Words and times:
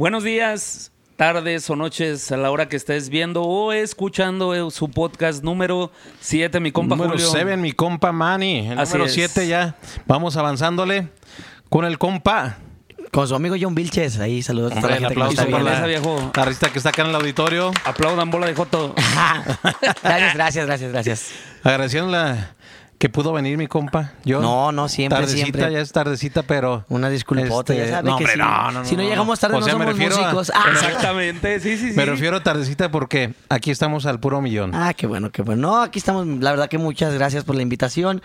Buenos 0.00 0.24
días, 0.24 0.92
tardes 1.16 1.68
o 1.68 1.76
noches 1.76 2.32
a 2.32 2.38
la 2.38 2.50
hora 2.50 2.70
que 2.70 2.76
estés 2.76 3.10
viendo 3.10 3.42
o 3.42 3.70
escuchando 3.70 4.70
su 4.70 4.88
podcast 4.88 5.44
número 5.44 5.92
7, 6.20 6.58
mi 6.58 6.72
compa 6.72 6.96
número 6.96 7.10
Julio. 7.10 7.30
7, 7.30 7.58
mi 7.58 7.72
compa 7.72 8.10
Manny. 8.10 8.68
El 8.70 8.78
Así 8.78 8.94
número 8.94 9.10
es. 9.10 9.12
7 9.12 9.46
ya. 9.46 9.76
Vamos 10.06 10.38
avanzándole 10.38 11.10
con 11.68 11.84
el 11.84 11.98
compa. 11.98 12.56
Con 13.12 13.28
su 13.28 13.34
amigo 13.34 13.56
John 13.60 13.74
Vilches. 13.74 14.18
Ahí 14.20 14.40
saludos 14.40 14.72
a 14.72 14.76
toda 14.76 14.88
la 14.88 14.96
Hombre, 14.96 15.08
gente 15.08 15.14
que 15.14 15.20
aplauso 15.20 15.42
está 15.42 15.52
para 15.52 15.64
la, 15.64 15.76
Esa, 15.76 15.86
viejo. 15.86 16.32
la 16.34 16.42
artista 16.44 16.72
que 16.72 16.78
está 16.78 16.88
acá 16.88 17.02
en 17.02 17.08
el 17.08 17.14
auditorio. 17.16 17.70
Aplaudan 17.84 18.30
bola 18.30 18.46
de 18.46 18.54
joto. 18.54 18.94
gracias, 20.02 20.34
gracias, 20.34 20.66
gracias, 20.66 20.92
gracias. 20.92 21.30
Agradeciéndole 21.62 22.38
que 23.00 23.08
pudo 23.08 23.32
venir 23.32 23.56
mi 23.56 23.66
compa. 23.66 24.12
Yo, 24.26 24.42
No, 24.42 24.72
no, 24.72 24.86
siempre, 24.86 25.20
tardecita, 25.20 25.42
siempre. 25.42 25.72
ya 25.72 25.80
es 25.80 25.90
tardecita, 25.90 26.42
pero... 26.42 26.84
Una 26.90 27.08
disculpota, 27.08 27.72
Este, 27.72 27.86
ya 27.86 27.90
sabe 27.96 28.10
no, 28.10 28.16
que 28.18 28.24
hombre, 28.24 28.32
si, 28.34 28.38
no, 28.38 28.70
no, 28.72 28.84
si 28.84 28.94
no, 28.96 29.02
no, 29.02 29.08
llegamos 29.08 29.40
tarde 29.40 29.56
O 29.56 29.62
sea, 29.62 29.72
no 29.72 29.78
somos 29.78 29.94
refiero 29.94 30.16
a- 30.16 30.20
músicos. 30.20 30.52
Ah, 30.54 30.64
Exactamente, 30.70 31.60
sí, 31.60 31.78
sí, 31.78 31.88
sí. 31.92 31.96
Me 31.96 32.04
refiero 32.04 32.42
tardecita 32.42 32.90
porque 32.90 33.32
aquí 33.48 33.70
estamos 33.70 34.04
al 34.04 34.20
puro 34.20 34.42
millón. 34.42 34.74
Ah, 34.74 34.92
qué 34.92 35.06
bueno, 35.06 35.30
qué 35.30 35.40
bueno. 35.40 35.62
No, 35.68 35.80
aquí 35.80 35.98
estamos. 35.98 36.26
La 36.26 36.50
verdad 36.50 36.68
que 36.68 36.76
muchas 36.76 37.14
gracias 37.14 37.42
por 37.44 37.56
la 37.56 37.62
invitación. 37.62 38.20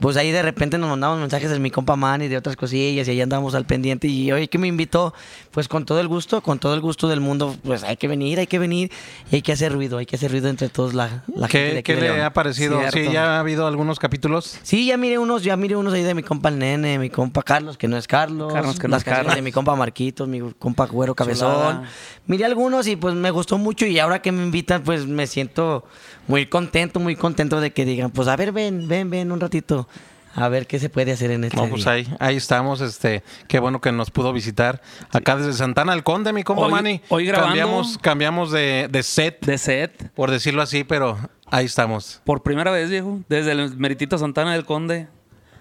Pues 0.00 0.16
ahí 0.16 0.32
de 0.32 0.42
repente 0.42 0.78
nos 0.78 0.90
mandamos 0.90 1.20
mensajes 1.20 1.50
de 1.50 1.60
mi 1.60 1.70
compa 1.70 1.94
Man 1.96 2.22
y 2.22 2.28
de 2.28 2.36
otras 2.36 2.56
cosillas 2.56 3.06
y 3.06 3.10
ahí 3.12 3.20
andamos 3.20 3.54
al 3.54 3.66
pendiente. 3.66 4.08
Y 4.08 4.32
oye, 4.32 4.48
que 4.48 4.58
me 4.58 4.66
invitó, 4.66 5.14
pues 5.52 5.68
con 5.68 5.84
todo 5.84 6.00
el 6.00 6.08
gusto, 6.08 6.40
con 6.40 6.58
todo 6.58 6.74
el 6.74 6.80
gusto 6.80 7.06
del 7.08 7.20
mundo, 7.20 7.54
pues 7.62 7.84
hay 7.84 7.96
que 7.96 8.08
venir, 8.08 8.40
hay 8.40 8.46
que 8.48 8.58
venir 8.58 8.90
y 9.30 9.36
hay 9.36 9.42
que 9.42 9.52
hacer 9.52 9.72
ruido, 9.72 9.98
hay 9.98 10.06
que 10.06 10.16
hacer 10.16 10.30
ruido 10.32 10.48
entre 10.48 10.68
todos 10.70 10.94
la, 10.94 11.22
la 11.36 11.46
gente 11.46 11.74
de 11.74 11.82
¿Qué, 11.82 11.94
qué 11.94 11.94
de 11.94 12.00
le 12.00 12.08
León. 12.14 12.20
ha 12.26 12.32
parecido? 12.32 12.78
Cierto. 12.80 12.98
Sí, 12.98 13.10
ya 13.12 13.36
ha 13.36 13.40
habido 13.40 13.66
algunos 13.66 13.98
capítulos. 14.00 14.58
Sí, 14.62 14.86
ya 14.86 14.96
miré 14.96 15.18
unos, 15.18 15.44
ya 15.44 15.56
miré 15.56 15.76
unos 15.76 15.92
ahí 15.94 16.02
de 16.02 16.14
mi 16.14 16.22
compa 16.24 16.48
el 16.48 16.58
nene, 16.58 16.98
mi 16.98 17.10
compa 17.10 17.42
Carlos, 17.42 17.76
que 17.76 17.86
no 17.86 17.96
es 17.96 18.08
Carlos, 18.08 18.52
Carlos, 18.52 18.80
que 18.80 18.88
no 18.88 18.92
las 18.92 19.02
es 19.02 19.04
canciones 19.04 19.26
Carlos. 19.28 19.34
de 19.36 19.42
mi 19.42 19.52
compa 19.52 19.76
Marquitos, 19.76 20.26
mi 20.26 20.40
compa 20.58 20.86
Güero 20.86 21.14
Cabezón. 21.14 21.52
Chulada. 21.54 21.82
Miré 22.26 22.44
algunos 22.44 22.86
y 22.86 22.96
pues 22.96 23.14
me 23.14 23.30
gustó 23.30 23.58
mucho 23.58 23.84
y 23.86 23.98
ahora 23.98 24.22
que 24.22 24.30
me 24.32 24.42
invitan 24.42 24.82
pues 24.82 25.06
me 25.06 25.26
siento 25.26 25.84
muy 26.28 26.46
contento, 26.46 27.00
muy 27.00 27.16
contento 27.16 27.60
de 27.60 27.72
que 27.72 27.84
digan, 27.84 28.10
pues 28.12 28.28
a 28.28 28.36
ver, 28.36 28.52
ven, 28.52 28.86
ven, 28.88 29.10
ven 29.10 29.32
un 29.32 29.40
ratito. 29.40 29.88
A 30.34 30.48
ver 30.48 30.66
qué 30.66 30.78
se 30.78 30.88
puede 30.88 31.12
hacer 31.12 31.30
en 31.30 31.44
este 31.44 31.58
No, 31.58 31.68
pues 31.68 31.84
día. 31.84 31.92
ahí, 31.92 32.08
ahí 32.18 32.36
estamos, 32.36 32.80
este, 32.80 33.22
qué 33.48 33.58
bueno 33.58 33.82
que 33.82 33.92
nos 33.92 34.10
pudo 34.10 34.32
visitar 34.32 34.80
acá 35.10 35.36
desde 35.36 35.52
Santana 35.52 35.92
al 35.92 36.04
Conde, 36.04 36.32
mi 36.32 36.42
compa 36.42 36.62
Hoy- 36.62 36.70
Manny. 36.72 37.00
hoy 37.10 37.26
grabando- 37.26 37.48
Cambiamos, 37.48 37.98
cambiamos 37.98 38.50
de, 38.50 38.88
de 38.90 39.02
set, 39.02 39.44
De 39.44 39.58
set. 39.58 40.10
por 40.14 40.30
decirlo 40.30 40.62
así, 40.62 40.84
pero 40.84 41.18
ahí 41.50 41.66
estamos. 41.66 42.22
Por 42.24 42.42
primera 42.42 42.70
vez, 42.70 42.88
viejo. 42.88 43.20
Desde 43.28 43.52
el 43.52 43.76
Meritito 43.76 44.16
Santana 44.16 44.54
del 44.54 44.64
Conde. 44.64 45.06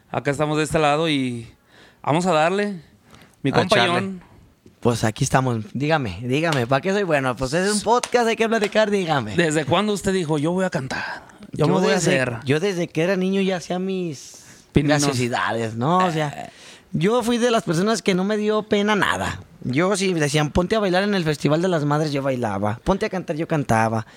Acá 0.10 0.32
estamos 0.32 0.58
de 0.58 0.64
este 0.64 0.80
lado 0.80 1.10
y 1.10 1.52
vamos 2.02 2.26
a 2.26 2.32
darle. 2.32 2.80
Mi 3.44 3.50
A 3.50 3.54
compa 3.56 3.76
echarle. 3.76 4.20
Pues 4.82 5.04
aquí 5.04 5.24
estamos. 5.24 5.64
Dígame, 5.74 6.22
dígame, 6.24 6.66
¿para 6.66 6.82
qué 6.82 6.92
soy 6.92 7.04
bueno? 7.04 7.36
Pues 7.36 7.54
es 7.54 7.72
un 7.72 7.82
podcast, 7.82 8.28
hay 8.28 8.36
que 8.36 8.50
platicar, 8.50 8.90
dígame. 8.90 9.36
¿Desde 9.36 9.64
cuándo 9.64 9.94
usted 9.94 10.12
dijo, 10.12 10.40
yo 10.40 10.54
voy 10.54 10.66
a 10.66 10.72
cantar? 10.72 11.22
Yo, 11.52 11.68
me 11.68 11.74
voy 11.74 11.92
a 11.92 11.98
hacer. 11.98 12.40
Yo 12.46 12.60
desde 12.60 12.88
que 12.88 13.04
era 13.04 13.16
niño 13.16 13.42
ya 13.42 13.58
hacía 13.58 13.78
mis 13.78 14.44
Pininos. 14.72 15.04
graciosidades, 15.04 15.76
¿no? 15.76 16.00
O 16.00 16.12
sea, 16.12 16.50
yo 16.94 17.22
fui 17.22 17.38
de 17.38 17.52
las 17.52 17.62
personas 17.62 18.02
que 18.02 18.16
no 18.16 18.24
me 18.24 18.38
dio 18.38 18.64
pena 18.64 18.96
nada. 18.96 19.44
Yo 19.64 19.96
si 19.96 20.14
decían, 20.14 20.50
ponte 20.50 20.76
a 20.76 20.80
bailar 20.80 21.04
en 21.04 21.14
el 21.14 21.26
Festival 21.26 21.62
de 21.62 21.68
las 21.68 21.86
Madres, 21.86 22.12
yo 22.12 22.24
bailaba. 22.24 22.80
Ponte 22.84 23.06
a 23.06 23.10
cantar, 23.10 23.36
yo 23.36 23.48
cantaba. 23.48 24.08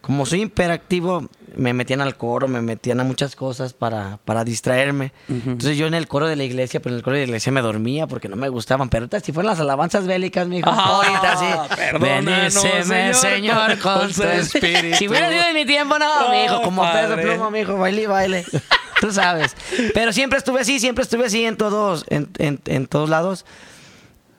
Como 0.00 0.24
soy 0.26 0.42
hiperactivo, 0.42 1.28
me 1.56 1.72
metían 1.74 2.00
al 2.00 2.16
coro, 2.16 2.46
me 2.48 2.62
metían 2.62 3.00
a 3.00 3.04
muchas 3.04 3.34
cosas 3.34 3.72
para, 3.72 4.18
para 4.24 4.44
distraerme. 4.44 5.12
Entonces 5.28 5.76
yo 5.76 5.86
en 5.86 5.94
el 5.94 6.06
coro 6.08 6.26
de 6.28 6.36
la 6.36 6.44
iglesia, 6.44 6.80
pero 6.80 6.94
en 6.94 6.98
el 6.98 7.02
coro 7.02 7.16
de 7.16 7.22
la 7.22 7.26
iglesia 7.28 7.50
me 7.52 7.60
dormía 7.62 8.06
porque 8.06 8.28
no 8.28 8.36
me 8.36 8.48
gustaban. 8.48 8.88
Pero 8.88 9.02
ahorita 9.02 9.20
si 9.20 9.32
fueran 9.32 9.50
las 9.50 9.60
alabanzas 9.60 10.06
bélicas, 10.06 10.46
mi 10.48 10.58
hijo, 10.58 10.70
Ah, 10.72 11.02
ahorita 11.02 11.36
sí. 11.36 11.98
Bendíceme, 12.00 13.12
Señor, 13.12 13.14
Señor, 13.14 13.78
con 13.80 14.12
su 14.14 14.22
espíritu. 14.22 14.96
Si 14.96 15.08
hubiera 15.08 15.28
sido 15.30 15.42
en 15.48 15.54
mi 15.54 15.66
tiempo, 15.66 15.98
no, 15.98 16.30
mi 16.30 16.44
hijo, 16.44 16.62
como 16.62 16.82
Oh, 16.82 16.92
peso 16.92 17.08
padre. 17.08 17.22
pluma, 17.22 17.50
mi 17.50 17.58
hijo, 17.60 17.76
baile 17.76 18.02
y 18.02 18.06
baile. 18.06 18.44
Tú 19.00 19.12
sabes. 19.12 19.56
Pero 19.94 20.12
siempre 20.12 20.38
estuve 20.38 20.60
así, 20.60 20.78
siempre 20.80 21.02
estuve 21.02 21.26
así 21.26 21.44
en 21.44 21.56
todos, 21.56 22.04
en, 22.08 22.28
en- 22.38 22.60
en 22.66 22.86
todos 22.86 23.08
lados. 23.10 23.44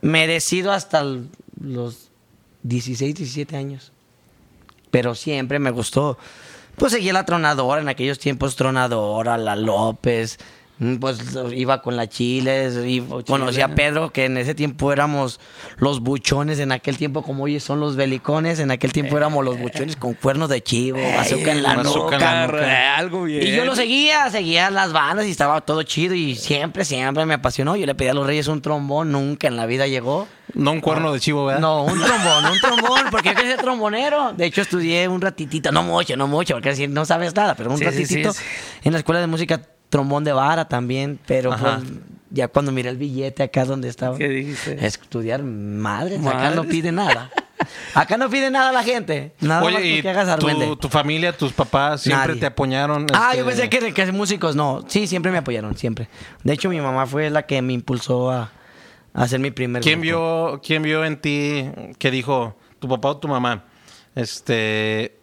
Merecido 0.02 0.72
hasta 0.72 1.04
los 1.62 2.10
16, 2.64 3.16
17 3.16 3.58
años. 3.58 3.92
Pero 4.92 5.16
siempre 5.16 5.60
me 5.60 5.72
gustó. 5.72 6.18
Pues 6.76 6.94
seguía 6.94 7.14
la 7.14 7.26
tronadora, 7.26 7.82
en 7.82 7.90
aquellos 7.90 8.20
tiempos 8.20 8.56
tronadora, 8.56 9.38
la 9.38 9.56
López. 9.56 10.38
Mm, 10.80 10.96
Pues 10.96 11.20
iba 11.54 11.82
con 11.82 11.96
la 11.96 12.08
Chiles, 12.08 12.76
y 12.86 13.02
conocí 13.28 13.62
a 13.62 13.76
Pedro, 13.76 14.10
que 14.12 14.26
en 14.26 14.38
ese 14.38 14.56
tiempo 14.56 14.92
éramos 14.92 15.40
los 15.78 16.00
buchones, 16.02 16.60
en 16.60 16.72
aquel 16.72 16.98
tiempo 16.98 17.22
como 17.24 17.44
hoy 17.44 17.60
son 17.60 17.80
los 17.80 17.96
belicones, 17.96 18.60
en 18.60 18.72
aquel 18.72 18.92
tiempo 18.92 19.16
éramos 19.18 19.46
los 19.46 19.60
buchones 19.60 19.96
con 19.96 20.14
cuernos 20.14 20.50
de 20.50 20.62
chivo, 20.64 20.98
azúcar 21.20 21.50
en 21.58 21.64
la 21.64 21.72
azúcar 21.74 22.14
en 22.22 22.28
la 22.28 22.48
nuca. 22.48 22.58
nuca. 22.58 22.96
Algo 22.98 23.24
bien. 23.24 23.46
Y 23.46 23.52
yo 23.56 23.66
lo 23.66 23.76
seguía, 23.76 24.30
seguía 24.32 24.70
las 24.72 24.92
bandas 24.94 25.26
y 25.26 25.32
estaba 25.32 25.62
todo 25.62 25.84
chido 25.84 26.16
y 26.16 26.36
siempre, 26.36 26.84
siempre 26.86 27.26
me 27.26 27.36
apasionó. 27.36 27.76
Yo 27.76 27.86
le 27.86 27.96
pedí 27.96 28.10
a 28.10 28.14
los 28.14 28.26
Reyes 28.26 28.48
un 28.48 28.62
trombón, 28.62 29.12
nunca 29.12 29.48
en 29.48 29.56
la 29.56 29.66
vida 29.66 29.88
llegó. 29.88 30.28
No 30.56 30.72
un 30.72 30.82
cuerno 30.82 31.14
de 31.14 31.20
chivo, 31.20 31.46
¿verdad? 31.46 31.62
No, 31.62 31.84
un 31.84 32.00
trombón, 32.02 32.46
un 32.52 32.60
trombón, 32.60 33.02
porque 33.12 33.30
yo 33.30 33.36
quería 33.36 33.52
ser 33.52 33.62
trombonero. 33.62 34.34
De 34.34 34.48
hecho, 34.48 34.62
estudié 34.62 35.08
un 35.08 35.22
ratitito, 35.22 35.72
no 35.72 35.84
mucho, 35.84 36.18
no 36.18 36.28
mucho, 36.28 36.56
porque 36.56 36.88
no 36.88 37.06
sabes 37.06 37.36
nada, 37.36 37.54
pero 37.54 37.70
un 37.70 37.78
Sí, 37.78 37.86
sí, 37.86 37.92
sí, 37.92 38.02
ratitito 38.04 38.34
sí. 38.34 38.44
en 38.84 38.94
la 38.94 38.98
escuela 38.98 39.22
de 39.22 39.28
música, 39.28 39.62
trombón 39.90 40.24
de 40.24 40.34
vara 40.34 40.68
también, 40.68 41.20
pero 41.26 41.54
Ajá. 41.54 41.80
pues, 41.82 41.92
ya 42.32 42.48
cuando 42.48 42.72
miré 42.72 42.90
el 42.90 42.98
billete 42.98 43.44
acá 43.44 43.66
donde 43.66 43.90
estaba, 43.90 44.18
¿Qué 44.18 44.30
dijiste? 44.30 44.86
estudiar 44.86 45.44
madres, 45.44 46.26
acá 46.26 46.52
no 46.52 46.64
pide 46.64 46.92
nada. 46.92 47.30
Acá 47.94 48.16
no 48.18 48.30
pide 48.30 48.50
nada 48.50 48.72
la 48.72 48.84
gente. 48.84 49.34
Nada 49.42 49.62
más 49.62 49.76
Oye, 49.76 49.86
y 49.88 49.96
porque 50.02 50.10
hagas 50.10 50.40
tu, 50.40 50.76
tu 50.78 50.88
familia, 50.88 51.36
tus 51.36 51.52
papás 51.52 52.02
siempre 52.02 52.30
Nadie. 52.30 52.40
te 52.40 52.46
apoyaron. 52.46 53.06
Ah, 53.14 53.32
este, 53.32 53.38
yo 53.40 53.46
pensé 53.46 53.70
que, 53.70 53.94
que 53.94 54.12
músicos, 54.14 54.56
no. 54.56 54.86
Sí, 54.88 55.08
siempre 55.08 55.30
me 55.32 55.40
apoyaron, 55.40 55.76
siempre. 55.76 56.08
De 56.44 56.54
hecho, 56.54 56.70
mi 56.70 56.80
mamá 56.80 57.06
fue 57.06 57.30
la 57.30 57.46
que 57.46 57.62
me 57.62 57.74
impulsó 57.74 58.32
a, 58.32 58.50
a 59.14 59.24
hacer 59.24 59.42
mi 59.42 59.52
primer 59.52 59.82
¿Quién 59.84 60.00
grupo. 60.00 60.52
vio, 60.52 60.62
¿Quién 60.64 60.84
vio 60.84 61.04
en 61.04 61.20
ti 61.20 61.70
que 61.98 62.12
dijo, 62.12 62.56
tu 62.80 62.88
papá 62.88 63.10
o 63.10 63.18
tu 63.18 63.28
mamá? 63.28 63.66
Este. 64.16 65.19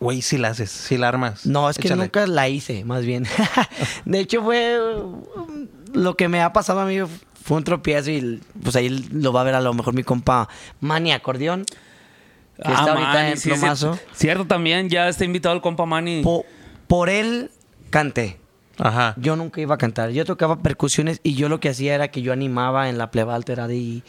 Güey, 0.00 0.22
si 0.22 0.38
la 0.38 0.48
haces, 0.48 0.70
si 0.70 0.96
la 0.96 1.08
armas. 1.08 1.44
No, 1.44 1.68
es 1.68 1.76
que 1.78 1.88
Échale. 1.88 2.02
nunca 2.02 2.26
la 2.26 2.48
hice, 2.48 2.84
más 2.84 3.04
bien. 3.04 3.24
de 4.04 4.20
hecho, 4.20 4.42
fue 4.42 4.78
um, 5.00 5.66
lo 5.92 6.16
que 6.16 6.28
me 6.28 6.40
ha 6.40 6.52
pasado 6.52 6.80
a 6.80 6.86
mí 6.86 6.98
fue 7.44 7.56
un 7.56 7.64
tropiezo 7.64 8.10
y 8.10 8.40
pues 8.62 8.76
ahí 8.76 8.88
lo 9.12 9.32
va 9.32 9.40
a 9.40 9.44
ver 9.44 9.54
a 9.54 9.60
lo 9.60 9.74
mejor 9.74 9.94
mi 9.94 10.04
compa 10.04 10.48
Manny 10.80 11.12
Acordeón, 11.12 11.64
que 11.64 12.62
está 12.72 12.92
ahorita 12.92 13.12
Manny, 13.12 13.26
en 13.28 13.32
Ah, 13.32 13.36
sí, 13.36 13.48
plomazo. 13.50 13.94
sí. 13.94 14.00
Cierto, 14.12 14.46
también 14.46 14.88
ya 14.88 15.08
está 15.08 15.24
invitado 15.24 15.54
el 15.54 15.60
compa 15.62 15.84
Manny. 15.86 16.22
Po- 16.22 16.44
por 16.86 17.08
él 17.08 17.50
canté. 17.90 18.38
Ajá. 18.78 19.14
Yo 19.16 19.34
nunca 19.34 19.60
iba 19.60 19.74
a 19.74 19.78
cantar. 19.78 20.10
Yo 20.10 20.24
tocaba 20.24 20.60
percusiones 20.60 21.18
y 21.24 21.34
yo 21.34 21.48
lo 21.48 21.58
que 21.58 21.70
hacía 21.70 21.96
era 21.96 22.08
que 22.08 22.22
yo 22.22 22.32
animaba 22.32 22.88
en 22.88 22.98
la 22.98 23.10
pleba 23.10 23.34
alterada 23.34 23.74
y, 23.74 24.04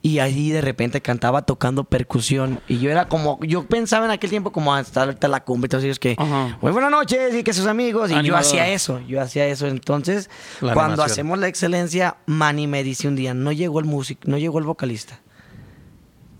y 0.00 0.18
ahí 0.18 0.50
de 0.50 0.60
repente 0.60 1.00
cantaba 1.00 1.42
tocando 1.42 1.84
percusión. 1.84 2.60
Y 2.68 2.78
yo 2.78 2.90
era 2.90 3.08
como, 3.08 3.38
yo 3.42 3.64
pensaba 3.66 4.04
en 4.06 4.10
aquel 4.10 4.30
tiempo 4.30 4.50
como 4.52 4.74
hasta 4.74 5.02
ahorita 5.04 5.28
la 5.28 5.44
cumbre 5.44 5.66
y 5.66 5.70
todos 5.70 5.84
ellos 5.84 5.98
que, 5.98 6.16
muy 6.60 6.72
buenas 6.72 6.90
noches 6.90 7.34
y 7.34 7.42
que 7.44 7.52
sus 7.52 7.66
amigos. 7.66 8.10
Y 8.10 8.14
yo 8.14 8.18
Animador. 8.18 8.46
hacía 8.46 8.68
eso, 8.68 9.00
yo 9.06 9.20
hacía 9.20 9.46
eso. 9.46 9.66
Entonces, 9.68 10.28
La 10.60 10.74
cuando 10.74 10.94
animación. 10.94 11.12
hacemos 11.12 11.38
la 11.38 11.48
excelencia, 11.48 12.16
Manny 12.26 12.66
me 12.66 12.82
dice 12.82 13.06
un 13.08 13.14
día, 13.16 13.32
no 13.34 13.52
llegó 13.52 13.78
el 13.78 13.84
músico, 13.84 14.22
no 14.26 14.38
llegó 14.38 14.58
el 14.58 14.64
vocalista. 14.64 15.20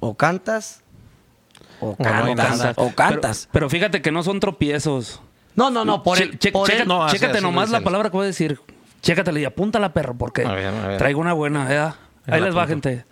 O 0.01 0.15
cantas 0.17 0.83
o 1.81 1.91
no 1.99 2.05
cantas. 2.05 2.59
nada. 2.59 2.73
O 2.77 2.93
cantas. 2.95 3.49
Pero, 3.53 3.53
pero 3.53 3.71
fíjate 3.71 4.03
que 4.03 4.11
no 4.11 4.23
son 4.23 4.41
tropiezos. 4.41 5.21
no, 5.55 5.71
no, 5.71 5.85
no, 5.85 6.03
por 6.03 6.17
Che- 6.19 6.25
él. 6.25 6.39
che- 6.39 6.51
por 6.53 6.69
checa- 6.69 6.83
él- 6.83 6.89
no, 6.89 7.05
así- 7.05 7.17
chécate 7.19 7.39
así 7.39 7.43
nomás 7.45 7.71
la 7.71 7.79
dicen. 7.79 7.85
palabra 7.85 8.11
que 8.11 8.17
voy 8.17 8.25
a 8.25 8.27
decir. 8.27 8.59
Chécatela 9.03 9.39
y 9.41 9.45
apúntala, 9.45 9.93
perro, 9.93 10.15
porque 10.17 10.45
A 10.45 10.53
ver, 10.53 10.67
a 10.67 10.87
ver. 10.89 10.99
traigo 10.99 11.21
una 11.21 11.33
buena. 11.33 11.69
Ya 11.69 11.97
Ahí 12.33 12.41
les 12.41 12.57
va, 12.57 12.67
gente. 12.69 13.05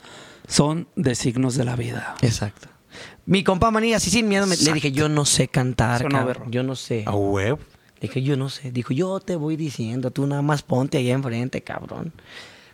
Son 0.51 0.89
de 0.97 1.15
signos 1.15 1.55
de 1.55 1.65
la 1.65 1.77
vida. 1.77 2.15
Exacto. 2.23 2.69
Mi 3.25 3.45
compa 3.45 3.71
Manny, 3.71 3.95
así 3.95 4.11
sin 4.11 4.29
miedo, 4.29 4.47
me- 4.47 4.57
le 4.57 4.73
dije, 4.73 4.91
yo 4.93 5.09
no 5.09 5.25
sé 5.25 5.49
cantar, 5.49 6.01
Eso 6.01 6.09
no, 6.09 6.19
cabrón. 6.19 6.27
berro. 6.27 6.51
yo 6.51 6.63
no 6.63 6.75
sé. 6.77 7.05
A 7.07 7.13
huevo. 7.15 7.59
Le 8.01 8.09
dije, 8.09 8.23
yo 8.23 8.37
no 8.37 8.49
sé. 8.49 8.73
Dijo, 8.73 8.93
yo 8.93 9.21
te 9.21 9.37
voy 9.37 9.57
diciendo, 9.57 10.11
tú 10.11 10.27
nada 10.27 10.43
más 10.43 10.63
ponte 10.63 10.99
ahí 10.99 11.11
enfrente, 11.11 11.63
cabrón. 11.63 12.13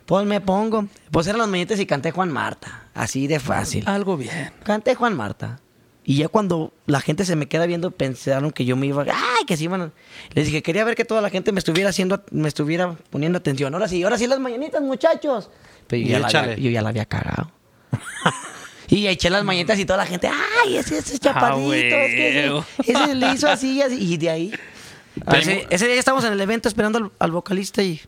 Pues 0.05 0.25
me 0.25 0.41
pongo. 0.41 0.87
Pues 1.11 1.27
eran 1.27 1.39
los 1.39 1.49
mañetes 1.49 1.79
y 1.79 1.85
canté 1.85 2.11
Juan 2.11 2.31
Marta. 2.31 2.87
Así 2.93 3.27
de 3.27 3.39
fácil. 3.39 3.83
Algo 3.87 4.17
bien. 4.17 4.51
Canté 4.63 4.95
Juan 4.95 5.15
Marta. 5.15 5.59
Y 6.05 6.15
ya 6.15 6.29
cuando 6.29 6.73
la 6.85 7.01
gente 7.01 7.25
se 7.25 7.35
me 7.35 7.47
queda 7.49 7.65
viendo, 7.65 7.91
pensaron 7.91 8.51
que 8.51 8.63
yo 8.63 8.77
me 8.77 8.87
iba. 8.87 9.03
¡Ay! 9.03 9.45
Que 9.45 9.57
se 9.57 9.65
iban. 9.65 9.81
a-". 9.81 9.91
Les 10.33 10.45
dije, 10.45 10.63
quería 10.63 10.85
ver 10.85 10.95
que 10.95 11.03
toda 11.03 11.21
la 11.21 11.29
gente 11.29 11.51
me 11.51 11.59
estuviera 11.59 11.89
haciendo, 11.89 12.23
me 12.31 12.47
estuviera 12.47 12.95
poniendo 13.09 13.37
atención. 13.37 13.73
Ahora 13.73 13.89
sí, 13.89 14.01
ahora 14.01 14.17
sí 14.17 14.25
las 14.25 14.39
mañanitas, 14.39 14.81
muchachos. 14.81 15.49
Pero 15.87 16.01
yo, 16.01 16.07
Y 16.07 16.11
ya 16.11 16.19
la, 16.19 16.27
échale. 16.29 16.53
había, 16.53 16.63
yo 16.63 16.71
ya 16.71 16.81
la 16.81 16.89
había 16.89 17.05
cagado. 17.05 17.51
y 18.89 19.07
eché 19.07 19.29
las 19.29 19.43
mañanitas 19.43 19.77
y 19.79 19.85
toda 19.85 19.97
la 19.97 20.05
gente, 20.05 20.29
¡ay! 20.63 20.77
Ese, 20.77 20.97
ese 20.99 21.19
chaparrito, 21.19 21.67
es 21.75 22.13
que 22.15 22.45
ese, 22.45 22.63
ese 22.91 23.15
le 23.15 23.31
hizo 23.33 23.49
así 23.49 23.73
y 23.77 23.81
así. 23.81 23.97
Y 24.13 24.17
de 24.17 24.29
ahí. 24.29 24.53
Ese, 25.33 25.67
ese 25.69 25.87
día 25.87 25.99
estábamos 25.99 26.23
en 26.25 26.33
el 26.33 26.41
evento 26.41 26.67
esperando 26.67 26.97
al, 26.99 27.11
al 27.19 27.31
vocalista 27.31 27.81
y. 27.83 27.99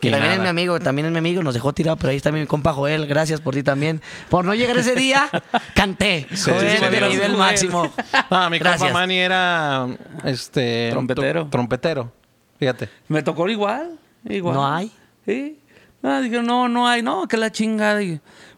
Que 0.00 0.10
también 0.10 0.32
es 0.32 0.40
mi 0.40 0.48
amigo, 0.48 0.80
también 0.80 1.06
es 1.06 1.12
mi 1.12 1.18
amigo, 1.18 1.44
nos 1.44 1.54
dejó 1.54 1.72
tirado, 1.72 1.96
pero 1.96 2.10
ahí 2.10 2.16
está 2.16 2.32
mi 2.32 2.44
compa 2.44 2.72
Joel, 2.72 3.06
gracias 3.06 3.40
por 3.40 3.54
ti 3.54 3.62
también. 3.62 4.02
Por 4.30 4.44
no 4.44 4.52
llegar 4.52 4.76
ese 4.76 4.96
día, 4.96 5.30
canté. 5.76 6.26
Sí, 6.34 6.50
Joel 6.50 6.76
sí, 6.76 6.84
de 6.90 6.98
sí. 7.00 7.08
nivel 7.08 7.36
máximo. 7.36 7.92
Ah, 8.28 8.48
mi 8.50 8.58
Gracias. 8.58 8.80
compa 8.82 8.98
Manny 8.98 9.18
era 9.18 9.86
este 10.24 10.88
Trompetero. 10.90 11.44
tro- 11.44 11.50
trompetero. 11.50 12.12
Fíjate. 12.58 12.88
Me 13.06 13.22
tocó 13.22 13.48
igual. 13.48 13.96
igual. 14.28 14.54
¿No 14.56 14.66
hay? 14.74 14.90
Sí. 15.24 15.56
Ah, 16.02 16.20
dije, 16.20 16.42
no, 16.42 16.68
no 16.68 16.88
hay. 16.88 17.02
No, 17.02 17.28
que 17.28 17.36
la 17.36 17.50
chingada. 17.52 18.00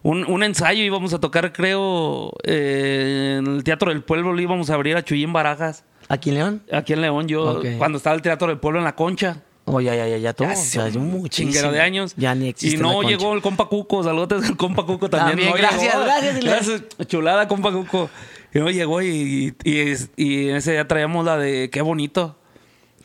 Un, 0.01 0.25
un 0.25 0.43
ensayo 0.43 0.83
íbamos 0.83 1.13
a 1.13 1.19
tocar, 1.19 1.51
creo, 1.53 2.31
eh, 2.43 3.37
en 3.39 3.47
el 3.47 3.63
Teatro 3.63 3.91
del 3.91 4.03
Pueblo. 4.03 4.33
Le 4.33 4.43
íbamos 4.43 4.69
a 4.69 4.73
abrir 4.75 4.95
a 4.97 5.03
Chuyín 5.03 5.31
Barajas. 5.33 5.83
¿Aquí 6.09 6.29
en 6.29 6.35
León? 6.35 6.61
Aquí 6.71 6.93
en 6.93 7.01
León, 7.01 7.27
yo, 7.27 7.61
cuando 7.77 7.97
estaba 7.97 8.15
el 8.15 8.21
Teatro 8.21 8.47
del 8.47 8.57
Pueblo 8.59 8.79
en 8.79 8.85
La 8.85 8.95
Concha. 8.95 9.41
Oh, 9.67 9.81
ya, 9.81 9.95
ya, 9.95 10.07
ya, 10.07 10.17
ya 10.17 10.33
todo. 10.33 10.47
Ya 10.47 10.53
o 10.53 10.57
hace 10.57 10.69
sea, 10.69 10.83
muchísimo. 10.99 11.27
chinguero 11.29 11.71
de 11.71 11.81
años. 11.81 12.13
Ya 12.17 12.35
ni 12.35 12.49
existe 12.49 12.77
Y 12.77 12.79
no 12.79 13.01
llegó 13.01 13.33
el 13.33 13.41
compa 13.41 13.65
Cuco. 13.65 14.03
Saludos 14.03 14.47
al 14.47 14.55
compa 14.57 14.85
Cuco 14.85 15.09
también. 15.09 15.49
También, 15.49 15.49
no 15.49 15.55
gracias, 15.57 15.93
llegó. 15.93 16.03
gracias. 16.05 16.43
Gracias, 16.43 17.07
Chulada, 17.07 17.47
compa 17.47 17.71
Cuco. 17.71 18.09
Y 18.53 18.59
no 18.59 18.69
llegó 18.69 19.01
y, 19.01 19.55
y, 19.63 19.71
y- 19.71 19.95
y 20.23 20.49
ese 20.49 20.73
día 20.73 20.87
traíamos 20.87 21.25
la 21.25 21.37
de 21.37 21.69
Qué 21.71 21.81
bonito. 21.81 22.37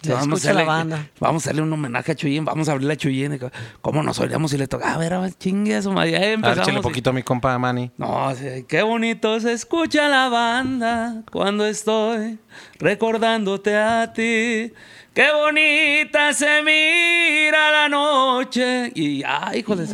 Se 0.03 0.13
escucha 0.15 0.53
la 0.53 0.65
banda. 0.65 1.07
Vamos 1.21 1.43
a 1.43 1.49
hacerle 1.51 1.63
un 1.63 1.73
homenaje 1.73 2.13
a 2.13 2.15
Chuyín. 2.15 2.45
Vamos 2.45 2.69
a 2.69 2.73
abrirle 2.73 2.95
a 2.95 2.97
Chuyín. 2.97 3.39
Co- 3.39 3.51
¿Cómo 3.83 4.03
nos 4.03 4.19
oiríamos 4.19 4.51
si 4.51 4.57
le 4.59 4.67
toca? 4.67 4.95
A 4.95 4.99
ver, 4.99 5.13
a 5.15 5.21
ver, 5.21 5.35
chingue 5.35 5.77
eso. 5.77 5.91
A 5.99 6.07
empezamos. 6.07 6.59
échale 6.63 6.79
y- 6.79 6.83
poquito 6.83 7.11
a 7.11 7.13
mi 7.13 7.23
compa 7.23 7.59
Manny. 7.59 7.91
no, 7.99 8.35
sí, 8.35 8.65
qué 8.69 8.83
bonito 8.83 9.39
se 9.41 9.53
escucha 9.53 10.09
la 10.09 10.29
banda 10.29 11.23
cuando 11.31 11.67
estoy 11.67 12.39
recordándote 12.79 13.77
a 13.77 14.13
ti. 14.13 14.73
Qué 15.13 15.27
bonita 15.33 16.33
se 16.33 16.63
mira 16.63 17.73
la 17.73 17.89
noche. 17.89 18.93
Y, 18.95 19.23
ay, 19.27 19.59
híjole. 19.59 19.87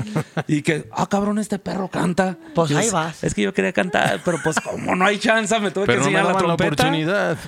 Y 0.46 0.60
que, 0.60 0.88
ah, 0.92 1.06
cabrón, 1.08 1.38
este 1.38 1.58
perro 1.58 1.88
canta. 1.88 2.36
Pues 2.54 2.68
Yo, 2.70 2.78
ahí 2.78 2.90
vas. 2.90 3.24
Es 3.24 3.32
que 3.34 3.40
yo 3.42 3.54
quería 3.54 3.72
cantar, 3.72 4.20
pero 4.24 4.38
pues 4.44 4.56
como 4.60 4.94
no 4.94 5.06
hay 5.06 5.18
chance, 5.18 5.58
me 5.58 5.70
tuve 5.70 5.86
Pero 5.86 6.02
que 6.02 6.10
no 6.10 6.12
me 6.12 6.18
enseñar 6.18 6.24
la 6.26 6.32
daban 6.34 6.48
la 6.48 6.56
trompeta. 6.56 6.82
oportunidad. 6.84 7.38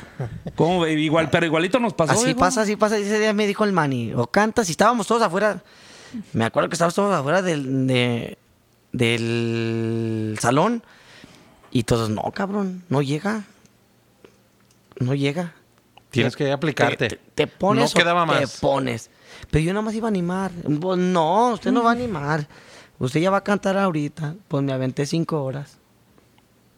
Igual, 0.98 1.28
pero 1.30 1.44
igualito 1.44 1.78
nos 1.78 1.92
pasó. 1.92 2.12
Así 2.12 2.24
viejo. 2.24 2.40
pasa, 2.40 2.62
así 2.62 2.76
pasa. 2.76 2.96
Ese 2.96 3.20
día 3.20 3.34
me 3.34 3.46
dijo 3.46 3.64
el 3.64 3.72
Manny, 3.72 4.14
o 4.14 4.26
cantas, 4.28 4.68
y 4.68 4.72
estábamos 4.72 5.06
todos 5.06 5.20
afuera. 5.22 5.62
Me 6.32 6.46
acuerdo 6.46 6.70
que 6.70 6.74
estábamos 6.74 6.94
todos 6.94 7.14
afuera 7.14 7.42
del, 7.42 7.86
de- 7.86 8.38
del 8.92 10.38
salón. 10.40 10.82
Y 11.70 11.82
todos, 11.82 12.08
no, 12.08 12.22
cabrón, 12.34 12.82
no 12.88 13.02
llega. 13.02 13.42
No 15.00 15.14
llega. 15.14 15.52
Tienes 16.10 16.36
que 16.36 16.50
aplicarte. 16.50 17.08
Te, 17.08 17.16
te- 17.16 17.22
te 17.34 17.46
pones 17.46 17.94
No 17.94 18.00
quedaba 18.00 18.22
o 18.24 18.26
te 18.34 18.40
más. 18.40 18.58
pones. 18.60 19.10
Pero 19.50 19.64
yo 19.64 19.72
nada 19.72 19.82
más 19.82 19.94
iba 19.94 20.08
a 20.08 20.10
animar. 20.10 20.50
Pues 20.80 20.98
no, 20.98 21.52
usted 21.52 21.70
no 21.70 21.82
va 21.82 21.90
a 21.90 21.92
animar. 21.94 22.46
Usted 22.98 23.20
ya 23.20 23.30
va 23.30 23.38
a 23.38 23.44
cantar 23.44 23.76
ahorita. 23.76 24.34
Pues 24.48 24.62
me 24.62 24.72
aventé 24.72 25.06
cinco 25.06 25.42
horas. 25.44 25.78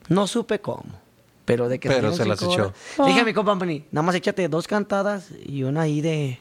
No 0.09 0.27
supe 0.27 0.61
cómo. 0.61 0.85
Pero 1.45 1.69
de 1.69 1.79
que 1.81 1.89
Pero 1.89 2.13
se 2.13 2.25
las 2.25 2.43
echó. 2.43 2.73
Dije 3.07 3.21
a 3.21 3.25
mi 3.25 3.33
compa 3.33 3.55
nada 3.55 4.03
más 4.03 4.15
échate 4.15 4.49
dos 4.49 4.67
cantadas 4.69 5.29
y 5.45 5.63
una 5.63 5.83
ahí 5.83 6.01
de, 6.01 6.39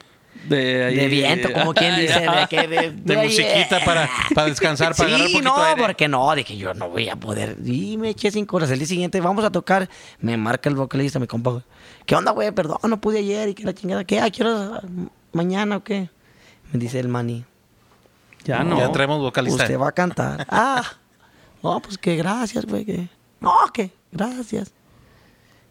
De, 0.47 0.83
ahí- 0.85 0.95
de 0.95 1.07
viento, 1.07 1.51
como 1.53 1.73
quien 1.73 1.95
dice. 1.95 2.19
De, 2.19 2.47
que 2.49 2.67
de, 2.67 2.91
De 3.03 3.17
ahí, 3.17 3.27
musiquita 3.27 3.79
para, 3.85 4.09
para 4.35 4.47
descansar, 4.49 4.93
para 4.95 5.09
agarrar 5.09 5.27
Sí, 5.27 5.39
no, 5.41 5.55
aire. 5.63 5.81
porque 5.81 6.07
no, 6.07 6.33
dije 6.35 6.57
yo 6.57 6.73
no 6.73 6.89
voy 6.89 7.09
a 7.09 7.15
poder. 7.15 7.55
Y 7.65 7.97
me 7.97 8.09
eché 8.09 8.29
cinco 8.29 8.57
horas. 8.57 8.69
El 8.71 8.79
día 8.79 8.87
siguiente 8.87 9.19
vamos 9.21 9.45
a 9.45 9.51
tocar. 9.51 9.89
Me 10.19 10.35
marca 10.37 10.69
el 10.69 10.75
vocalista, 10.75 11.17
mi 11.19 11.27
compa. 11.27 11.63
¿Qué 12.09 12.15
onda, 12.15 12.31
güey? 12.31 12.51
Perdón, 12.51 12.79
no 12.87 12.99
pude 12.99 13.19
ayer 13.19 13.49
y 13.49 13.53
que 13.53 13.63
la 13.63 13.75
chingada. 13.75 14.03
¿Qué? 14.03 14.19
¿A 14.19 14.31
qué 14.31 14.43
hora? 14.43 14.81
¿Mañana 15.31 15.77
o 15.77 15.83
qué? 15.83 16.09
Me 16.73 16.79
dice 16.79 16.99
el 16.99 17.07
maní. 17.07 17.45
Ya 18.45 18.63
no. 18.63 18.79
Ya 18.79 18.91
traemos 18.91 19.19
vocalista. 19.19 19.61
Usted 19.61 19.77
va 19.77 19.89
a 19.89 19.91
cantar. 19.91 20.47
ah, 20.49 20.83
no, 21.61 21.79
pues 21.79 21.99
que 21.99 22.15
gracias, 22.15 22.65
güey. 22.65 22.83
Que... 22.83 23.09
No, 23.39 23.53
que 23.71 23.91
gracias. 24.11 24.73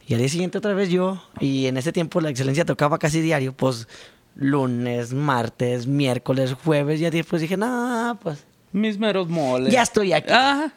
Y 0.06 0.14
al 0.14 0.20
día 0.20 0.29
siguiente 0.29 0.58
otra 0.58 0.75
vez 0.75 0.90
yo. 0.90 1.20
Y 1.40 1.67
en 1.67 1.76
ese 1.76 1.93
tiempo 1.93 2.20
la 2.20 2.31
excelencia 2.31 2.64
tocaba 2.64 3.00
casi 3.00 3.20
diario. 3.20 3.52
Pues 3.52 3.88
lunes, 4.37 5.12
martes, 5.12 5.88
miércoles, 5.88 6.55
jueves. 6.64 7.00
Y 7.00 7.11
después 7.11 7.43
dije, 7.43 7.56
no, 7.56 8.17
pues 8.23 8.44
Mis 8.70 8.96
meros 8.96 9.29
moles. 9.29 9.73
ya 9.73 9.82
estoy 9.82 10.12
aquí. 10.12 10.31
Ah, 10.32 10.70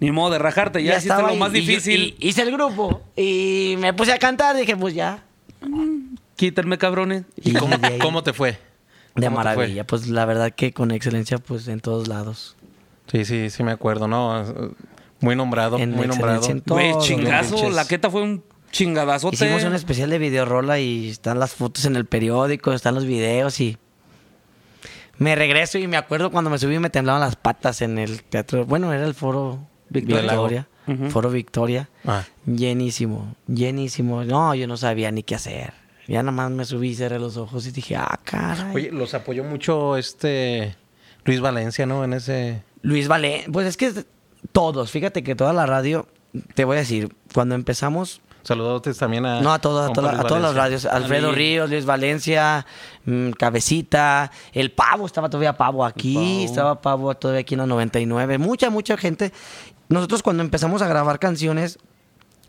ni 0.00 0.10
modo 0.10 0.32
de 0.32 0.38
rajarte. 0.38 0.82
Ya, 0.82 0.98
hiciste 0.98 1.16
lo 1.20 1.28
ahí. 1.28 1.38
más 1.38 1.50
Y 1.54 1.60
difícil. 1.60 2.16
y 2.18 2.28
hice 2.28 2.42
el 2.42 2.52
grupo. 2.52 3.02
Y 3.16 3.76
me 3.78 3.92
puse 3.92 4.12
a 4.12 4.18
cantar. 4.18 4.56
Dije, 4.56 4.76
pues 4.76 4.94
ya. 4.94 5.24
Quítenme, 6.36 6.78
cabrones. 6.78 7.24
¿Y 7.36 7.52
cómo, 7.54 7.76
cómo 8.00 8.22
te 8.22 8.32
fue? 8.32 8.58
De 9.14 9.30
maravilla. 9.30 9.86
Pues 9.86 10.08
la 10.08 10.24
verdad 10.24 10.50
que 10.52 10.72
con 10.72 10.90
excelencia, 10.90 11.38
pues 11.38 11.68
en 11.68 11.80
todos 11.80 12.08
lados. 12.08 12.56
Sí, 13.10 13.24
sí, 13.24 13.50
sí 13.50 13.62
me 13.62 13.70
acuerdo, 13.72 14.08
¿no? 14.08 14.44
Muy 15.20 15.36
nombrado, 15.36 15.78
En 15.78 15.92
muy 15.92 16.06
nombrado. 16.06 16.44
en 16.48 16.62
Güey, 16.66 16.94
chingazo. 17.00 17.70
La 17.70 17.86
queta 17.86 18.10
fue 18.10 18.22
un 18.22 18.42
chingadazote. 18.72 19.36
Hicimos 19.36 19.62
un 19.64 19.74
especial 19.74 20.10
de 20.10 20.18
videorola 20.18 20.80
y 20.80 21.10
están 21.10 21.38
las 21.38 21.54
fotos 21.54 21.84
en 21.84 21.94
el 21.96 22.06
periódico, 22.06 22.72
están 22.72 22.94
los 22.96 23.04
videos 23.06 23.60
y 23.60 23.78
me 25.18 25.34
regreso 25.34 25.78
y 25.78 25.86
me 25.86 25.96
acuerdo 25.96 26.30
cuando 26.30 26.50
me 26.50 26.58
subí 26.58 26.76
y 26.76 26.78
me 26.78 26.90
temblaban 26.90 27.20
las 27.20 27.36
patas 27.36 27.82
en 27.82 27.98
el 27.98 28.22
teatro. 28.22 28.64
Bueno, 28.66 28.92
era 28.92 29.04
el 29.04 29.14
foro 29.14 29.66
Victoria. 29.88 30.68
Foro 31.08 31.30
Victoria. 31.30 31.88
Ah. 32.04 32.24
Llenísimo, 32.44 33.34
llenísimo. 33.46 34.24
No, 34.24 34.54
yo 34.54 34.66
no 34.66 34.76
sabía 34.76 35.10
ni 35.10 35.22
qué 35.22 35.34
hacer. 35.36 35.72
Ya 36.06 36.22
nada 36.22 36.32
más 36.32 36.50
me 36.50 36.64
subí, 36.64 36.94
cerré 36.94 37.18
los 37.18 37.36
ojos 37.36 37.66
y 37.66 37.70
dije, 37.70 37.96
ah, 37.96 38.20
caray. 38.22 38.74
Oye, 38.74 38.92
los 38.92 39.14
apoyó 39.14 39.42
mucho 39.44 39.96
este 39.96 40.76
Luis 41.24 41.40
Valencia, 41.40 41.86
¿no? 41.86 42.04
En 42.04 42.12
ese... 42.12 42.62
Luis 42.82 43.08
Vale, 43.08 43.46
pues 43.50 43.66
es 43.66 43.76
que 43.78 44.04
todos, 44.52 44.90
fíjate 44.90 45.22
que 45.22 45.34
toda 45.34 45.54
la 45.54 45.64
radio, 45.64 46.06
te 46.54 46.66
voy 46.66 46.76
a 46.76 46.80
decir, 46.80 47.16
cuando 47.32 47.54
empezamos, 47.54 48.20
Saludos 48.44 48.82
también 48.98 49.24
a... 49.26 49.40
No, 49.40 49.52
a, 49.52 49.58
todas, 49.58 49.84
a, 49.90 49.92
compa 49.94 50.00
todas- 50.02 50.12
Luis 50.14 50.24
a 50.24 50.28
todas 50.28 50.42
las 50.42 50.54
radios. 50.54 50.84
Alfredo. 50.84 51.32
Ríos, 51.32 51.70
Luis 51.70 51.84
Valencia, 51.86 52.66
mm, 53.06 53.30
Cabecita, 53.30 54.30
el 54.52 54.70
Pavo, 54.70 55.06
estaba 55.06 55.28
todavía 55.30 55.56
Pavo 55.56 55.84
aquí, 55.84 56.14
Pavo. 56.14 56.44
estaba 56.44 56.80
Pavo 56.80 57.14
todavía 57.14 57.40
aquí 57.40 57.54
en 57.54 57.60
la 57.60 57.66
99. 57.66 58.38
Mucha, 58.38 58.68
mucha 58.70 58.96
gente. 58.96 59.32
Nosotros 59.88 60.22
cuando 60.22 60.42
empezamos 60.42 60.82
a 60.82 60.88
grabar 60.88 61.18
canciones, 61.18 61.78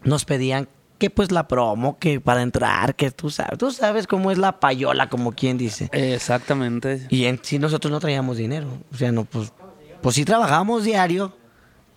nos 0.04 0.26
pedían 0.26 0.68
que 0.98 1.10
pues 1.10 1.32
la 1.32 1.48
promo, 1.48 1.98
que 2.00 2.22
para 2.22 2.42
entrar, 2.42 2.96
que 2.96 3.12
tú 3.12 3.30
sabes, 3.30 3.58
tú 3.58 3.72
sabes 3.72 4.08
cómo 4.08 4.32
es 4.32 4.38
la 4.38 4.60
payola, 4.60 5.10
como 5.10 5.34
quien 5.34 5.58
dice. 5.58 5.90
Exactamente. 5.92 7.08
Y 7.10 7.26
en 7.26 7.40
sí 7.42 7.60
nosotros 7.60 7.92
no 7.92 8.00
traíamos 8.00 8.38
dinero. 8.38 8.68
O 8.94 8.96
sea, 8.98 9.12
no, 9.12 9.26
pues, 9.26 9.52
pues 10.02 10.16
sí 10.16 10.24
trabajábamos 10.26 10.84
diario, 10.84 11.34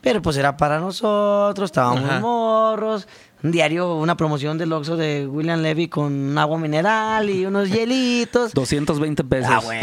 pero 0.01 0.23
pues 0.23 0.37
era 0.37 0.57
para 0.57 0.79
nosotros, 0.79 1.69
estábamos 1.69 2.05
Ajá. 2.05 2.21
morros. 2.21 3.07
Un 3.41 3.53
diario, 3.53 3.95
una 3.95 4.17
promoción 4.17 4.59
del 4.59 4.73
Oxxo 4.73 4.97
de 4.97 5.27
William 5.29 5.61
Levy 5.61 5.87
con 5.87 6.37
agua 6.37 6.59
mineral 6.59 7.31
y 7.31 7.47
unos 7.47 7.71
hielitos. 7.71 8.53
220 8.53 9.23
pesos. 9.25 9.51
Ah, 9.53 9.61
güey. 9.63 9.81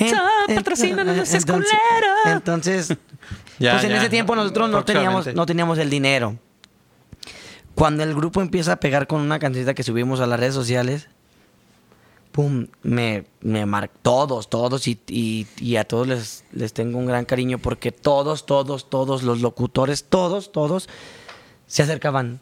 No 0.00 1.14
seas 1.14 1.34
entonces-. 1.34 1.46
Entonces, 2.26 2.96
Ya, 3.58 3.72
pues 3.72 3.84
en 3.84 3.92
ese 3.92 4.08
tiempo 4.08 4.36
nosotros 4.36 4.70
no 4.70 4.84
teníamos, 4.84 5.34
no 5.34 5.46
teníamos 5.46 5.78
el 5.78 5.90
dinero. 5.90 6.36
Cuando 7.74 8.02
el 8.02 8.14
grupo 8.14 8.40
empieza 8.40 8.72
a 8.72 8.76
pegar 8.76 9.06
con 9.06 9.20
una 9.20 9.38
cancioncita 9.38 9.74
que 9.74 9.82
subimos 9.82 10.20
a 10.20 10.26
las 10.26 10.38
redes 10.38 10.54
sociales, 10.54 11.08
pum, 12.38 12.68
me, 12.84 13.24
me 13.40 13.66
mar 13.66 13.90
todos, 14.02 14.48
todos, 14.48 14.86
y, 14.86 15.00
y- 15.08 15.44
y 15.58 15.74
a 15.74 15.82
todos 15.82 16.06
les, 16.06 16.44
les 16.52 16.72
tengo 16.72 16.96
un 16.96 17.06
gran 17.06 17.24
cariño 17.24 17.58
porque 17.58 17.90
todos, 17.90 18.46
todos, 18.46 18.88
todos, 18.88 19.24
los 19.24 19.40
locutores, 19.40 20.04
todos, 20.04 20.52
todos, 20.52 20.88
se 21.66 21.82
acercaban. 21.82 22.38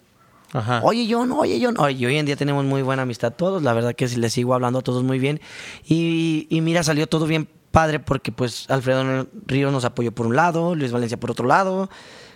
Ajá. 0.53 0.83
Oye, 0.85 1.09
John, 1.11 1.33
oye, 1.33 1.59
John. 1.63 1.77
Oye, 1.81 2.07
hoy 2.07 2.19
en 2.19 2.27
día 2.27 2.37
tenemos 2.37 2.67
muy 2.67 2.83
buena 2.83 3.05
amistad 3.05 3.33
todos. 3.33 3.63
La 3.63 3.73
verdad 3.73 3.95
que 3.95 4.07
les 4.07 4.35
sigo 4.35 4.53
hablando 4.53 4.81
a 4.81 4.83
todos 4.83 5.03
muy 5.03 5.19
bien. 5.19 5.41
Y, 5.87 6.47
y 6.51 6.61
mira, 6.61 6.83
salió 6.83 7.07
todo 7.07 7.25
bien 7.27 7.49
padre 7.71 7.99
porque 7.99 8.33
pues 8.33 8.69
Alfredo 8.69 9.27
Ríos 9.47 9.73
nos 9.73 9.87
apoyó 9.87 10.13
por 10.13 10.27
un 10.27 10.37
lado, 10.37 10.75
Luis 10.75 10.93
Valencia 10.93 11.19
por 11.19 11.31
otro 11.31 11.47
lado. 11.47 11.89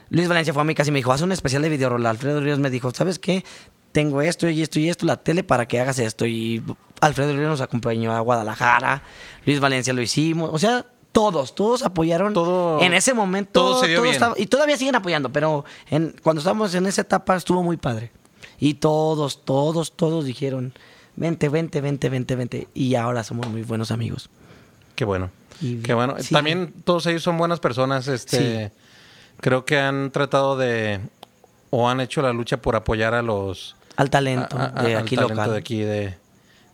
Luis 0.09 0.29
Valencia 0.29 0.55
fue 0.55 0.63
a 0.63 0.65
mi 0.65 0.75
casa 0.75 0.89
y 0.89 0.93
me 0.93 1.01
dijo, 1.01 1.13
haz 1.13 1.21
un 1.21 1.33
especial 1.33 1.61
de 1.61 1.69
videorola. 1.69 2.09
Alfredo 2.09 2.41
Ríos 2.41 2.59
me 2.59 2.71
dijo, 2.71 2.91
¿sabes 2.91 3.19
qué? 3.19 3.45
Tengo 3.93 4.23
esto 4.23 4.49
y 4.49 4.63
esto 4.63 4.79
y 4.79 4.89
esto, 4.89 5.05
la 5.07 5.17
tele 5.17 5.43
para 5.43 5.67
que 5.67 5.81
hagas 5.81 5.99
esto. 5.99 6.27
Y 6.27 6.63
Alfredo 7.01 7.33
Ríos 7.37 7.49
nos 7.49 7.61
acompañó 7.61 8.13
a 8.13 8.21
Guadalajara. 8.21 9.03
Luis 9.45 9.59
Valencia 9.61 9.93
lo 9.93 10.01
hicimos. 10.03 10.51
O 10.53 10.59
sea, 10.59 10.87
todos, 11.13 11.55
todos 11.57 11.83
apoyaron. 11.83 12.33
Todo- 12.33 12.81
en 12.83 12.93
ese 12.95 13.15
momento. 13.15 13.51
todo 13.61 13.81
se 13.81 13.89
dio 13.89 14.03
bien. 14.03 14.15
estaba- 14.15 14.35
y 14.39 14.47
todavía 14.47 14.77
siguen 14.77 14.95
apoyando, 14.95 15.31
pero 15.33 15.65
en- 15.91 16.15
cuando 16.23 16.39
estábamos 16.41 16.73
en 16.75 16.87
esa 16.87 17.01
etapa 17.01 17.35
estuvo 17.37 17.63
muy 17.65 17.77
padre. 17.77 18.13
Y 18.61 18.75
todos, 18.75 19.45
todos, 19.45 19.97
todos 19.97 20.25
dijeron, 20.25 20.73
vente, 21.17 21.49
vente, 21.49 21.81
vente, 21.81 22.09
vente, 22.11 22.37
vente. 22.37 22.69
Y 22.75 22.95
ahora 22.95 23.25
somos 23.25 23.49
muy 23.49 23.63
buenos 23.63 23.91
amigos. 23.91 24.31
Qué 24.95 25.05
bueno. 25.05 25.31
Y- 25.61 25.77
Qué 25.79 25.95
bueno. 25.95 26.15
sí. 26.21 26.33
También 26.33 26.73
todos 26.85 27.07
ellos 27.07 27.23
son 27.25 27.39
buenas 27.39 27.59
personas. 27.59 28.07
Este, 28.07 28.71
Creo 29.41 29.65
que 29.65 29.79
han 29.79 30.11
tratado 30.13 30.57
de... 30.59 31.01
O 31.71 31.89
han 31.89 32.01
hecho 32.01 32.21
la 32.21 32.33
lucha 32.33 32.61
por 32.61 32.77
apoyar 32.77 33.15
a 33.15 33.23
los... 33.23 33.75
Al 34.01 34.11
talento 34.11 34.57
a- 34.59 34.73
a- 34.75 34.83
de 34.83 34.97
al 34.97 35.03
aquí 35.03 35.15
talento 35.17 35.35
local. 35.35 35.51
de 35.53 35.59
aquí 35.59 35.81
de, 35.81 36.15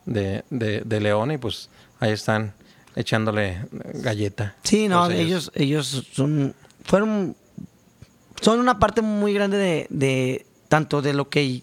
de, 0.05 0.45
de- 0.51 0.83
de 0.85 1.01
León. 1.01 1.33
Y 1.33 1.39
pues 1.39 1.69
ahí 2.01 2.13
están 2.13 2.53
echándole 2.95 3.59
galleta. 3.95 4.55
Sí, 4.63 4.89
no, 4.89 5.11
ellos, 5.11 5.51
ellos 5.55 6.07
son, 6.13 6.55
fueron, 6.85 7.37
son 8.41 8.61
una 8.61 8.79
parte 8.79 9.03
muy 9.03 9.33
grande 9.35 9.57
de, 9.59 9.87
de 9.91 10.47
tanto 10.69 11.03
de 11.03 11.13
lo 11.13 11.29
que 11.29 11.63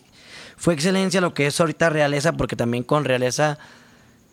fue 0.57 0.73
excelencia, 0.73 1.21
lo 1.21 1.33
que 1.33 1.47
es 1.47 1.59
ahorita 1.59 1.89
realeza, 1.89 2.33
porque 2.33 2.55
también 2.55 2.83
con 2.83 3.03
realeza 3.05 3.57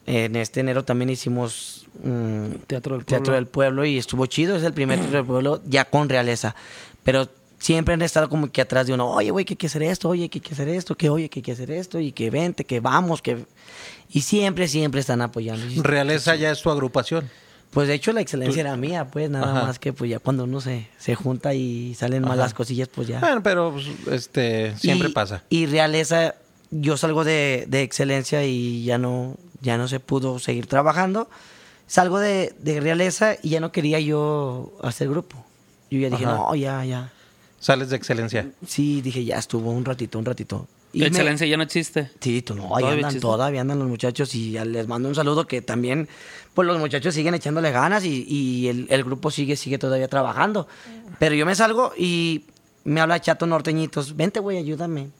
en 0.07 0.37
este 0.37 0.61
enero 0.61 0.85
también 0.85 1.11
hicimos 1.11 1.87
mm, 2.03 2.47
Teatro 2.67 2.97
del 2.97 3.05
Teatro 3.05 3.25
Pueblo. 3.27 3.35
del 3.35 3.47
Pueblo 3.47 3.85
y 3.85 3.99
estuvo 3.99 4.27
chido, 4.27 4.57
es 4.57 4.63
el 4.63 4.73
primer 4.73 4.99
Teatro 4.99 5.19
del 5.19 5.27
Pueblo 5.27 5.61
ya 5.67 5.85
con 5.87 6.09
realeza, 6.09 6.55
pero 7.03 7.29
siempre 7.61 7.95
han 7.95 8.03
estado 8.03 8.29
como 8.29 8.51
que 8.51 8.61
atrás 8.61 8.89
de 8.89 8.95
uno, 8.95 9.09
oye, 9.09 9.31
güey, 9.31 9.45
que 9.45 9.53
hay 9.53 9.57
que 9.59 9.69
hacer 9.69 9.85
esto, 9.85 10.09
oye, 10.09 10.29
que 10.29 10.39
hay 10.39 10.43
que 10.43 10.55
hacer 10.55 10.69
esto, 10.69 10.97
que 10.97 11.09
oye, 11.11 11.29
que 11.31 11.39
hay 11.39 11.43
que 11.45 11.53
hacer 11.53 11.71
esto, 11.71 12.01
y 12.01 12.11
que 12.11 12.29
vente, 12.31 12.65
que 12.65 12.81
vamos, 12.81 13.23
que... 13.23 13.45
Y 14.11 14.23
siempre, 14.23 14.67
siempre 14.67 15.01
están 15.01 15.23
apoyando. 15.23 15.83
Realeza 15.85 16.35
ya 16.35 16.51
es 16.51 16.61
tu 16.63 16.69
agrupación. 16.71 17.31
pues 17.71 17.87
de 17.87 17.95
hecho 17.95 18.13
la 18.13 18.21
excelencia 18.21 18.61
era 18.63 18.77
mía, 18.77 19.05
pues 19.13 19.31
nada 19.31 19.53
Ajá. 19.53 19.67
más 19.67 19.79
que 19.79 19.93
pues 19.93 20.11
ya 20.11 20.19
cuando 20.19 20.43
uno 20.43 20.61
se, 20.61 20.89
se 20.99 21.15
junta 21.15 21.55
y 21.55 21.95
salen 21.95 22.23
mal 22.23 22.33
Ajá. 22.33 22.41
las 22.43 22.55
cosillas, 22.55 22.89
pues 22.89 23.07
ya. 23.07 23.21
Bueno, 23.21 23.41
pero 23.45 23.71
pues, 23.73 23.87
este 24.11 24.75
siempre 24.77 25.11
Y- 25.11 25.13
pasa. 25.13 25.45
Y 25.51 25.67
realeza, 25.67 26.35
yo 26.73 26.97
salgo 26.97 27.23
de, 27.23 27.67
de 27.69 27.83
excelencia 27.83 28.45
y 28.45 28.83
ya 28.85 28.99
no, 28.99 29.37
ya 29.61 29.77
no 29.79 29.87
se 29.87 30.01
pudo 30.01 30.41
seguir 30.41 30.67
trabajando. 30.67 31.29
Salgo 31.87 32.19
de, 32.19 32.53
de 32.59 32.81
realeza 32.81 33.37
y 33.43 33.51
ya 33.51 33.61
no 33.61 33.71
quería 33.71 34.01
yo 34.01 34.73
hacer 34.83 35.09
grupo. 35.09 35.37
Yo 35.91 35.99
ya 36.01 36.11
dije, 36.11 36.25
Ajá. 36.25 36.35
no, 36.35 36.55
ya, 36.57 36.85
ya. 36.85 37.13
Sales 37.61 37.91
de 37.91 37.97
excelencia. 37.97 38.51
Sí, 38.67 39.01
dije, 39.03 39.25
ya 39.25 39.37
estuvo 39.39 39.71
un 39.71 39.85
ratito, 39.85 40.19
un 40.19 40.25
ratito. 40.25 40.67
Y 40.93 41.01
me- 41.01 41.07
Excelencia 41.07 41.47
ya 41.47 41.57
no 41.57 41.63
existe. 41.63 42.11
Sí, 42.21 42.43
tú 42.43 42.55
no, 42.57 42.63
ahí 42.65 42.69
Todavía 42.83 42.91
andan, 42.95 43.05
existe. 43.11 43.21
todavía 43.21 43.61
andan 43.61 43.79
los 43.79 43.87
muchachos 43.87 44.35
y 44.35 44.51
ya 44.53 44.65
les 44.65 44.89
mando 44.89 45.09
un 45.09 45.15
saludo 45.15 45.47
que 45.47 45.63
también, 45.63 46.09
pues 46.55 46.67
los 46.67 46.79
muchachos 46.81 47.15
siguen 47.15 47.35
echándole 47.35 47.71
ganas 47.71 48.05
y, 48.05 48.25
y 48.27 48.67
el, 48.69 48.87
el 48.91 49.05
grupo 49.05 49.31
sigue, 49.31 49.55
sigue 49.57 49.79
todavía 49.79 50.09
trabajando. 50.09 50.67
Pero 51.21 51.37
yo 51.37 51.47
me 51.47 51.55
salgo 51.55 51.93
y 51.97 52.47
me 52.83 53.01
habla 53.01 53.21
Chato 53.21 53.47
Norteñitos, 53.47 54.17
vente 54.17 54.41
güey, 54.41 54.57
ayúdame. 54.59 55.11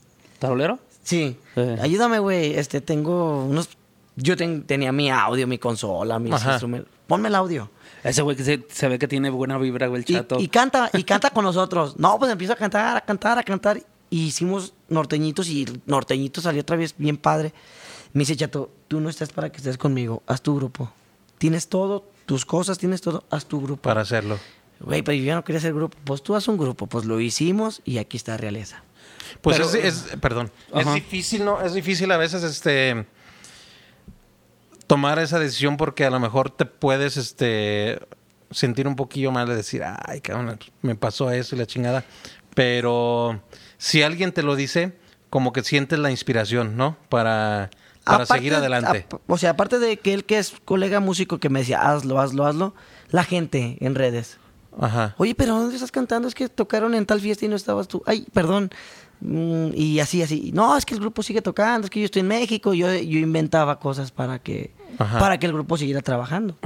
¿Tarolero? 0.41 0.81
Sí, 1.05 1.37
Sí. 1.55 1.61
ayúdame 1.81 2.19
güey, 2.19 2.55
este, 2.55 2.81
tengo 2.81 3.45
unos, 3.45 3.69
yo 4.17 4.37
ten- 4.37 4.65
tenía 4.65 4.93
mi 4.93 5.11
audio, 5.11 5.47
mi 5.47 5.59
consola, 5.59 6.19
mis 6.19 6.33
Ajá. 6.33 6.53
instrumentos, 6.53 6.91
ponme 7.07 7.29
el 7.29 7.35
audio. 7.35 7.71
Ese 8.03 8.23
güey 8.23 8.37
que 8.37 8.45
se, 8.45 8.67
se 8.71 8.89
ve 8.89 8.99
que 8.99 9.07
tiene 9.09 9.29
buena 9.31 9.59
vibra, 9.59 9.87
güey, 9.89 10.01
el 10.01 10.05
chato. 10.07 10.39
y 10.41 10.49
canta, 10.49 10.91
y 10.93 11.05
canta 11.05 11.31
con 11.31 11.45
nosotros. 11.45 11.99
No, 11.99 12.19
pues 12.19 12.31
empiezo 12.33 12.55
a 12.55 12.57
cantar, 12.57 12.97
a 12.97 13.01
cantar, 13.03 13.39
a 13.39 13.43
cantar. 13.43 13.83
Y 14.09 14.25
hicimos 14.27 14.73
norteñitos 14.89 15.49
y 15.49 15.65
el 15.65 15.81
norteñito 15.87 16.41
salió 16.41 16.63
otra 16.63 16.77
vez 16.77 16.95
bien 16.99 17.17
padre. 17.17 17.53
Me 18.13 18.21
dice, 18.21 18.37
Chato, 18.37 18.71
tú 18.89 19.01
no 19.01 19.09
estás 19.09 19.31
para 19.33 19.51
que 19.53 19.59
estés 19.59 19.79
conmigo, 19.79 20.23
haz 20.27 20.43
tu 20.43 20.57
grupo. 20.57 20.91
Tienes 21.39 21.69
todo, 21.69 22.05
tus 22.27 22.45
cosas, 22.45 22.79
tienes 22.79 23.01
todo, 23.03 23.25
haz 23.31 23.47
tu 23.47 23.61
grupo. 23.61 23.83
para 23.83 24.01
hacerlo. 24.01 24.39
Güey, 24.81 25.03
pero 25.03 25.17
yo 25.17 25.25
ya 25.25 25.35
no 25.35 25.45
quería 25.45 25.59
hacer 25.59 25.75
grupo. 25.75 25.97
Pues 26.05 26.23
tú 26.23 26.35
haz 26.35 26.49
un 26.49 26.57
grupo. 26.57 26.87
Pues 26.87 27.05
lo 27.05 27.21
hicimos 27.21 27.83
y 27.85 27.99
aquí 27.99 28.17
está 28.17 28.37
Realeza. 28.39 28.83
Pues 29.43 29.59
Pero- 29.59 29.69
es, 29.69 29.75
es- 29.75 30.17
perdón, 30.21 30.51
es 30.75 30.93
difícil, 30.95 31.45
¿no? 31.45 31.61
Es 31.61 31.75
difícil 31.75 32.11
a 32.11 32.17
veces 32.17 32.43
este 32.43 33.07
tomar 34.91 35.21
esa 35.21 35.39
decisión 35.39 35.77
porque 35.77 36.05
a 36.05 36.11
lo 36.11 36.19
mejor 36.19 36.51
te 36.51 36.65
puedes 36.67 37.17
este 37.17 38.01
sentir 38.51 38.89
un 38.89 38.97
poquillo 38.97 39.31
mal 39.31 39.47
de 39.47 39.55
decir, 39.55 39.83
ay, 39.85 40.21
cabrón, 40.21 40.59
me 40.83 40.97
pasó 40.97 41.31
eso 41.31 41.55
y 41.55 41.59
la 41.61 41.67
chingada. 41.67 42.03
Pero 42.57 43.41
si 43.79 44.03
alguien 44.03 44.33
te 44.33 44.43
lo 44.43 44.57
dice, 44.57 44.93
como 45.31 45.53
que 45.53 45.63
sientes 45.63 46.01
la 46.01 46.11
inspiración, 46.11 46.77
¿no? 46.77 46.97
Para, 47.09 47.71
para 48.03 48.25
Aparte- 48.25 48.35
seguir 48.35 48.53
adelante. 48.53 49.07
o 49.29 49.39
sea, 49.39 49.51
aparte 49.51 49.79
de 49.79 49.97
que 49.99 50.13
él 50.13 50.25
que 50.25 50.39
es 50.39 50.55
colega 50.65 50.99
músico 50.99 51.39
que 51.39 51.51
me 51.51 51.61
decía, 51.61 51.89
hazlo, 51.89 52.19
hazlo, 52.19 52.45
hazlo, 52.45 52.75
la 53.11 53.23
gente 53.23 53.77
en 53.79 53.95
redes. 53.95 54.39
Ajá. 54.81 55.15
Oye, 55.19 55.37
pero 55.37 55.55
¿dónde 55.57 55.77
estás 55.77 55.93
cantando? 55.93 56.27
Es 56.27 56.35
que 56.35 56.49
tocaron 56.49 56.97
en 56.97 57.07
tal 57.07 57.21
fiesta 57.21 57.45
y 57.45 57.49
no 57.49 57.55
estabas 57.55 57.87
tú. 57.87 58.03
Ay, 58.07 58.27
perdón. 58.33 58.73
Mm, 59.21 59.69
y 59.75 60.01
así, 60.01 60.23
así. 60.23 60.51
No, 60.53 60.77
es 60.77 60.85
que 60.85 60.95
el 60.95 61.01
grupo 61.01 61.23
sigue 61.23 61.43
tocando, 61.43 61.85
es 61.87 61.91
que 61.91 62.01
yo 62.01 62.07
estoy 62.07 62.21
en 62.21 62.29
México. 62.29 62.75
Yo, 62.75 62.93
yo 62.93 63.19
inventaba 63.21 63.79
cosas 63.79 64.11
para 64.11 64.39
que, 64.39 64.73
Ajá. 64.99 65.19
para 65.19 65.39
que 65.39 65.47
el 65.47 65.53
grupo 65.53 65.77
siguiera 65.77 66.01
trabajando. 66.03 66.57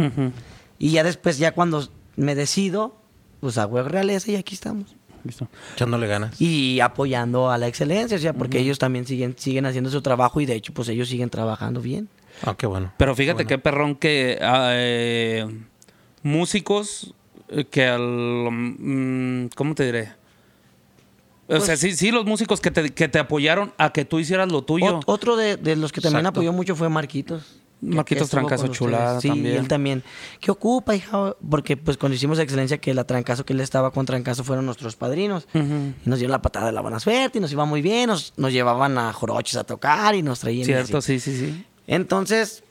Y 0.78 0.90
ya 0.90 1.04
después, 1.04 1.38
ya 1.38 1.52
cuando 1.52 1.88
me 2.16 2.34
decido, 2.34 2.96
pues 3.40 3.58
hago 3.58 3.82
realeza 3.82 4.30
y 4.30 4.36
aquí 4.36 4.54
estamos. 4.54 4.94
Listo. 5.24 5.48
Echándole 5.74 6.06
ganas. 6.06 6.38
Y 6.40 6.80
apoyando 6.80 7.50
a 7.50 7.56
la 7.56 7.66
excelencia, 7.66 8.16
o 8.16 8.20
sea, 8.20 8.34
porque 8.34 8.58
ellos 8.58 8.78
también 8.78 9.06
siguen, 9.06 9.34
siguen 9.38 9.64
haciendo 9.66 9.88
su 9.90 10.02
trabajo 10.02 10.40
y 10.40 10.46
de 10.46 10.54
hecho, 10.54 10.74
pues 10.74 10.88
ellos 10.90 11.08
siguen 11.08 11.30
trabajando 11.30 11.80
bien. 11.80 12.08
Ah, 12.44 12.54
qué 12.58 12.66
bueno. 12.66 12.92
Pero 12.98 13.14
fíjate 13.14 13.44
Bueno. 13.44 13.48
qué 13.48 13.58
perrón 13.58 13.94
que 13.94 14.38
ah, 14.42 14.70
eh, 14.74 15.46
músicos 16.22 17.14
eh, 17.48 17.64
que 17.64 17.86
al... 17.86 18.02
mm, 18.02 19.48
¿Cómo 19.54 19.74
te 19.74 19.84
diré? 19.86 20.12
O 21.46 21.48
Pues 21.48 21.64
sea, 21.64 21.76
sí, 21.76 21.94
sí, 21.94 22.10
los 22.10 22.24
músicos 22.24 22.60
que 22.60 22.70
te, 22.70 22.90
que 22.90 23.08
te 23.08 23.18
apoyaron 23.18 23.72
a 23.78 23.92
que 23.92 24.04
tú 24.04 24.18
hicieras 24.18 24.50
lo 24.50 24.62
tuyo. 24.62 25.00
Ot- 25.00 25.02
otro 25.06 25.36
de, 25.36 25.56
de 25.56 25.76
los 25.76 25.92
que 25.92 26.00
también 26.00 26.20
Exacto. 26.20 26.40
apoyó 26.40 26.52
mucho 26.52 26.74
fue 26.74 26.88
Marquitos. 26.88 27.60
Marquitos 27.80 28.30
Trancazo 28.30 28.68
chulada 28.68 29.20
sí, 29.20 29.28
también. 29.28 29.54
y 29.54 29.58
él 29.58 29.68
también. 29.68 30.02
¿Qué 30.40 30.50
ocupa, 30.50 30.94
hija? 30.94 31.34
Porque 31.50 31.76
pues 31.76 31.96
cuando 31.96 32.16
hicimos 32.16 32.38
Excelencia, 32.38 32.78
que 32.78 32.94
la 32.94 33.04
Trancazo 33.04 33.44
que 33.44 33.52
él 33.52 33.60
estaba 33.60 33.90
con 33.90 34.06
Trancazo 34.06 34.42
fueron 34.42 34.64
nuestros 34.64 34.96
padrinos. 34.96 35.46
Y 35.54 36.08
nos 36.08 36.18
dieron 36.18 36.32
la 36.32 36.40
patada 36.40 36.66
de 36.66 36.72
la 36.72 36.80
buena 36.80 37.00
suerte 37.00 37.38
y 37.38 37.40
nos 37.40 37.52
iba 37.52 37.64
muy 37.64 37.82
bien. 37.82 38.08
Nos, 38.08 38.32
nos 38.36 38.52
llevaban 38.52 38.96
a 38.96 39.12
Joroches 39.12 39.56
a 39.56 39.64
tocar 39.64 40.14
y 40.14 40.22
nos 40.22 40.40
traían. 40.40 40.64
Cierto, 40.64 41.02
sí, 41.02 41.20
sí, 41.20 41.36
sí. 41.36 41.66
Entonces, 41.86 42.64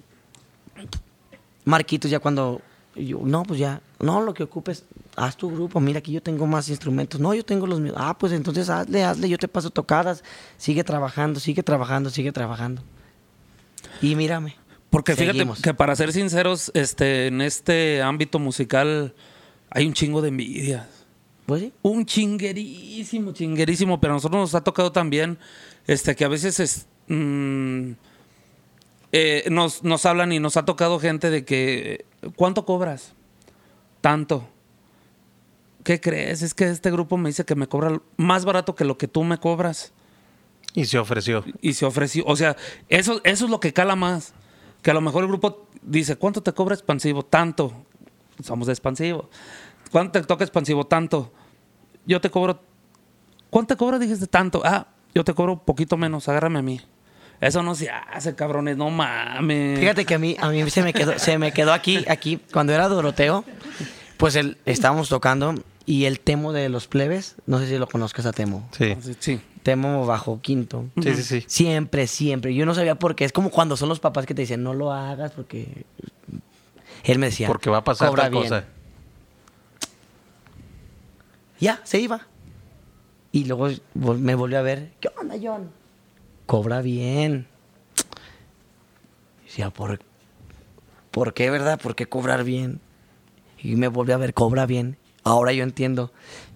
Marquitos 1.65 2.09
ya 2.09 2.19
cuando... 2.19 2.61
yo, 2.95 3.21
no, 3.23 3.43
pues 3.43 3.59
ya, 3.59 3.81
no, 3.99 4.21
lo 4.21 4.33
que 4.33 4.43
ocupes, 4.43 4.85
haz 5.15 5.37
tu 5.37 5.49
grupo, 5.49 5.79
mira 5.79 5.99
aquí 5.99 6.11
yo 6.11 6.21
tengo 6.21 6.45
más 6.45 6.69
instrumentos, 6.69 7.19
no, 7.19 7.33
yo 7.33 7.45
tengo 7.45 7.67
los 7.67 7.79
míos, 7.79 7.95
ah, 7.97 8.17
pues 8.17 8.33
entonces 8.33 8.69
hazle, 8.69 9.03
hazle, 9.03 9.29
yo 9.29 9.37
te 9.37 9.47
paso 9.47 9.69
tocadas, 9.69 10.23
sigue 10.57 10.83
trabajando, 10.83 11.39
sigue 11.39 11.63
trabajando, 11.63 12.09
sigue 12.09 12.31
trabajando. 12.31 12.81
Y 14.01 14.15
mírame. 14.15 14.55
Porque 14.93 15.15
fíjate 15.15 15.39
seguimos. 15.39 15.59
que 15.59 15.73
para 15.73 15.95
ser 15.95 16.13
sinceros, 16.13 16.69
este, 16.75 17.25
en 17.25 17.41
este 17.41 18.03
ámbito 18.03 18.37
musical 18.37 19.15
hay 19.71 19.87
un 19.87 19.93
chingo 19.93 20.21
de 20.21 20.27
envidia. 20.27 20.87
Pues 21.47 21.63
sí. 21.63 21.73
Un 21.81 22.05
chinguerísimo, 22.05 23.33
chinguerísimo. 23.33 23.99
Pero 23.99 24.13
a 24.13 24.17
nosotros 24.17 24.39
nos 24.39 24.53
ha 24.53 24.63
tocado 24.63 24.91
también 24.91 25.39
este, 25.87 26.15
que 26.15 26.25
a 26.25 26.27
veces 26.27 26.59
es, 26.59 26.85
mm, 27.07 27.93
eh, 29.13 29.45
nos, 29.49 29.83
nos 29.83 30.05
hablan 30.05 30.31
y 30.31 30.39
nos 30.39 30.57
ha 30.57 30.65
tocado 30.65 30.99
gente 30.99 31.31
de 31.31 31.43
que, 31.43 32.05
¿cuánto 32.35 32.63
cobras? 32.63 33.13
Tanto. 33.99 34.47
¿Qué 35.83 35.99
crees? 35.99 36.43
Es 36.43 36.53
que 36.53 36.69
este 36.69 36.91
grupo 36.91 37.17
me 37.17 37.29
dice 37.29 37.45
que 37.45 37.55
me 37.55 37.65
cobra 37.65 37.99
más 38.15 38.45
barato 38.45 38.75
que 38.75 38.85
lo 38.85 38.99
que 38.99 39.07
tú 39.07 39.23
me 39.23 39.39
cobras. 39.39 39.91
Y 40.75 40.85
se 40.85 40.99
ofreció. 40.99 41.43
Y 41.61 41.73
se 41.73 41.83
ofreció. 41.83 42.23
O 42.27 42.35
sea, 42.35 42.55
eso, 42.89 43.21
eso 43.23 43.45
es 43.45 43.49
lo 43.49 43.59
que 43.59 43.73
cala 43.73 43.95
más. 43.95 44.35
Que 44.83 44.91
a 44.91 44.93
lo 44.93 45.01
mejor 45.01 45.23
el 45.23 45.29
grupo 45.29 45.67
dice, 45.81 46.17
¿cuánto 46.17 46.43
te 46.43 46.53
cobra 46.53 46.75
expansivo? 46.75 47.23
Tanto. 47.23 47.73
Somos 48.43 48.67
de 48.67 48.73
expansivo. 48.73 49.29
¿Cuánto 49.91 50.21
te 50.21 50.27
toca 50.27 50.43
expansivo? 50.43 50.85
Tanto. 50.85 51.31
Yo 52.05 52.21
te 52.21 52.29
cobro. 52.29 52.61
¿Cuánto 53.49 53.73
te 53.73 53.77
cobra? 53.77 53.97
Dijiste 53.97 54.27
tanto. 54.27 54.61
Ah, 54.63 54.87
yo 55.15 55.23
te 55.23 55.33
cobro 55.33 55.53
un 55.53 55.59
poquito 55.59 55.97
menos. 55.97 56.27
Agárrame 56.27 56.59
a 56.59 56.61
mí. 56.61 56.81
Eso 57.39 57.63
no 57.63 57.75
se 57.75 57.89
hace, 57.89 58.35
cabrones. 58.35 58.77
No 58.77 58.89
mames. 58.89 59.79
Fíjate 59.79 60.05
que 60.05 60.15
a 60.15 60.19
mí, 60.19 60.35
a 60.39 60.49
mí 60.49 60.69
se 60.69 60.83
me 60.83 60.93
quedó, 60.93 61.17
se 61.17 61.37
me 61.37 61.51
quedó 61.51 61.73
aquí, 61.73 62.05
aquí, 62.07 62.39
cuando 62.51 62.73
era 62.73 62.87
Doroteo, 62.87 63.43
pues 64.17 64.35
el, 64.35 64.57
estábamos 64.65 65.09
tocando 65.09 65.55
y 65.85 66.05
el 66.05 66.19
Temo 66.19 66.53
de 66.53 66.69
los 66.69 66.87
plebes, 66.87 67.35
no 67.45 67.59
sé 67.59 67.67
si 67.67 67.77
lo 67.77 67.87
conozcas 67.87 68.25
a 68.25 68.31
Temo. 68.31 68.67
Sí. 68.71 68.95
Sí. 69.19 69.41
Temo 69.63 70.05
bajo 70.05 70.41
quinto. 70.41 70.85
Sí, 71.01 71.15
sí, 71.15 71.23
sí. 71.23 71.43
Siempre, 71.47 72.05
siempre. 72.07 72.53
Yo 72.53 72.65
no 72.65 72.75
sabía 72.75 72.95
por 72.95 73.15
qué. 73.15 73.23
Es 73.25 73.31
como 73.31 73.49
cuando 73.49 73.77
son 73.77 73.89
los 73.89 73.99
papás 73.99 74.25
que 74.25 74.33
te 74.35 74.41
dicen, 74.41 74.61
no 74.61 74.73
lo 74.73 74.91
hagas 74.91 75.31
porque... 75.31 75.85
Él 77.05 77.17
me 77.17 77.27
decía... 77.27 77.47
Porque 77.47 77.69
va 77.69 77.77
a 77.77 77.83
pasar 77.83 78.09
"Cobra 78.09 78.23
tal 78.23 78.31
bien". 78.31 78.43
cosa. 78.43 78.65
Ya, 81.59 81.79
se 81.83 81.99
iba. 81.99 82.27
Y 83.31 83.45
luego 83.45 83.69
me 83.95 84.35
volvió 84.35 84.59
a 84.59 84.61
ver. 84.61 84.91
¿Qué 84.99 85.09
onda, 85.19 85.35
John? 85.41 85.71
Cobra 86.45 86.81
bien. 86.81 87.47
Y 89.41 89.45
decía, 89.45 89.69
¿por, 89.69 89.99
¿por 91.09 91.33
qué, 91.33 91.49
verdad? 91.49 91.79
¿Por 91.79 91.95
qué 91.95 92.05
cobrar 92.05 92.43
bien? 92.43 92.81
Y 93.57 93.77
me 93.77 93.87
volvió 93.87 94.15
a 94.15 94.17
ver, 94.17 94.33
cobra 94.33 94.65
bien. 94.65 94.97
Ahora 95.23 95.53
yo 95.53 95.63
entiendo. 95.63 96.11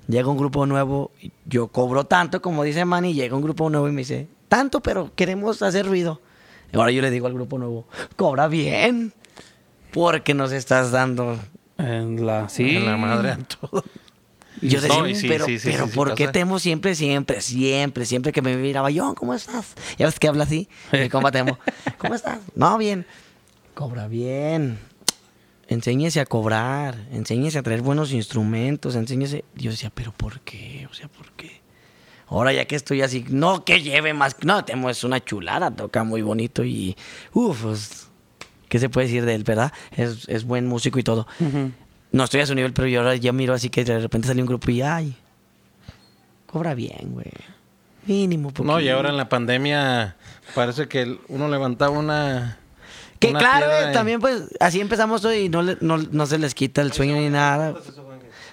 Llega 0.07 0.29
un 0.29 0.37
grupo 0.37 0.65
nuevo, 0.65 1.11
y 1.21 1.31
yo 1.45 1.67
cobro 1.67 2.05
tanto, 2.05 2.41
como 2.41 2.63
dice 2.63 2.85
Manny, 2.85 3.13
llega 3.13 3.35
un 3.35 3.41
grupo 3.41 3.69
nuevo 3.69 3.89
y 3.89 3.91
me 3.91 4.01
dice, 4.01 4.27
tanto, 4.47 4.79
pero 4.81 5.11
queremos 5.15 5.61
hacer 5.61 5.85
ruido. 5.85 6.21
Y 6.71 6.77
ahora 6.77 6.91
yo 6.91 7.01
le 7.01 7.11
digo 7.11 7.27
al 7.27 7.33
grupo 7.33 7.57
nuevo, 7.57 7.87
cobra 8.15 8.47
bien. 8.47 9.13
Porque 9.91 10.33
nos 10.33 10.51
estás 10.51 10.91
dando 10.91 11.37
En 11.77 12.25
la, 12.25 12.49
sí. 12.49 12.75
En 12.75 12.85
la 12.85 12.97
madre 12.97 13.31
a 13.31 13.37
todo. 13.37 13.83
Y 14.61 14.69
yo 14.69 14.81
No, 14.87 15.03
decía, 15.03 15.15
sí, 15.19 15.27
pero, 15.27 15.45
sí, 15.45 15.59
sí, 15.59 15.69
pero 15.71 15.85
sí, 15.85 15.91
sí 15.91 15.95
¿por 15.95 16.15
qué. 16.15 16.27
Temo 16.29 16.57
siempre, 16.59 16.95
siempre, 16.95 17.41
siempre, 17.41 18.05
siempre 18.05 18.31
que 18.31 18.41
me 18.41 18.55
miraba, 18.57 18.89
John, 18.93 19.13
¿cómo 19.13 19.33
estás? 19.33 19.75
Ya 19.97 20.05
ves 20.07 20.19
que 20.19 20.27
habla 20.27 20.45
así, 20.45 20.67
mi 20.91 21.09
compa 21.09 21.31
Temo, 21.31 21.59
¿cómo 21.97 22.15
estás? 22.15 22.39
No, 22.55 22.77
bien. 22.77 23.05
Cobra 23.75 24.07
bien. 24.07 24.79
Enséñese 25.67 26.19
a 26.19 26.25
cobrar, 26.25 27.07
enséñese 27.11 27.59
a 27.59 27.63
traer 27.63 27.81
buenos 27.81 28.11
instrumentos, 28.11 28.95
enséñese. 28.95 29.43
Yo 29.55 29.71
decía, 29.71 29.91
pero 29.93 30.11
¿por 30.11 30.41
qué? 30.41 30.87
O 30.89 30.93
sea, 30.93 31.07
¿por 31.07 31.31
qué? 31.31 31.61
Ahora 32.27 32.51
ya 32.51 32.65
que 32.65 32.75
estoy 32.75 33.01
así, 33.01 33.25
no 33.29 33.63
que 33.63 33.81
lleve 33.81 34.13
más, 34.13 34.35
no, 34.43 34.65
Temo 34.65 34.89
es 34.89 35.03
una 35.03 35.23
chulada, 35.23 35.71
toca 35.71 36.03
muy 36.03 36.21
bonito 36.21 36.65
y, 36.65 36.95
uff, 37.33 37.63
pues, 37.63 38.09
¿qué 38.67 38.79
se 38.79 38.89
puede 38.89 39.07
decir 39.07 39.25
de 39.25 39.33
él, 39.33 39.43
verdad? 39.43 39.71
Es, 39.95 40.27
es 40.27 40.43
buen 40.43 40.67
músico 40.67 40.99
y 40.99 41.03
todo. 41.03 41.25
No 42.11 42.23
estoy 42.23 42.41
a 42.41 42.45
su 42.45 42.55
nivel, 42.55 42.73
pero 42.73 42.87
yo 42.87 42.99
ahora 42.99 43.15
ya 43.15 43.31
miro 43.31 43.53
así 43.53 43.69
que 43.69 43.85
de 43.85 43.99
repente 43.99 44.27
sale 44.27 44.41
un 44.41 44.47
grupo 44.47 44.69
y, 44.71 44.81
ay, 44.81 45.15
cobra 46.47 46.73
bien, 46.73 47.13
güey. 47.13 47.31
Mínimo. 48.05 48.51
No, 48.63 48.79
y 48.79 48.89
ahora 48.89 49.09
en 49.09 49.17
la 49.17 49.29
pandemia 49.29 50.15
parece 50.55 50.87
que 50.87 51.19
uno 51.27 51.47
levantaba 51.49 51.97
una... 51.97 52.59
Que 53.19 53.29
una 53.29 53.39
claro, 53.39 53.65
piedra 53.67 53.91
y- 53.91 53.93
también 53.93 54.19
pues 54.19 54.43
así 54.59 54.79
empezamos 54.79 55.23
hoy 55.25 55.37
y 55.45 55.49
no, 55.49 55.61
le- 55.63 55.77
no, 55.81 55.97
no 55.97 56.25
se 56.25 56.37
les 56.37 56.53
quita 56.55 56.81
el 56.81 56.91
sueño 56.93 57.15
ni 57.15 57.29
nada. 57.29 57.73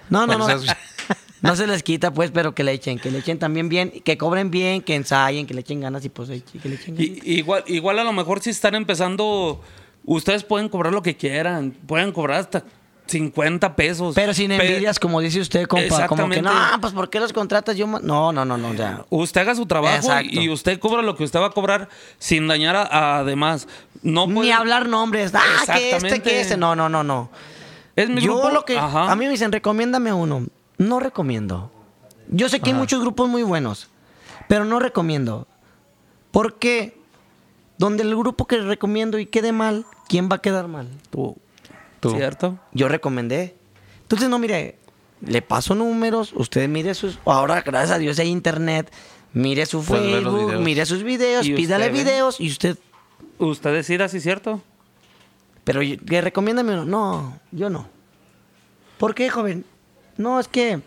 No, 0.09 0.25
no, 0.27 0.37
no. 0.37 0.45
Bueno, 0.45 0.59
seas- 0.59 0.75
No 1.41 1.55
se 1.55 1.67
les 1.67 1.83
quita 1.83 2.11
pues, 2.11 2.31
pero 2.31 2.55
que 2.55 2.63
le 2.63 2.71
echen, 2.71 2.97
que 2.97 3.11
le 3.11 3.19
echen 3.19 3.37
también 3.37 3.69
bien, 3.69 3.91
que 4.03 4.17
cobren 4.17 4.49
bien, 4.49 4.81
que 4.81 4.95
ensayen, 4.95 5.45
que 5.45 5.53
le 5.53 5.61
echen 5.61 5.79
ganas 5.81 6.03
y 6.03 6.09
pues 6.09 6.29
eche- 6.29 6.59
que 6.59 6.69
le 6.69 6.75
echen 6.75 6.95
ganas. 6.95 7.07
Y- 7.09 7.21
igual, 7.37 7.63
igual 7.67 7.99
a 7.99 8.03
lo 8.03 8.13
mejor 8.13 8.41
si 8.41 8.49
están 8.49 8.73
empezando, 8.73 9.61
ustedes 10.05 10.43
pueden 10.43 10.69
cobrar 10.69 10.91
lo 10.93 11.03
que 11.03 11.15
quieran, 11.15 11.71
pueden 11.85 12.11
cobrar 12.13 12.39
hasta 12.39 12.63
50 13.07 13.75
pesos. 13.75 14.15
Pero 14.15 14.33
sin 14.33 14.49
Pe- 14.49 14.55
envidias, 14.65 14.99
como 14.99 15.19
dice 15.21 15.39
usted, 15.39 15.67
compa, 15.67 16.07
como 16.07 16.27
que 16.29 16.41
no, 16.41 16.51
pues 16.81 16.93
¿por 16.93 17.09
qué 17.09 17.19
los 17.19 17.31
contratas 17.33 17.75
yo? 17.77 17.85
ma-?" 17.87 17.99
No, 18.01 18.31
no, 18.31 18.45
no, 18.45 18.57
no, 18.57 18.73
ya. 18.73 19.05
Usted 19.09 19.41
haga 19.41 19.55
su 19.55 19.65
trabajo 19.65 19.95
Exacto. 19.95 20.29
y 20.31 20.49
usted 20.49 20.79
cobra 20.79 21.01
lo 21.01 21.15
que 21.15 21.23
usted 21.23 21.39
va 21.39 21.47
a 21.47 21.51
cobrar 21.51 21.87
sin 22.17 22.47
dañar 22.47 22.75
a, 22.75 22.83
a 22.83 23.19
además. 23.19 23.67
No 24.01 24.27
Ni 24.27 24.51
hablar 24.51 24.87
nombres, 24.87 25.31
ah, 25.35 25.41
que 25.73 25.91
este, 25.95 26.21
que 26.21 26.41
este, 26.41 26.57
no, 26.57 26.75
no, 26.75 26.89
no, 26.89 27.03
no. 27.03 27.29
Es 27.95 28.09
mi 28.09 28.21
Yo 28.21 28.33
grupo. 28.33 28.49
lo 28.49 28.65
que 28.65 28.77
Ajá. 28.77 29.11
a 29.11 29.15
mí 29.15 29.25
me 29.25 29.31
dicen, 29.31 29.51
recomiéndame 29.51 30.11
uno. 30.11 30.45
No 30.77 30.99
recomiendo. 30.99 31.71
Yo 32.27 32.49
sé 32.49 32.59
que 32.59 32.71
hay 32.71 32.75
muchos 32.75 33.01
grupos 33.01 33.29
muy 33.29 33.43
buenos, 33.43 33.87
pero 34.49 34.65
no 34.65 34.79
recomiendo. 34.79 35.47
Porque 36.31 36.97
donde 37.77 38.03
el 38.03 38.15
grupo 38.15 38.45
que 38.45 38.57
recomiendo 38.57 39.19
y 39.19 39.25
quede 39.25 39.51
mal, 39.51 39.85
¿quién 40.07 40.27
va 40.29 40.37
a 40.37 40.41
quedar 40.41 40.67
mal? 40.67 40.87
Tú. 41.11 41.37
Tú. 41.99 42.11
¿Cierto? 42.11 42.59
Yo 42.73 42.87
recomendé. 42.87 43.55
Entonces, 44.01 44.29
no, 44.29 44.37
mire, 44.39 44.77
le 45.21 45.41
paso 45.41 45.75
números, 45.75 46.33
usted 46.33 46.67
mire 46.69 46.93
sus... 46.93 47.19
Ahora, 47.25 47.61
gracias 47.61 47.91
a 47.91 47.97
Dios, 47.97 48.19
hay 48.19 48.29
internet. 48.29 48.91
Mire 49.33 49.65
su 49.65 49.81
Facebook, 49.81 50.45
videos. 50.45 50.61
mire 50.61 50.85
sus 50.85 51.03
videos, 51.03 51.41
usted 51.43 51.55
pídale 51.55 51.89
videos 51.89 52.39
y 52.39 52.49
usted... 52.49 52.77
Usted 53.37 53.73
decida 53.73 54.07
si 54.07 54.17
es 54.17 54.23
cierto. 54.23 54.61
Pero 55.65 55.81
yo- 55.81 55.97
que 56.05 56.21
recomiéndame 56.21 56.73
uno. 56.73 56.85
No, 56.85 57.39
yo 57.51 57.69
no. 57.69 57.87
¿Por 58.97 59.13
qué, 59.13 59.29
joven? 59.29 59.65
No, 60.15 60.39
es 60.39 60.47
que 60.47 60.79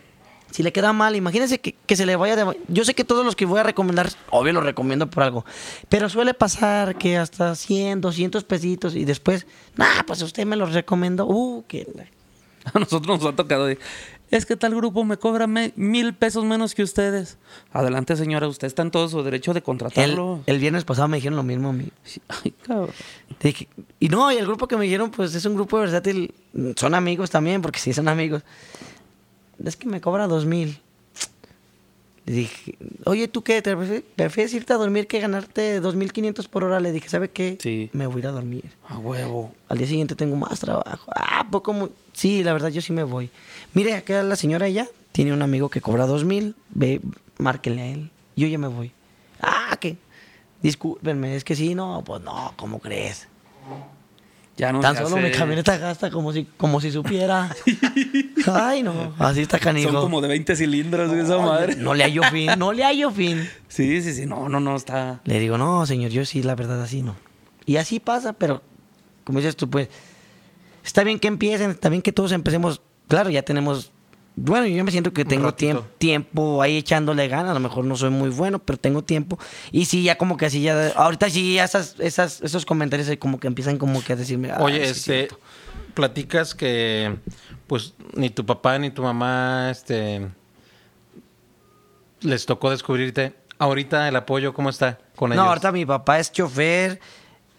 si 0.50 0.62
le 0.62 0.72
queda 0.72 0.92
mal, 0.92 1.14
imagínese 1.16 1.60
que, 1.60 1.74
que 1.86 1.94
se 1.96 2.06
le 2.06 2.16
vaya 2.16 2.34
de... 2.36 2.58
Yo 2.68 2.84
sé 2.84 2.94
que 2.94 3.04
todos 3.04 3.24
los 3.24 3.36
que 3.36 3.44
voy 3.46 3.60
a 3.60 3.62
recomendar, 3.62 4.10
obvio 4.30 4.52
los 4.54 4.64
recomiendo 4.64 5.08
por 5.08 5.22
algo. 5.22 5.44
Pero 5.88 6.08
suele 6.08 6.34
pasar 6.34 6.96
que 6.96 7.16
hasta 7.18 7.54
100, 7.54 8.00
200 8.00 8.44
pesitos 8.44 8.94
y 8.94 9.04
después, 9.04 9.46
nah, 9.76 10.02
pues 10.06 10.22
usted 10.22 10.46
me 10.46 10.56
los 10.56 10.72
recomendó. 10.72 11.26
Uh, 11.26 11.64
que... 11.68 11.86
A 12.74 12.78
nosotros 12.78 13.20
nos 13.22 13.32
ha 13.32 13.36
tocado. 13.36 13.66
de, 13.66 13.78
es 14.30 14.44
que 14.44 14.56
tal 14.56 14.74
grupo 14.74 15.02
me 15.04 15.16
cobra 15.16 15.46
me- 15.46 15.72
mil 15.76 16.12
pesos 16.14 16.44
menos 16.44 16.74
que 16.74 16.82
ustedes. 16.82 17.38
Adelante, 17.72 18.14
señora. 18.14 18.46
Usted 18.46 18.66
está 18.66 18.82
en 18.82 18.90
todo 18.90 19.08
su 19.08 19.22
derecho 19.22 19.54
de 19.54 19.58
El, 19.60 19.62
contratarlo. 19.64 20.40
el 20.44 20.58
viernes 20.58 20.84
pasado 20.84 21.08
me 21.08 21.16
dijeron 21.16 21.36
lo 21.36 21.42
mismo 21.44 21.70
a 21.70 21.72
mí. 21.72 21.88
Ay, 22.28 22.50
cabrón. 22.66 22.90
Dije- 23.40 23.68
y 24.00 24.08
no, 24.10 24.30
y 24.32 24.36
el 24.36 24.44
grupo 24.46 24.68
que 24.68 24.76
me 24.76 24.84
dijeron, 24.84 25.10
pues 25.10 25.34
es 25.34 25.44
un 25.46 25.54
grupo 25.54 25.78
versátil. 25.78 26.34
Son 26.76 26.94
amigos 26.94 27.30
también, 27.30 27.62
porque 27.62 27.78
sí 27.78 27.94
son 27.94 28.06
amigos. 28.08 28.42
Es 29.64 29.76
que 29.76 29.88
me 29.88 30.00
cobra 30.00 30.26
dos 30.26 30.44
mil. 30.46 30.78
Le 32.26 32.34
dije, 32.34 32.76
oye, 33.06 33.26
¿tú 33.26 33.42
qué? 33.42 33.62
¿Te 33.62 33.74
prefi- 33.74 34.04
prefieres 34.14 34.52
irte 34.52 34.74
a 34.74 34.76
dormir 34.76 35.06
que 35.06 35.18
ganarte 35.18 35.80
dos 35.80 35.94
mil 35.94 36.12
quinientos 36.12 36.46
por 36.46 36.62
hora? 36.62 36.78
Le 36.78 36.92
dije, 36.92 37.08
¿sabe 37.08 37.30
qué? 37.30 37.56
Sí. 37.58 37.88
Me 37.94 38.06
voy 38.06 38.16
a 38.16 38.18
ir 38.18 38.26
a 38.26 38.32
dormir. 38.32 38.64
A 38.86 38.98
huevo. 38.98 39.54
Al 39.68 39.78
día 39.78 39.86
siguiente 39.86 40.14
tengo 40.14 40.36
más 40.36 40.60
trabajo. 40.60 41.10
Ah, 41.16 41.46
poco. 41.50 41.72
mu- 41.72 41.88
Sí, 42.12 42.44
la 42.44 42.52
verdad, 42.52 42.68
yo 42.68 42.82
sí 42.82 42.92
me 42.92 43.02
voy. 43.04 43.30
Mire, 43.72 43.94
acá 43.94 44.22
la 44.22 44.36
señora 44.36 44.66
ella 44.66 44.86
tiene 45.12 45.32
un 45.32 45.40
amigo 45.40 45.70
que 45.70 45.80
cobra 45.80 46.06
dos 46.06 46.24
mil. 46.24 46.54
Ve, 46.70 47.00
márquenle 47.38 47.82
a 47.82 47.86
él. 47.86 48.10
Yo 48.36 48.46
ya 48.46 48.58
me 48.58 48.68
voy. 48.68 48.92
Ah, 49.40 49.76
¿qué? 49.80 49.96
Discúlpenme, 50.62 51.34
es 51.34 51.44
que 51.44 51.56
sí, 51.56 51.74
no, 51.74 52.02
pues 52.04 52.20
no, 52.22 52.52
¿cómo 52.56 52.78
crees? 52.80 53.26
Ya 54.58 54.72
no 54.72 54.80
Tan 54.80 54.96
solo 54.96 55.16
hace- 55.16 55.20
mi 55.28 55.30
camioneta 55.30 55.78
gasta 55.78 56.10
como 56.10 56.32
si, 56.32 56.44
como 56.56 56.80
si 56.80 56.90
supiera. 56.90 57.48
Ay, 58.52 58.82
no, 58.82 59.14
así 59.18 59.40
está 59.42 59.58
canijo. 59.58 59.92
Son 59.92 60.00
como 60.02 60.20
de 60.20 60.26
20 60.28 60.56
cilindros 60.56 61.12
esa 61.12 61.38
madre. 61.38 61.76
No 61.76 61.94
le 61.94 62.02
hallo 62.04 62.22
fin, 62.24 62.50
no 62.58 62.72
le 62.72 62.82
hallo 62.84 63.10
fin. 63.10 63.48
Sí, 63.68 64.02
sí, 64.02 64.12
sí. 64.12 64.26
No, 64.26 64.48
no, 64.48 64.58
no. 64.60 64.74
Está. 64.74 65.20
Le 65.24 65.38
digo, 65.38 65.56
no, 65.58 65.86
señor, 65.86 66.10
yo 66.10 66.24
sí, 66.24 66.42
la 66.42 66.54
verdad, 66.56 66.82
así 66.82 67.02
no. 67.02 67.14
Y 67.66 67.76
así 67.76 68.00
pasa, 68.00 68.32
pero 68.32 68.62
como 69.24 69.38
dices 69.38 69.54
tú, 69.56 69.70
pues, 69.70 69.88
está 70.84 71.04
bien 71.04 71.18
que 71.20 71.28
empiecen, 71.28 71.70
está 71.70 71.88
bien 71.88 72.02
que 72.02 72.10
todos 72.12 72.32
empecemos. 72.32 72.80
Claro, 73.06 73.30
ya 73.30 73.42
tenemos. 73.42 73.92
Bueno, 74.40 74.66
yo 74.66 74.84
me 74.84 74.90
siento 74.90 75.12
que 75.12 75.24
tengo 75.24 75.54
tiemp- 75.54 75.82
tiempo 75.98 76.62
ahí 76.62 76.76
echándole 76.78 77.26
ganas. 77.28 77.50
A 77.50 77.54
lo 77.54 77.60
mejor 77.60 77.84
no 77.84 77.96
soy 77.96 78.10
muy 78.10 78.30
bueno, 78.30 78.58
pero 78.58 78.78
tengo 78.78 79.02
tiempo. 79.02 79.38
Y 79.72 79.86
sí, 79.86 80.02
ya 80.02 80.16
como 80.16 80.36
que 80.36 80.46
así, 80.46 80.62
ya. 80.62 80.92
Ahorita 80.96 81.28
sí, 81.28 81.54
ya 81.54 81.64
esas, 81.64 81.96
esas, 81.98 82.40
esos 82.42 82.64
comentarios 82.64 83.08
como 83.18 83.40
que 83.40 83.46
empiezan 83.48 83.78
como 83.78 84.02
que 84.02 84.12
a 84.12 84.16
decirme. 84.16 84.50
"Ay, 84.50 84.58
Oye, 84.62 84.84
sí 84.84 84.90
este, 84.90 85.00
cierto". 85.28 85.40
platicas 85.94 86.54
que 86.54 87.16
pues 87.66 87.94
ni 88.14 88.30
tu 88.30 88.46
papá 88.46 88.78
ni 88.78 88.90
tu 88.90 89.02
mamá, 89.02 89.68
este, 89.70 90.28
les 92.20 92.46
tocó 92.46 92.70
descubrirte. 92.70 93.34
Ahorita 93.58 94.06
el 94.08 94.14
apoyo, 94.16 94.54
¿cómo 94.54 94.70
está 94.70 94.98
con 95.16 95.32
ellos? 95.32 95.42
No, 95.44 95.48
ahorita 95.48 95.72
mi 95.72 95.84
papá 95.84 96.18
es 96.20 96.30
chofer, 96.30 97.00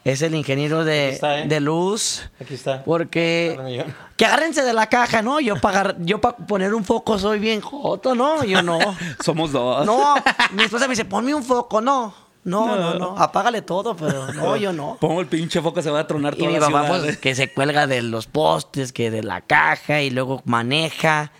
es 0.04 0.22
el 0.22 0.34
ingeniero 0.36 0.86
de, 0.86 1.10
está, 1.10 1.42
¿eh? 1.42 1.48
de 1.48 1.60
luz. 1.60 2.30
Aquí 2.40 2.54
está. 2.54 2.84
Porque 2.84 3.86
que 4.16 4.26
agárrense 4.26 4.64
de 4.64 4.74
la 4.74 4.88
caja, 4.88 5.22
¿no? 5.22 5.40
Yo 5.40 5.56
para 5.58 5.96
yo 6.00 6.20
pa 6.22 6.36
poner 6.36 6.74
un 6.74 6.84
foco 6.84 7.20
soy 7.20 7.40
bien 7.40 7.62
joto, 7.62 8.16
¿no? 8.16 8.44
Yo 8.44 8.62
no. 8.62 8.80
Somos 9.24 9.52
dos. 9.52 9.86
No, 9.86 10.16
mi 10.54 10.64
esposa 10.64 10.88
me 10.88 10.92
dice, 10.94 11.06
ponme 11.06 11.34
un 11.34 11.44
foco, 11.44 11.82
no. 11.82 12.14
No, 12.46 12.66
no, 12.68 12.94
no, 12.94 13.00
No. 13.00 13.18
apágale 13.20 13.62
todo, 13.62 13.96
pero 13.98 14.32
no, 14.34 14.56
yo 14.56 14.72
no. 14.72 14.98
Pongo 15.00 15.20
el 15.20 15.28
pinche 15.28 15.62
foco, 15.62 15.82
se 15.82 15.92
va 15.92 16.00
a 16.00 16.08
tronar 16.08 16.36
Y 16.36 16.38
toda 16.40 16.50
mi 16.52 16.60
la 16.60 16.70
papá, 16.70 16.88
pues, 16.88 17.04
¿eh? 17.04 17.20
que 17.20 17.36
se 17.36 17.54
cuelga 17.54 17.86
de 17.86 18.02
los 18.02 18.28
postes, 18.28 18.94
que 18.94 19.12
de 19.12 19.24
la 19.24 19.42
caja 19.42 20.02
y 20.02 20.10
luego 20.10 20.42
maneja. 20.46 21.32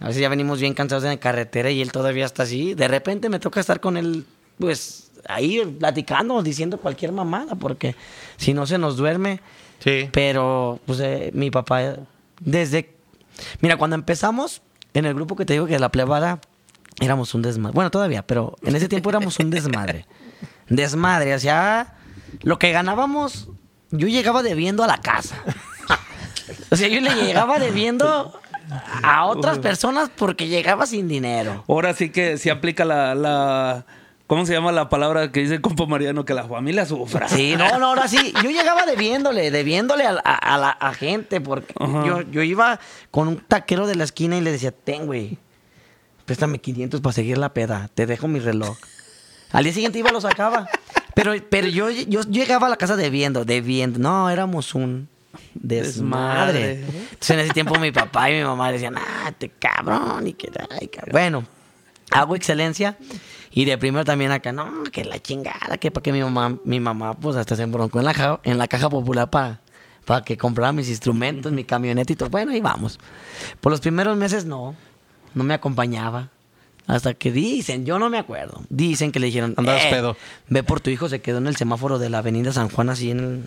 A 0.00 0.06
veces 0.06 0.22
ya 0.22 0.28
venimos 0.28 0.60
bien 0.60 0.72
cansados 0.74 1.04
en 1.04 1.10
la 1.10 1.16
carretera 1.18 1.70
y 1.70 1.82
él 1.82 1.90
todavía 1.90 2.24
está 2.24 2.44
así. 2.44 2.74
De 2.74 2.86
repente 2.88 3.28
me 3.28 3.40
toca 3.40 3.58
estar 3.60 3.80
con 3.80 3.96
él, 3.96 4.24
pues, 4.58 5.10
ahí 5.28 5.60
platicando, 5.78 6.42
diciendo 6.42 6.78
cualquier 6.78 7.12
mamada, 7.12 7.54
porque 7.54 7.94
si 8.36 8.54
no 8.54 8.66
se 8.66 8.78
nos 8.78 8.96
duerme. 8.96 9.40
Sí. 9.80 10.08
Pero, 10.12 10.80
pues, 10.86 11.00
eh, 11.00 11.30
mi 11.34 11.50
papá, 11.50 11.96
desde. 12.40 12.94
Mira, 13.60 13.76
cuando 13.76 13.96
empezamos 13.96 14.62
en 14.94 15.04
el 15.04 15.14
grupo 15.14 15.36
que 15.36 15.44
te 15.44 15.54
digo 15.54 15.66
que 15.66 15.78
la 15.78 15.90
plebada, 15.90 16.40
éramos 17.00 17.34
un 17.34 17.42
desmadre. 17.42 17.74
Bueno, 17.74 17.90
todavía, 17.90 18.26
pero 18.26 18.56
en 18.62 18.76
ese 18.76 18.88
tiempo 18.88 19.10
éramos 19.10 19.38
un 19.38 19.50
desmadre. 19.50 20.06
Desmadre, 20.68 21.34
o 21.34 21.38
sea, 21.38 21.94
lo 22.42 22.58
que 22.58 22.72
ganábamos, 22.72 23.48
yo 23.90 24.08
llegaba 24.08 24.42
debiendo 24.42 24.82
a 24.82 24.86
la 24.86 25.00
casa. 25.00 25.36
O 26.70 26.76
sea, 26.76 26.88
yo 26.88 27.00
le 27.00 27.14
llegaba 27.14 27.58
debiendo 27.58 28.38
a 29.02 29.26
otras 29.26 29.58
personas 29.58 30.10
porque 30.14 30.48
llegaba 30.48 30.86
sin 30.86 31.08
dinero. 31.08 31.64
Ahora 31.68 31.94
sí 31.94 32.10
que 32.10 32.36
sí 32.38 32.50
aplica 32.50 32.84
la, 32.84 33.14
la. 33.14 33.86
¿Cómo 34.26 34.46
se 34.46 34.54
llama 34.54 34.72
la 34.72 34.88
palabra 34.88 35.30
que 35.30 35.40
dice 35.40 35.54
el 35.56 35.60
compa 35.60 35.84
Mariano? 35.86 36.24
Que 36.24 36.32
la 36.32 36.44
familia 36.44 36.86
sufra. 36.86 37.28
Sí, 37.28 37.54
no, 37.56 37.78
no, 37.78 37.86
ahora 37.88 38.08
sí. 38.08 38.32
Yo 38.42 38.50
llegaba 38.50 38.86
debiéndole, 38.86 39.50
debiéndole 39.50 40.04
a, 40.06 40.12
a- 40.24 40.54
a 40.54 40.58
la 40.58 40.70
a 40.70 40.94
gente, 40.94 41.40
porque 41.42 41.74
yo, 41.78 42.22
yo 42.22 42.42
iba 42.42 42.80
con 43.10 43.28
un 43.28 43.36
taquero 43.38 43.86
de 43.86 43.96
la 43.96 44.04
esquina 44.04 44.36
y 44.36 44.40
le 44.40 44.50
decía, 44.52 44.72
ten, 44.72 45.04
güey, 45.06 45.36
préstame 46.24 46.58
500 46.58 47.02
para 47.02 47.12
seguir 47.12 47.36
la 47.36 47.52
peda, 47.52 47.90
te 47.94 48.06
dejo 48.06 48.26
mi 48.26 48.40
reloj. 48.40 48.78
Al 49.52 49.64
día 49.64 49.74
siguiente 49.74 49.98
iba, 49.98 50.10
lo 50.10 50.20
sacaba. 50.22 50.68
Pero, 51.14 51.32
pero 51.50 51.68
yo, 51.68 51.90
yo 51.90 52.22
llegaba 52.22 52.66
a 52.66 52.70
la 52.70 52.76
casa 52.76 52.96
debiendo, 52.96 53.44
debiendo. 53.44 53.98
No, 53.98 54.30
éramos 54.30 54.74
un 54.74 55.06
desmadre. 55.54 56.78
Desmadre. 56.78 56.80
Entonces 57.12 57.30
en 57.30 57.38
ese 57.40 57.52
tiempo 57.52 57.78
mi 57.78 57.92
papá 57.92 58.30
y 58.30 58.34
mi 58.38 58.42
mamá 58.44 58.72
decían, 58.72 58.94
ah, 58.96 59.30
te 59.38 59.50
cabrón, 59.50 60.26
y 60.26 60.32
que 60.32 60.50
ay, 60.80 60.88
cabrón. 60.88 61.12
Bueno, 61.12 61.44
hago 62.10 62.36
excelencia. 62.36 62.96
Y 63.50 63.64
de 63.66 63.78
primero 63.78 64.04
también 64.04 64.32
acá, 64.32 64.50
no, 64.52 64.82
que 64.90 65.04
la 65.04 65.20
chingada, 65.20 65.76
que 65.78 65.90
para 65.92 66.02
que 66.02 66.12
mi 66.12 66.20
mamá, 66.22 66.58
mi 66.64 66.80
mamá, 66.80 67.14
pues 67.14 67.36
hasta 67.36 67.54
se 67.54 67.62
embroncó 67.62 68.00
en 68.00 68.04
la, 68.06 68.14
ja- 68.14 68.40
en 68.42 68.58
la 68.58 68.66
caja 68.66 68.90
popular 68.90 69.30
para, 69.30 69.60
para 70.04 70.24
que 70.24 70.36
comprara 70.36 70.72
mis 70.72 70.88
instrumentos, 70.88 71.52
mi 71.52 71.62
camioneta 71.64 72.12
y 72.12 72.16
todo. 72.16 72.30
Bueno, 72.30 72.50
ahí 72.50 72.60
vamos. 72.60 72.98
Por 73.60 73.70
los 73.70 73.80
primeros 73.80 74.16
meses 74.16 74.44
no, 74.44 74.74
no 75.34 75.44
me 75.44 75.54
acompañaba. 75.54 76.30
Hasta 76.86 77.14
que 77.14 77.30
dicen, 77.32 77.86
yo 77.86 77.98
no 77.98 78.10
me 78.10 78.18
acuerdo. 78.18 78.60
Dicen 78.68 79.10
que 79.12 79.18
le 79.20 79.26
dijeron, 79.26 79.54
Andabas 79.56 79.84
"Eh, 79.84 79.90
pedo". 79.90 80.16
Ve 80.48 80.62
por 80.64 80.80
tu 80.80 80.90
hijo, 80.90 81.08
se 81.08 81.22
quedó 81.22 81.38
en 81.38 81.46
el 81.46 81.56
semáforo 81.56 81.98
de 81.98 82.10
la 82.10 82.18
avenida 82.18 82.52
San 82.52 82.68
Juan, 82.68 82.90
así 82.90 83.10
en 83.12 83.18
el. 83.20 83.44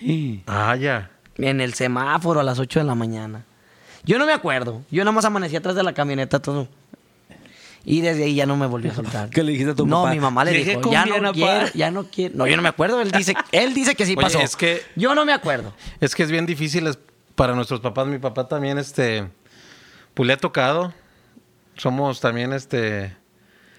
Sí. 0.00 0.42
Ah, 0.46 0.74
ya. 0.76 1.10
En 1.38 1.60
el 1.60 1.74
semáforo 1.74 2.40
a 2.40 2.42
las 2.42 2.58
8 2.58 2.80
de 2.80 2.84
la 2.84 2.94
mañana. 2.94 3.44
Yo 4.04 4.18
no 4.18 4.26
me 4.26 4.32
acuerdo. 4.32 4.82
Yo 4.90 5.02
nada 5.04 5.12
más 5.12 5.24
amanecí 5.24 5.54
atrás 5.56 5.76
de 5.76 5.82
la 5.84 5.94
camioneta 5.94 6.40
todo. 6.42 6.68
Y 7.84 8.00
desde 8.00 8.24
ahí 8.24 8.34
ya 8.36 8.46
no 8.46 8.56
me 8.56 8.66
volvió 8.66 8.92
a 8.92 8.94
soltar. 8.94 9.28
¿Qué 9.30 9.42
le 9.42 9.52
dijiste 9.52 9.72
a 9.72 9.74
tu 9.74 9.86
no, 9.86 10.02
papá? 10.02 10.14
mi 10.14 10.20
mamá 10.20 10.44
le 10.44 10.52
Llegué 10.52 10.76
dijo, 10.76 10.92
ya 10.92 11.04
no 11.04 11.16
apá". 11.16 11.32
quiero, 11.32 11.66
ya 11.74 11.90
no 11.90 12.04
quiero. 12.04 12.34
No, 12.36 12.46
yo 12.46 12.54
no 12.56 12.62
me 12.62 12.68
acuerdo. 12.68 13.00
Él 13.00 13.10
dice, 13.10 13.34
él 13.50 13.74
dice 13.74 13.94
que 13.96 14.06
sí 14.06 14.12
Oye, 14.12 14.22
pasó. 14.22 14.38
es 14.38 14.54
que- 14.54 14.82
Yo 14.94 15.14
no 15.16 15.24
me 15.24 15.32
acuerdo. 15.32 15.72
Es 16.00 16.14
que 16.14 16.22
es 16.22 16.30
bien 16.30 16.46
difícil 16.46 16.86
es- 16.86 16.98
para 17.34 17.54
nuestros 17.56 17.80
papás. 17.80 18.06
Mi 18.06 18.18
papá 18.18 18.46
también, 18.46 18.78
este, 18.78 19.28
pues 20.14 20.26
le 20.28 20.34
ha 20.34 20.36
tocado. 20.36 20.94
Somos 21.76 22.20
también, 22.20 22.52
este, 22.52 23.16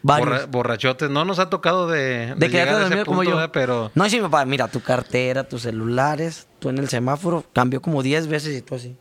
Varios. 0.02 0.28
borra- 0.28 0.46
borrachotes. 0.48 1.10
No 1.10 1.24
nos 1.24 1.40
ha 1.40 1.50
tocado 1.50 1.88
de, 1.88 2.34
De 2.36 2.50
llegar 2.50 2.68
quedarte 2.68 2.72
a 2.72 2.76
ese 2.80 2.82
dormido 2.90 3.06
como 3.06 3.24
yo. 3.24 3.52
Pero 3.54 3.90
No, 3.96 4.10
sí, 4.10 4.18
mi 4.18 4.24
papá, 4.24 4.44
mira, 4.44 4.68
tu 4.68 4.82
cartera, 4.82 5.46
tus 5.48 5.62
celulares, 5.62 6.48
tú 6.60 6.68
en 6.68 6.78
el 6.80 6.90
semáforo, 6.90 7.46
cambió 7.54 7.82
como 7.82 8.04
10 8.04 8.28
veces 8.28 8.58
y 8.58 8.62
tú 8.62 8.76
así. 8.76 8.98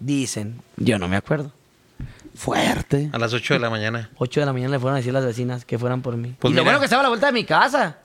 Dicen, 0.00 0.60
yo 0.76 0.98
no 0.98 1.08
me 1.08 1.16
acuerdo. 1.16 1.52
Fuerte. 2.34 3.10
a 3.12 3.18
las 3.18 3.32
8 3.32 3.54
de 3.54 3.60
la 3.60 3.70
mañana. 3.70 4.10
8 4.16 4.40
de 4.40 4.46
la 4.46 4.52
mañana 4.52 4.72
le 4.72 4.78
fueron 4.80 4.94
a 4.94 4.98
decir 4.98 5.10
a 5.10 5.14
las 5.14 5.24
vecinas 5.24 5.64
que 5.64 5.78
fueran 5.78 6.02
por 6.02 6.16
mí. 6.16 6.34
Pues 6.38 6.52
y 6.52 6.56
lo 6.56 6.64
bueno 6.64 6.78
que 6.80 6.86
estaba 6.86 7.00
a 7.00 7.04
la 7.04 7.08
vuelta 7.08 7.26
de 7.28 7.32
mi 7.32 7.44
casa. 7.44 7.98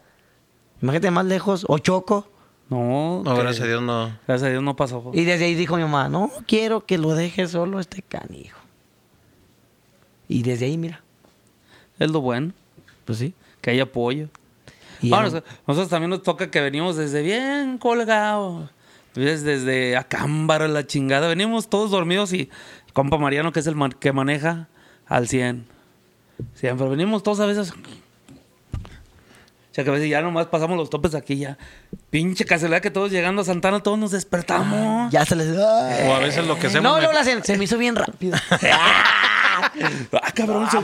Imagínate 0.82 1.12
más 1.12 1.26
lejos, 1.26 1.65
o 1.68 1.78
choco. 1.80 2.32
No, 2.70 3.24
No, 3.26 3.36
que- 3.36 3.42
gracias 3.42 3.65
a 3.65 3.68
Dios 3.68 3.82
no. 3.82 4.15
Gracias 4.28 4.48
a 4.48 4.52
Dios 4.52 4.62
no 4.63 4.76
pasó. 4.76 5.12
Y 5.13 5.24
desde 5.26 5.46
ahí 5.46 5.56
dijo 5.56 5.76
mi 5.76 5.82
mamá, 5.82 6.08
no 6.10 6.32
quiero 6.48 6.86
que 6.86 6.98
lo 7.00 7.15
deje 7.15 7.48
solo 7.48 7.80
este 7.80 8.02
canijo. 8.04 8.60
Y 10.28 10.44
desde 10.44 10.65
ahí, 10.65 10.78
mira, 10.78 11.02
Es 11.98 12.12
lo 12.12 12.22
bueno, 12.22 12.54
pues 13.06 13.18
sí. 13.18 13.34
que 13.62 13.72
hay 13.72 13.80
apoyo. 13.80 14.30
Y 15.02 15.10
nosotros 15.10 15.89
también 15.89 16.10
nos 16.12 16.22
toca 16.24 16.52
que 16.52 16.62
venimos 16.62 16.96
desde 16.98 17.22
bien 17.24 17.78
colgados. 17.78 18.70
Ves, 19.15 19.44
Desde 19.44 19.98
Acámbaro, 19.98 20.68
la 20.68 20.86
chingada. 20.86 21.28
Venimos 21.28 21.68
todos 21.68 21.89
dormidos 21.92 22.32
y 22.32 22.50
compa 22.93 23.17
Mariano, 23.17 23.52
que 23.52 23.60
es 23.60 23.67
el 23.67 23.75
man- 23.75 23.93
que 23.99 24.12
maneja 24.13 24.67
al 25.08 25.28
100. 25.28 25.65
Siempre 26.56 26.88
venimos 26.88 27.23
todos 27.23 27.39
a 27.41 27.45
veces. 27.45 27.71
O 27.71 27.75
sea, 29.71 29.84
que 29.84 29.89
a 29.91 29.93
veces 29.93 30.10
ya 30.10 30.21
nomás 30.21 30.47
pasamos 30.47 30.78
los 30.78 30.89
topes 30.89 31.13
aquí 31.15 31.38
ya. 31.38 31.58
Pinche 32.10 32.43
casualidad 32.45 32.82
que 32.82 32.89
todos 32.91 33.12
llegando 33.12 33.43
a 33.43 33.45
Santana, 33.45 33.82
todos 33.82 33.99
nos 33.99 34.12
despertamos. 34.12 35.12
ya 35.12 35.25
se 35.25 35.36
les... 35.36 35.56
O 35.56 36.15
a 36.15 36.19
veces 36.19 36.45
lo 36.47 36.58
que 36.58 36.67
hacemos. 36.67 36.84
No, 36.91 36.97
me- 36.97 37.04
no, 37.06 37.13
la 37.13 37.23
se, 37.23 37.41
se 37.43 37.58
me 37.58 37.65
hizo 37.65 37.78
bien 37.78 37.95
rápido. 37.95 38.38
Ah, 40.13 40.32
cabrón. 40.34 40.67
se- 40.71 40.78
O 40.78 40.82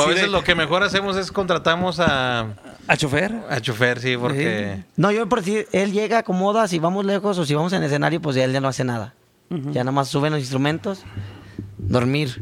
a 0.00 0.04
Sí, 0.04 0.08
veces 0.10 0.22
de- 0.22 0.28
lo 0.28 0.42
que 0.42 0.54
mejor 0.54 0.82
hacemos 0.82 1.16
es 1.16 1.30
contratamos 1.32 2.00
a, 2.00 2.48
A 2.88 2.96
chofer. 2.96 3.32
a 3.48 3.60
chofer, 3.60 4.00
sí, 4.00 4.16
porque. 4.16 4.82
No, 4.96 5.10
yo 5.12 5.28
por 5.28 5.38
decir, 5.42 5.68
él 5.72 5.92
llega, 5.92 6.18
acomoda, 6.18 6.66
si 6.68 6.78
vamos 6.80 7.04
lejos 7.06 7.38
o 7.38 7.46
si 7.46 7.54
vamos 7.54 7.72
en 7.72 7.82
escenario, 7.84 8.20
pues 8.20 8.36
ya 8.36 8.44
él 8.44 8.52
ya 8.52 8.60
no 8.60 8.68
hace 8.68 8.84
nada. 8.84 9.14
Ya 9.50 9.82
nada 9.82 9.90
más 9.90 10.08
suben 10.08 10.32
los 10.32 10.40
instrumentos, 10.40 11.02
dormir. 11.76 12.40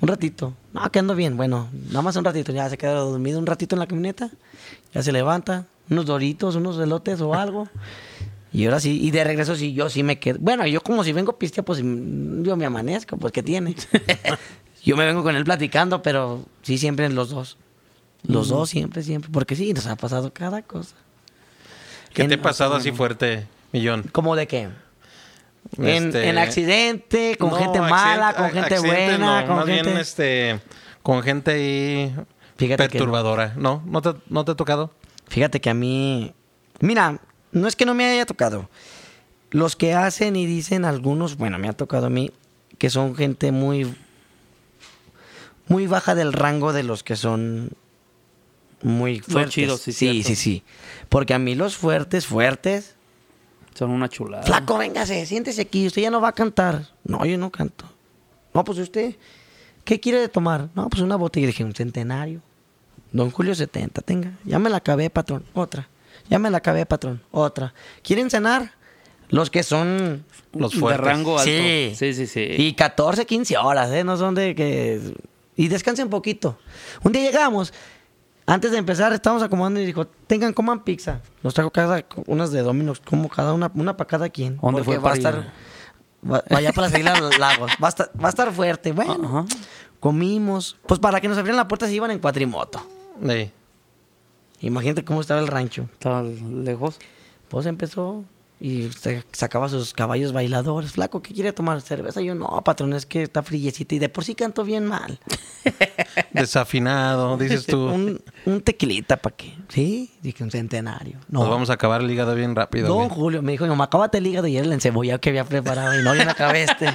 Un 0.00 0.08
ratito. 0.08 0.52
No, 0.72 0.90
que 0.90 0.98
ando 0.98 1.14
bien. 1.14 1.36
Bueno, 1.36 1.68
nada 1.88 2.02
más 2.02 2.16
un 2.16 2.24
ratito. 2.24 2.52
Ya 2.52 2.68
se 2.68 2.76
queda 2.76 2.94
dormido 2.94 3.38
un 3.38 3.46
ratito 3.46 3.74
en 3.74 3.80
la 3.80 3.86
camioneta. 3.86 4.30
Ya 4.92 5.02
se 5.02 5.12
levanta. 5.12 5.66
Unos 5.88 6.06
doritos, 6.06 6.56
unos 6.56 6.78
elotes 6.78 7.20
o 7.20 7.34
algo. 7.34 7.68
Y 8.52 8.66
ahora 8.66 8.80
sí, 8.80 9.00
y 9.02 9.10
de 9.10 9.24
regreso 9.24 9.56
sí, 9.56 9.72
yo 9.72 9.88
sí 9.88 10.02
me 10.02 10.18
quedo. 10.18 10.38
Bueno, 10.40 10.66
yo 10.66 10.82
como 10.82 11.04
si 11.04 11.12
vengo 11.12 11.38
pistia, 11.38 11.62
pues 11.62 11.78
yo 11.78 12.56
me 12.56 12.66
amanezco, 12.66 13.16
pues 13.16 13.32
¿qué 13.32 13.42
tiene? 13.42 13.74
yo 14.84 14.96
me 14.96 15.06
vengo 15.06 15.22
con 15.22 15.36
él 15.36 15.44
platicando, 15.44 16.02
pero 16.02 16.44
sí 16.62 16.76
siempre 16.76 17.08
los 17.08 17.30
dos. 17.30 17.56
Los 18.24 18.48
dos 18.48 18.68
siempre, 18.68 19.02
siempre. 19.02 19.30
Porque 19.32 19.56
sí, 19.56 19.72
nos 19.72 19.86
ha 19.86 19.96
pasado 19.96 20.32
cada 20.32 20.62
cosa. 20.62 20.96
¿Qué 22.12 22.24
te 22.24 22.34
ha 22.34 22.42
pasado 22.42 22.74
así 22.74 22.92
fuerte, 22.92 23.46
Millón? 23.72 24.04
¿Cómo 24.12 24.36
de 24.36 24.46
qué? 24.46 24.68
En, 25.78 25.86
Este- 26.08 26.28
en 26.28 26.38
accidente, 26.38 27.36
con 27.38 27.50
No, 27.50 27.56
gente 27.56 27.78
accidente- 27.78 27.90
mala, 27.90 28.34
con 28.34 28.50
gente 28.50 28.74
accidente 28.74 29.06
buena, 29.16 29.40
no, 29.42 29.46
con 29.46 29.56
más 29.56 29.66
gente... 29.66 29.82
bien 29.82 29.96
este 29.98 30.60
con 31.02 31.22
gente 31.22 31.50
ahí 31.52 32.14
Fíjate 32.56 32.84
que 32.88 32.98
perturbadora. 32.98 33.54
no. 33.56 33.82
¿No 33.86 34.02
te, 34.02 34.14
no 34.28 34.44
te 34.44 34.52
ha 34.52 34.54
tocado? 34.54 34.92
Fíjate 35.28 35.60
que 35.60 35.70
a 35.70 35.74
mí... 35.74 36.34
Mira, 36.80 37.18
no 37.52 37.66
es 37.66 37.74
que 37.74 37.86
no 37.86 37.94
me 37.94 38.04
haya 38.04 38.26
tocado. 38.26 38.68
Los 39.50 39.74
que 39.76 39.94
hacen 39.94 40.36
y 40.36 40.46
dicen 40.46 40.84
algunos, 40.84 41.36
bueno, 41.36 41.58
me 41.58 41.68
ha 41.68 41.72
tocado 41.72 42.06
a 42.06 42.10
mí, 42.10 42.30
que 42.78 42.90
son 42.90 43.16
gente 43.16 43.50
muy... 43.50 43.92
Muy 45.68 45.86
baja 45.86 46.14
del 46.14 46.32
rango 46.32 46.72
de 46.72 46.82
los 46.82 47.02
que 47.02 47.16
son 47.16 47.70
muy 48.82 49.20
fuertes. 49.20 49.54
chidos, 49.54 49.80
sí, 49.80 49.92
sí, 49.92 50.22
sí, 50.22 50.36
sí. 50.36 50.62
Porque 51.08 51.34
a 51.34 51.38
mí 51.38 51.54
los 51.54 51.76
fuertes, 51.76 52.26
fuertes... 52.26 52.94
Son 53.74 53.90
una 53.90 54.08
chulada. 54.08 54.42
Flaco, 54.42 54.78
véngase, 54.78 55.24
siéntese 55.26 55.62
aquí, 55.62 55.86
usted 55.86 56.02
ya 56.02 56.10
no 56.10 56.20
va 56.20 56.28
a 56.28 56.32
cantar. 56.32 56.88
No, 57.04 57.24
yo 57.24 57.38
no 57.38 57.50
canto. 57.50 57.86
No, 58.54 58.64
pues 58.64 58.78
usted, 58.78 59.16
¿qué 59.84 59.98
quiere 59.98 60.20
de 60.20 60.28
tomar? 60.28 60.68
No, 60.74 60.88
pues 60.88 61.02
una 61.02 61.16
botella. 61.16 61.46
Dije, 61.46 61.64
un 61.64 61.74
centenario. 61.74 62.40
Don 63.12 63.30
Julio 63.30 63.54
70, 63.54 64.00
tenga. 64.02 64.32
Ya 64.44 64.58
me 64.58 64.70
la 64.70 64.78
acabé, 64.78 65.10
patrón. 65.10 65.44
Otra. 65.54 65.88
Ya 66.28 66.38
me 66.38 66.50
la 66.50 66.58
acabé, 66.58 66.86
patrón. 66.86 67.22
Otra. 67.30 67.74
¿Quieren 68.02 68.30
cenar? 68.30 68.72
Los 69.28 69.50
que 69.50 69.62
son... 69.62 70.24
Los 70.52 70.72
de 70.72 70.78
fuertes. 70.78 71.06
rango 71.06 71.38
alto. 71.38 71.50
Sí. 71.50 71.94
Sí, 71.94 72.12
sí, 72.12 72.26
sí. 72.26 72.40
Y 72.58 72.74
14, 72.74 73.24
15 73.24 73.56
horas, 73.56 73.90
¿eh? 73.90 74.04
No 74.04 74.16
son 74.16 74.34
de 74.34 74.54
que... 74.54 75.14
Y 75.56 75.68
descansen 75.68 76.08
poquito. 76.08 76.58
Un 77.02 77.12
día 77.12 77.22
llegamos, 77.22 77.72
antes 78.46 78.70
de 78.72 78.78
empezar, 78.78 79.12
estábamos 79.12 79.42
acomodando 79.42 79.80
y 79.80 79.86
dijo, 79.86 80.06
tengan, 80.06 80.52
coman 80.52 80.82
pizza. 80.82 81.20
Nos 81.42 81.54
trajo 81.54 81.70
cada, 81.70 82.04
unas 82.26 82.50
de 82.50 82.62
Domino's, 82.62 83.00
como 83.00 83.28
cada 83.28 83.52
una, 83.52 83.70
una 83.74 83.96
para 83.96 84.08
cada 84.08 84.28
quien. 84.28 84.58
¿Dónde 84.60 84.84
fue 84.84 84.98
va 84.98 85.12
a 85.12 85.14
estar... 85.14 85.52
Va, 86.28 86.42
vaya 86.50 86.72
para 86.72 86.86
Islas 86.86 87.20
Los 87.20 87.38
Lagos. 87.38 87.72
Va 87.82 87.86
a, 87.86 87.90
estar, 87.90 88.10
va 88.20 88.26
a 88.26 88.30
estar 88.30 88.52
fuerte. 88.52 88.92
Bueno, 88.92 89.46
comimos. 89.98 90.76
Pues 90.86 91.00
para 91.00 91.20
que 91.20 91.28
nos 91.28 91.36
abrieran 91.36 91.56
la 91.56 91.66
puerta 91.66 91.86
se 91.86 91.94
iban 91.94 92.12
en 92.12 92.20
cuatrimoto. 92.20 92.80
Sí. 93.26 93.50
Imagínate 94.60 95.04
cómo 95.04 95.20
estaba 95.20 95.40
el 95.40 95.48
rancho. 95.48 95.88
Estaba 95.92 96.22
lejos. 96.22 96.98
Pues 97.48 97.66
empezó 97.66 98.24
y 98.64 98.90
sacaba 99.32 99.68
sus 99.68 99.92
caballos 99.92 100.32
bailadores. 100.32 100.92
Flaco, 100.92 101.20
¿qué 101.20 101.34
quiere 101.34 101.52
tomar? 101.52 101.80
¿Cerveza? 101.80 102.20
Yo, 102.20 102.36
no, 102.36 102.46
patrón, 102.62 102.92
es 102.92 103.06
que 103.06 103.24
está 103.24 103.42
frillecita 103.42 103.96
y 103.96 103.98
de 103.98 104.08
por 104.08 104.24
sí 104.24 104.36
canto 104.36 104.62
bien 104.62 104.86
mal. 104.86 105.18
Desafinado, 106.32 107.36
dices 107.36 107.66
tú. 107.66 107.86
un, 107.88 108.22
un 108.46 108.60
tequilita, 108.60 109.16
¿para 109.16 109.34
qué? 109.34 109.52
Sí, 109.68 110.12
dije 110.22 110.44
un 110.44 110.52
centenario. 110.52 111.18
No, 111.28 111.40
Nos 111.40 111.50
vamos 111.50 111.70
a 111.70 111.72
acabar 111.72 112.02
el 112.02 112.10
hígado 112.10 112.36
bien 112.36 112.54
rápido. 112.54 112.86
Don. 112.86 113.08
Julio 113.08 113.42
me 113.42 113.50
dijo, 113.50 113.66
no, 113.66 113.74
me 113.74 113.82
acabate 113.82 114.18
el 114.18 114.28
hígado 114.28 114.46
y 114.46 114.56
era 114.56 114.64
el 114.64 114.72
encebollado 114.72 115.20
que 115.20 115.30
había 115.30 115.44
preparado. 115.44 115.98
Y 115.98 116.04
no, 116.04 116.14
yo 116.14 116.24
me 116.24 116.30
acabé 116.30 116.62
este. 116.62 116.86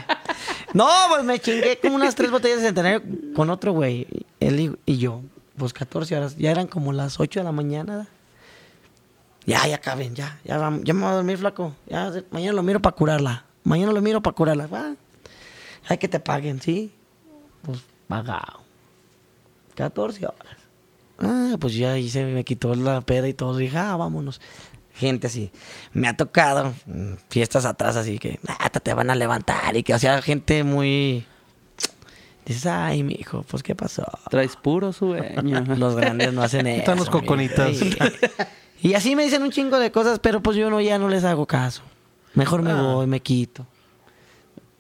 No, 0.74 0.88
pues 1.10 1.26
me 1.26 1.38
chingué 1.40 1.80
como 1.82 1.96
unas 1.96 2.16
tres 2.16 2.32
botellas 2.32 2.60
de 2.62 2.68
centenario 2.68 3.02
con 3.36 3.50
otro 3.50 3.74
güey. 3.74 4.08
Él 4.40 4.60
y, 4.60 4.72
y 4.86 5.00
yo. 5.00 5.22
Pues 5.58 5.74
14 5.74 6.16
horas. 6.16 6.38
Ya 6.38 6.52
eran 6.52 6.68
como 6.68 6.94
las 6.94 7.20
8 7.20 7.42
de 7.42 7.44
la 7.44 7.52
mañana. 7.52 8.08
Ya, 9.48 9.66
ya 9.66 9.78
acaben, 9.78 10.14
ya. 10.14 10.40
Ya, 10.44 10.58
vamos, 10.58 10.82
ya 10.84 10.94
me 10.94 11.02
voy 11.02 11.10
a 11.10 11.16
dormir, 11.16 11.38
flaco. 11.38 11.74
Ya, 11.88 12.12
mañana 12.32 12.52
lo 12.52 12.64
miro 12.64 12.82
para 12.82 12.96
curarla. 12.96 13.46
Mañana 13.64 13.94
lo 13.94 14.02
miro 14.02 14.22
para 14.22 14.36
curarla. 14.36 14.68
Va. 14.68 14.94
Hay 15.88 15.98
que 15.98 16.10
te 16.10 16.20
paguen, 16.20 16.62
¿sí? 16.62 16.92
Pues 17.62 17.80
pagado. 18.10 18.62
14 19.76 20.26
horas. 20.26 20.58
Ah, 21.20 21.56
pues 21.60 21.76
ya 21.76 21.94
ahí 21.94 22.10
se 22.10 22.26
me 22.26 22.44
quitó 22.44 22.76
la 22.76 23.00
peda 23.00 23.30
y 23.30 23.34
todo. 23.34 23.56
Dije, 23.56 23.78
ah, 23.78 23.96
vámonos. 23.96 24.42
Gente 24.94 25.28
así. 25.28 25.50
Me 25.94 26.10
ha 26.10 26.18
tocado 26.18 26.74
mm, 26.86 27.14
fiestas 27.30 27.66
atrás 27.66 27.96
así 27.96 28.20
que, 28.20 28.42
ah, 28.50 28.70
te 28.70 28.94
van 28.94 29.10
a 29.10 29.16
levantar 29.16 29.78
y 29.78 29.84
que, 29.84 29.94
o 29.94 30.00
sea, 30.00 30.22
gente 30.22 30.66
muy... 30.66 31.26
Dices, 32.46 32.66
ay, 32.66 33.04
mi 33.04 33.14
hijo, 33.14 33.44
pues, 33.48 33.64
¿qué 33.64 33.76
pasó? 33.76 34.06
Traes 34.30 34.58
puro 34.58 34.92
sueño. 34.92 35.64
Los 35.78 35.96
grandes 35.96 36.34
no 36.34 36.44
hacen 36.44 36.68
eso. 36.68 36.80
Están 36.80 36.98
los 36.98 37.10
coconitas. 37.10 37.78
Y 38.82 38.94
así 38.94 39.16
me 39.16 39.24
dicen 39.24 39.42
un 39.44 39.52
chingo 39.52 39.80
de 39.80 39.92
cosas, 39.92 40.20
pero 40.20 40.42
pues 40.42 40.56
yo 40.58 40.70
no, 40.70 40.80
ya 40.82 40.98
no 41.00 41.10
les 41.10 41.24
hago 41.24 41.46
caso. 41.46 41.82
Mejor 42.36 42.62
me 42.62 42.72
Ah. 42.72 42.82
voy, 42.82 43.08
me 43.08 43.20
quito. 43.22 43.66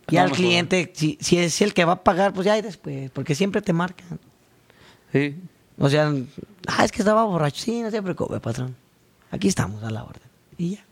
Y 0.10 0.15
No, 0.15 0.21
al 0.21 0.27
mejor. 0.27 0.38
cliente, 0.38 0.91
si, 0.95 1.17
si 1.19 1.38
es 1.38 1.60
el 1.62 1.73
que 1.73 1.83
va 1.86 1.93
a 1.93 2.03
pagar, 2.03 2.33
pues 2.33 2.45
ya 2.45 2.57
y 2.57 2.62
después, 2.62 3.10
porque 3.12 3.36
siempre 3.36 3.62
te 3.62 3.73
marcan. 3.73 4.19
Sí. 5.12 5.36
O 5.79 5.89
sea, 5.89 6.12
ah, 6.67 6.86
es 6.86 6.91
que 6.91 6.99
estaba 6.99 7.23
borracho. 7.23 7.62
Sí, 7.62 7.81
no 7.81 7.91
se 7.91 8.01
preocupe, 8.01 8.39
patrón. 8.39 8.75
Aquí 9.31 9.47
estamos 9.47 9.83
a 9.83 9.89
la 9.89 10.03
orden. 10.03 10.21
Y 10.57 10.75
ya. 10.75 10.86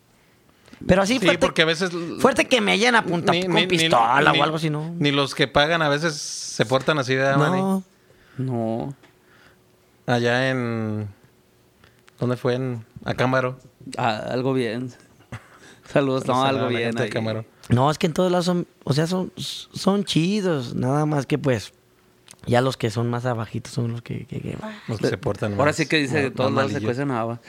Pero 0.85 1.01
así 1.03 1.13
Sí, 1.13 1.19
fuerte, 1.25 1.39
porque 1.39 1.61
a 1.61 1.65
veces. 1.65 1.89
fuerte 2.19 2.45
que 2.47 2.59
me 2.59 2.71
hayan 2.73 2.95
apuntado 2.95 3.37
ni- 3.39 3.45
con 3.45 3.55
ni- 3.55 3.67
pistola 3.67 4.31
ni- 4.33 4.39
o 4.39 4.43
algo 4.43 4.57
así, 4.57 4.69
¿no? 4.69 4.93
Ni 4.99 5.11
los 5.11 5.33
que 5.33 5.47
pagan 5.47 5.81
a 5.81 5.87
veces 5.89 6.13
se 6.15 6.65
portan 6.65 6.97
así 6.99 7.15
de 7.15 7.35
Manny? 7.37 7.61
No. 7.61 7.83
No. 8.37 8.93
Allá 10.05 10.49
en. 10.51 11.07
¿Dónde 12.19 12.37
fue? 12.37 12.55
En 12.55 12.85
Acámbaro. 13.03 13.57
Ah, 13.97 14.17
algo 14.29 14.53
bien. 14.53 14.91
Saludos, 15.91 16.25
no, 16.25 16.43
algo 16.43 16.67
bien. 16.67 16.97
ahí. 16.99 17.09
No, 17.69 17.89
es 17.91 17.97
que 17.97 18.07
en 18.07 18.13
todos 18.13 18.31
lados 18.31 18.45
son, 18.45 18.67
o 18.83 18.93
sea, 18.93 19.07
son, 19.07 19.31
son 19.37 20.03
chidos. 20.03 20.75
Nada 20.75 21.05
más 21.05 21.25
que 21.25 21.37
pues, 21.37 21.73
Ya 22.47 22.61
los 22.61 22.77
que 22.77 22.89
son 22.91 23.09
más 23.09 23.25
abajitos 23.25 23.73
son 23.73 23.91
los 23.91 24.01
que... 24.01 24.25
que- 24.25 24.39
que- 24.39 24.57
Los 24.87 24.99
que 24.99 25.07
se 25.07 25.17
portan 25.17 25.53
Ahora 25.53 25.65
más- 25.65 25.75
sí 25.75 25.87
que 25.87 25.97
dice 25.97 26.17
de 26.17 26.23
más 26.29 26.33
todos 26.35 26.51
lados 26.53 26.71
se 26.71 26.81
cuecen 26.81 27.09
habas. 27.11 27.39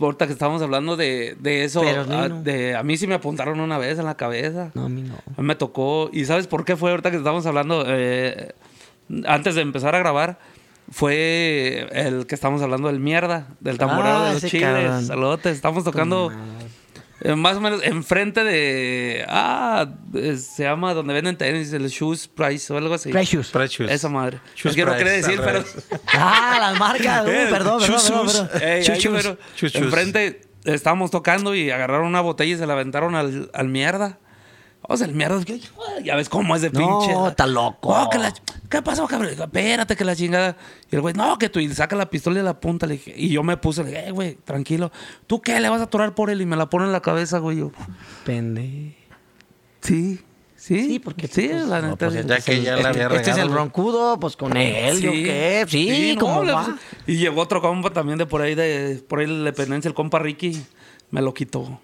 Ahorita 0.00 0.26
que 0.26 0.32
estamos 0.32 0.62
hablando 0.62 0.96
de, 0.96 1.36
de 1.40 1.64
eso, 1.64 1.80
Pero, 1.82 2.02
a, 2.02 2.28
Nino. 2.28 2.42
de, 2.42 2.74
a 2.74 2.82
mí 2.82 2.96
sí 2.96 3.06
me 3.06 3.14
apuntaron 3.14 3.60
una 3.60 3.76
vez 3.78 3.98
en 3.98 4.06
la 4.06 4.16
cabeza. 4.16 4.70
No, 4.74 4.84
a 4.86 4.88
mí 4.88 5.02
no. 5.02 5.14
A 5.14 5.40
mí 5.40 5.46
me 5.46 5.56
tocó, 5.56 6.08
y 6.12 6.24
¿sabes 6.24 6.46
por 6.46 6.64
qué 6.64 6.74
fue 6.76 6.90
ahorita 6.90 7.10
que 7.10 7.18
estamos 7.18 7.44
hablando? 7.46 7.84
Eh, 7.86 8.54
antes 9.26 9.54
de 9.54 9.60
empezar 9.62 9.94
a 9.94 9.98
grabar, 9.98 10.38
fue 10.90 11.88
el 11.92 12.26
que 12.26 12.34
estamos 12.34 12.62
hablando 12.62 12.88
del 12.88 13.00
mierda, 13.00 13.48
del 13.60 13.78
tamborero 13.78 14.16
Ah, 14.16 14.24
de 14.28 14.34
los 14.34 14.44
ese 14.44 14.50
chiles. 14.50 14.66
cabrón. 14.68 15.04
Saludotes, 15.06 15.56
estamos 15.56 15.84
tocando 15.84 16.32
eh, 17.22 17.34
más 17.34 17.56
o 17.56 17.60
menos 17.60 17.82
enfrente 17.82 18.44
de. 18.44 19.24
Ah, 19.28 19.88
eh, 20.14 20.36
se 20.36 20.64
llama 20.64 20.94
donde 20.94 21.14
venden 21.14 21.36
tenis, 21.36 21.72
el 21.72 21.88
Shoes 21.88 22.28
Price 22.28 22.72
o 22.72 22.76
algo 22.76 22.94
así. 22.94 23.10
Precious. 23.10 23.50
Precious. 23.50 23.90
Esa 23.90 24.08
madre. 24.08 24.38
Shoes 24.54 24.66
no 24.66 24.74
quiero 24.74 24.92
Price, 24.92 25.04
querer 25.04 25.22
decir, 25.24 25.40
pero. 25.44 25.64
Ah, 26.12 26.56
las 26.60 26.78
marcas. 26.78 27.24
Uh, 27.26 27.30
Eh, 27.30 27.46
perdón, 27.50 27.80
perdón, 27.80 28.00
chus, 28.00 28.10
perdón. 28.10 28.50
Ey, 28.62 28.86
ahí, 28.86 29.00
pero 29.12 29.38
chus. 29.56 29.74
enfrente 29.74 30.42
estábamos 30.64 31.10
tocando 31.10 31.54
y 31.54 31.70
agarraron 31.70 32.06
una 32.06 32.20
botella 32.20 32.54
y 32.54 32.58
se 32.58 32.66
la 32.66 32.72
aventaron 32.74 33.14
al, 33.14 33.50
al 33.54 33.68
mierda. 33.68 34.18
O 34.88 34.96
sea, 34.96 35.06
el 35.06 35.14
mierda, 35.14 35.42
que, 35.44 35.60
ya 36.04 36.14
ves 36.14 36.28
cómo 36.28 36.54
es 36.54 36.62
de 36.62 36.70
No, 36.70 37.00
pinche. 37.00 37.28
está 37.28 37.46
loco. 37.46 37.88
Oh, 37.88 38.08
que 38.08 38.18
la- 38.18 38.32
¿Qué 38.70 38.82
pasó, 38.82 39.06
cabrón? 39.08 39.30
Digo, 39.30 39.44
Espérate, 39.44 39.96
que 39.96 40.04
la 40.04 40.14
chingada. 40.14 40.56
Y 40.90 40.94
el 40.94 41.00
güey, 41.02 41.14
no, 41.14 41.38
que 41.38 41.48
tú 41.48 41.58
y 41.60 41.68
saca 41.74 41.96
la 41.96 42.08
pistola 42.08 42.38
y 42.40 42.42
la 42.42 42.58
punta. 42.60 42.86
Le 42.86 42.94
dije, 42.94 43.12
y 43.16 43.28
yo 43.30 43.42
me 43.42 43.56
puse, 43.56 43.82
le 43.82 43.90
dije, 43.90 44.08
eh, 44.08 44.10
güey, 44.12 44.34
tranquilo. 44.44 44.92
¿Tú 45.26 45.40
qué? 45.40 45.58
¿Le 45.60 45.68
vas 45.68 45.80
a 45.80 45.84
atorar 45.84 46.14
por 46.14 46.30
él? 46.30 46.40
Y 46.40 46.46
me 46.46 46.56
la 46.56 46.68
pone 46.70 46.84
en 46.86 46.92
la 46.92 47.00
cabeza, 47.00 47.38
güey. 47.38 47.58
Yo, 47.58 47.72
Pende. 48.24 48.94
sí, 49.80 50.20
sí. 50.56 50.82
Sí, 50.86 50.98
porque 50.98 51.28
Sí, 51.28 51.48
pues, 51.48 51.66
la 51.66 51.80
no, 51.80 51.88
neta. 51.90 52.06
pues, 52.08 52.12
sí. 52.12 52.18
este 52.20 52.28
Ya 52.38 52.40
que 52.40 52.52
el- 52.52 52.62
ya 52.64 52.76
la 52.76 52.90
este- 52.90 53.02
había 53.04 53.18
Este 53.18 53.30
es 53.32 53.36
el 53.38 53.48
broncudo, 53.48 54.18
pues 54.20 54.36
con 54.36 54.56
él, 54.56 55.00
¿yo 55.00 55.12
qué? 55.12 55.64
Sí, 55.68 56.14
no, 56.14 56.20
¿cómo 56.20 56.44
va? 56.44 56.76
Y 57.06 57.16
llegó 57.16 57.40
otro 57.42 57.60
compa 57.60 57.90
también 57.90 58.18
de 58.18 58.26
por 58.26 58.40
ahí, 58.42 58.54
de 58.54 59.02
por 59.08 59.20
ahí 59.20 59.26
la 59.26 59.44
dependencia, 59.44 59.88
el 59.88 59.94
compa 59.94 60.18
Ricky, 60.18 60.60
me 61.10 61.22
lo 61.22 61.32
quitó. 61.34 61.80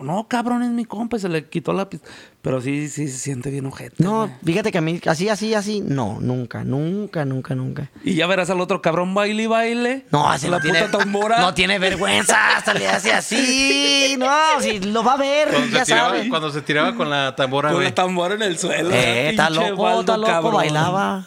No, 0.00 0.26
cabrón, 0.28 0.62
es 0.62 0.70
mi 0.70 0.84
compa, 0.84 1.16
y 1.16 1.20
se 1.20 1.28
le 1.28 1.46
quitó 1.48 1.72
la 1.72 1.88
pistola. 1.88 2.12
Pero 2.42 2.60
sí, 2.60 2.88
sí 2.88 3.08
se 3.08 3.18
siente 3.18 3.50
bien 3.50 3.66
ojete. 3.66 4.02
No, 4.02 4.30
fíjate 4.44 4.70
que 4.70 4.78
a 4.78 4.80
mí, 4.80 5.00
así, 5.06 5.28
así, 5.28 5.52
así, 5.54 5.80
no, 5.80 6.18
nunca, 6.20 6.62
nunca, 6.64 7.24
nunca, 7.24 7.54
nunca. 7.54 7.90
Y 8.04 8.14
ya 8.14 8.26
verás 8.26 8.50
al 8.50 8.60
otro 8.60 8.80
cabrón 8.82 9.14
baile 9.14 9.42
y 9.42 9.46
baile. 9.46 10.06
No, 10.12 10.30
así 10.30 10.46
la 10.48 10.58
no 10.58 10.62
tiene, 10.62 10.84
puta 10.84 10.98
tambora. 10.98 11.40
no 11.40 11.54
tiene 11.54 11.78
vergüenza, 11.78 12.36
hasta 12.56 12.74
le 12.74 12.88
hace 12.88 13.12
así. 13.12 14.16
No, 14.18 14.60
si 14.60 14.78
lo 14.80 15.02
va 15.02 15.14
a 15.14 15.16
ver, 15.16 15.48
Cuando 15.48 15.68
ya 15.68 15.84
se, 15.84 15.92
tiraba, 15.92 16.08
sabe. 16.10 16.28
cuando 16.28 16.50
se 16.50 16.62
tiraba 16.62 16.94
con 16.94 17.10
la 17.10 17.34
tambora, 17.34 17.72
Con 17.72 17.82
la 17.82 17.94
tambora 17.94 18.34
en 18.34 18.42
el 18.42 18.58
suelo. 18.58 18.90
Eh, 18.92 19.30
está 19.30 19.50
loco, 19.50 19.82
Waldo, 19.82 20.00
está 20.00 20.16
loco, 20.16 20.28
cabrón. 20.30 20.54
bailaba. 20.54 21.26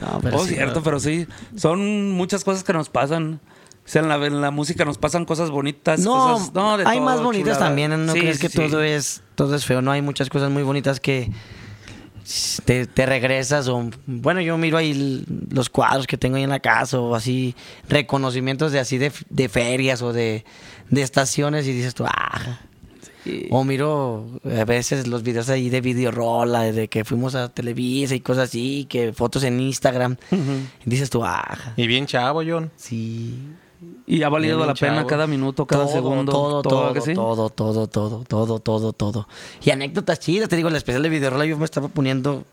No, 0.00 0.20
pero 0.22 0.38
oh, 0.38 0.44
sí, 0.44 0.54
cierto, 0.54 0.82
pero 0.82 1.00
sí. 1.00 1.26
Son 1.56 2.12
muchas 2.12 2.44
cosas 2.44 2.62
que 2.64 2.72
nos 2.72 2.88
pasan. 2.88 3.40
O 3.88 3.90
sea, 3.90 4.02
en 4.02 4.08
la, 4.08 4.16
en 4.26 4.40
la 4.42 4.50
música 4.50 4.84
nos 4.84 4.98
pasan 4.98 5.24
cosas 5.24 5.50
bonitas. 5.50 6.00
No, 6.00 6.34
cosas, 6.34 6.52
no 6.54 6.76
de 6.76 6.84
hay 6.86 6.98
todo, 6.98 7.06
más 7.06 7.22
bonitas 7.22 7.54
chulada. 7.54 7.66
también, 7.66 8.04
no 8.06 8.12
Sí, 8.12 8.20
crees 8.20 8.36
sí, 8.36 8.42
que 8.42 8.48
sí. 8.50 8.58
todo 8.58 8.82
es 8.82 9.22
todo 9.34 9.54
es 9.56 9.64
feo, 9.64 9.80
no 9.80 9.90
hay 9.92 10.02
muchas 10.02 10.28
cosas 10.28 10.50
muy 10.50 10.62
bonitas 10.62 11.00
que 11.00 11.30
te, 12.66 12.86
te 12.86 13.06
regresas 13.06 13.68
o 13.68 13.88
bueno, 14.06 14.42
yo 14.42 14.58
miro 14.58 14.76
ahí 14.76 15.24
los 15.50 15.70
cuadros 15.70 16.06
que 16.06 16.18
tengo 16.18 16.36
ahí 16.36 16.42
en 16.42 16.50
la 16.50 16.60
casa 16.60 17.00
o 17.00 17.14
así 17.14 17.54
reconocimientos 17.88 18.72
de 18.72 18.80
así 18.80 18.98
de, 18.98 19.10
de 19.30 19.48
ferias 19.48 20.02
o 20.02 20.12
de, 20.12 20.44
de 20.90 21.02
estaciones 21.02 21.66
y 21.66 21.72
dices 21.72 21.94
tú, 21.94 22.04
ah, 22.06 22.60
Sí. 23.24 23.46
o 23.50 23.64
miro 23.64 24.26
a 24.44 24.64
veces 24.64 25.06
los 25.08 25.22
videos 25.22 25.48
ahí 25.50 25.70
de 25.70 25.80
videorola, 25.80 26.62
de 26.62 26.88
que 26.88 27.04
fuimos 27.04 27.34
a 27.34 27.48
Televisa 27.52 28.14
y 28.14 28.20
cosas 28.20 28.44
así, 28.48 28.86
que 28.88 29.12
fotos 29.12 29.42
en 29.42 29.58
Instagram. 29.60 30.16
Y 30.30 30.88
dices 30.88 31.10
tú, 31.10 31.24
ah, 31.24 31.72
Y 31.76 31.86
bien 31.88 32.06
chavo, 32.06 32.42
John. 32.46 32.70
sí. 32.76 33.38
Y 34.06 34.22
ha 34.22 34.28
valido 34.28 34.64
la 34.66 34.74
pena 34.74 35.06
cada 35.06 35.26
minuto, 35.26 35.66
cada 35.66 35.84
todo, 35.84 35.92
segundo. 35.92 36.32
Todo, 36.32 36.62
todo, 36.62 36.92
¿que 36.92 37.00
sí? 37.00 37.14
todo, 37.14 37.48
todo, 37.50 37.86
todo, 37.86 38.24
todo, 38.26 38.58
todo, 38.58 38.92
todo. 38.92 39.28
Y 39.62 39.70
anécdotas 39.70 40.18
chidas, 40.18 40.48
te 40.48 40.56
digo, 40.56 40.68
el 40.68 40.76
especial 40.76 41.02
de 41.02 41.08
videorola 41.08 41.44
yo 41.44 41.56
me 41.58 41.64
estaba 41.64 41.86
poniendo, 41.88 42.44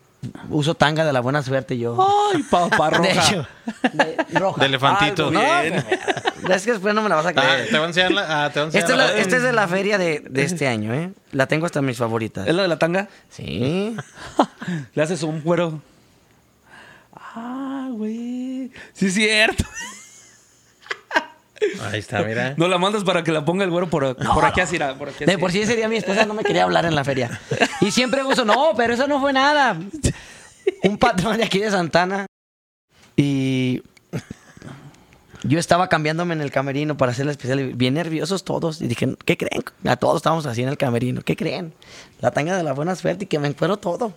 uso 0.50 0.74
tanga 0.74 1.04
de 1.04 1.12
la 1.12 1.20
buena 1.20 1.42
suerte 1.42 1.76
yo. 1.78 1.96
Ay, 2.32 2.42
papá 2.44 2.90
roja. 2.90 3.02
De 3.02 3.10
hecho, 3.12 3.46
de- 3.92 4.38
roja. 4.38 4.60
De 4.60 4.66
elefantito. 4.66 5.30
No, 5.32 5.40
bien. 5.40 5.74
es 6.52 6.64
que 6.64 6.72
después 6.72 6.94
no 6.94 7.02
me 7.02 7.08
la 7.08 7.16
vas 7.16 7.26
a 7.26 7.28
Ah, 7.30 7.32
creer. 7.32 7.66
te 7.70 7.76
voy 7.76 7.84
a 7.84 7.86
enseñar 7.88 8.12
la. 8.12 8.44
Ah, 8.44 8.50
te 8.52 8.60
voy 8.60 8.64
a 8.64 8.66
enseñar 8.66 8.82
Esta 8.84 8.92
es, 8.92 8.98
la, 8.98 9.06
la- 9.14 9.20
esta 9.20 9.36
es 9.36 9.42
de 9.42 9.52
la 9.52 9.66
feria 9.68 9.98
de, 9.98 10.20
de 10.20 10.42
este 10.44 10.68
año, 10.68 10.94
¿eh? 10.94 11.10
La 11.32 11.46
tengo 11.48 11.66
hasta 11.66 11.82
mis 11.82 11.96
favoritas. 11.96 12.46
¿Es 12.46 12.54
la 12.54 12.62
de 12.62 12.68
la 12.68 12.78
tanga? 12.78 13.08
Sí. 13.30 13.96
Le 14.94 15.02
haces 15.02 15.22
un 15.24 15.42
güero. 15.42 15.80
Ah, 17.14 17.88
güey. 17.90 18.70
Sí, 18.92 19.06
es 19.06 19.14
cierto. 19.14 19.64
Ahí 21.82 21.98
está, 22.00 22.22
mira. 22.22 22.54
No 22.58 22.68
la 22.68 22.78
mandas 22.78 23.04
para 23.04 23.22
que 23.24 23.32
la 23.32 23.44
ponga 23.44 23.64
el 23.64 23.70
güero 23.70 23.88
por, 23.88 24.16
por 24.16 24.44
aquí 24.44 24.60
así. 24.60 24.78
Por 24.98 25.08
aquí 25.10 25.24
De 25.24 25.32
así. 25.32 25.40
por 25.40 25.52
sí 25.52 25.60
ese 25.62 25.76
día 25.76 25.88
mi 25.88 25.96
esposa 25.96 26.24
no 26.26 26.34
me 26.34 26.44
quería 26.44 26.64
hablar 26.64 26.84
en 26.86 26.94
la 26.94 27.04
feria. 27.04 27.40
Y 27.80 27.90
siempre 27.90 28.22
uso, 28.24 28.44
no, 28.44 28.72
pero 28.76 28.94
eso 28.94 29.06
no 29.06 29.20
fue 29.20 29.32
nada. 29.32 29.78
Un 30.82 30.98
patrón 30.98 31.36
de 31.38 31.44
aquí 31.44 31.58
de 31.58 31.70
Santana. 31.70 32.26
Y 33.16 33.82
yo 35.42 35.58
estaba 35.58 35.88
cambiándome 35.88 36.34
en 36.34 36.40
el 36.40 36.50
camerino 36.50 36.96
para 36.96 37.12
hacer 37.12 37.26
la 37.26 37.32
especial. 37.32 37.72
Bien 37.74 37.94
nerviosos 37.94 38.44
todos. 38.44 38.80
Y 38.82 38.88
dije, 38.88 39.16
¿qué 39.24 39.36
creen? 39.36 39.62
A 39.86 39.96
todos 39.96 40.16
estábamos 40.16 40.44
así 40.46 40.62
en 40.62 40.68
el 40.68 40.76
camerino. 40.76 41.22
¿Qué 41.22 41.36
creen? 41.36 41.72
La 42.20 42.30
tanga 42.32 42.56
de 42.56 42.62
la 42.62 42.72
buena 42.72 42.96
suerte 42.96 43.24
y 43.24 43.26
que 43.28 43.38
me 43.38 43.48
encuero 43.48 43.76
todo. 43.76 44.12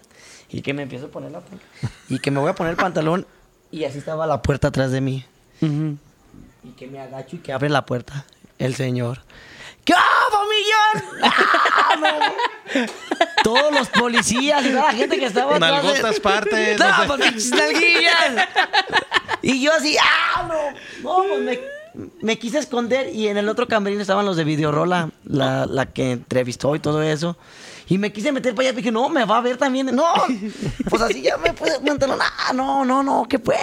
Y 0.50 0.62
que 0.62 0.74
me 0.74 0.82
empiezo 0.84 1.06
a 1.06 1.10
poner 1.10 1.32
la 1.32 1.42
tanga. 1.42 1.62
Y 2.10 2.20
que 2.20 2.32
me 2.32 2.40
voy 2.40 2.50
a 2.50 2.56
poner 2.56 2.72
el 2.72 2.78
pantalón. 2.78 3.28
Y 3.72 3.84
así 3.84 4.00
estaba 4.00 4.26
la 4.26 4.42
puerta 4.42 4.70
atrás 4.70 4.92
de 4.92 5.02
mí. 5.02 5.24
Ujú. 5.62 5.98
Y 6.64 6.70
que 6.72 6.88
me 6.88 7.00
agacho 7.00 7.36
y 7.38 7.40
que 7.40 7.54
abre 7.54 7.70
la 7.70 7.86
puerta 7.86 8.26
el 8.58 8.76
señor. 8.76 9.22
¿Qué 9.86 9.94
hago, 9.94 10.44
millón? 10.50 11.22
¡Ah! 11.24 12.32
Todos 13.44 13.74
los 13.74 13.88
policías 13.90 14.64
y 14.66 14.70
toda 14.70 14.92
la 14.92 14.94
gente 14.94 15.18
que 15.18 15.26
estaba 15.26 15.54
de- 15.54 15.60
Nalgotas 15.60 16.20
partes, 16.20 16.78
no 16.80 16.88
No, 17.08 17.18
sé. 17.18 17.32
pues. 17.32 17.52
Y 19.42 19.62
yo 19.62 19.74
así, 19.74 19.96
¡ah, 20.02 20.48
no! 20.48 21.24
No, 21.24 21.28
pues 21.30 21.42
me, 21.42 21.60
me 22.22 22.38
quise 22.38 22.60
esconder 22.60 23.10
y 23.16 23.30
en 23.30 23.38
el 23.38 23.48
otro 23.50 23.68
camerino 23.68 24.02
estaban 24.02 24.26
los 24.26 24.36
de 24.38 24.44
Videorola, 24.44 25.10
la, 25.24 25.66
la 25.66 25.86
que 25.88 26.12
entrevistó 26.12 26.76
y 26.76 26.80
todo 26.80 27.02
eso. 27.02 27.38
Y 27.88 27.98
me 27.98 28.12
quise 28.12 28.32
meter 28.32 28.54
para 28.54 28.68
allá, 28.70 28.78
dije, 28.78 28.92
no, 28.92 29.10
me 29.10 29.26
va 29.26 29.38
a 29.38 29.42
ver 29.42 29.58
también. 29.58 29.88
No, 29.96 30.14
pues 30.90 31.02
así 31.02 31.22
ya 31.24 31.38
me 31.38 31.54
puse 31.54 31.78
el 31.78 31.82
pantalón. 31.84 32.20
Ah, 32.22 32.54
no, 32.54 32.86
no, 32.86 33.02
no, 33.02 33.26
¿qué 33.28 33.40
pues? 33.40 33.58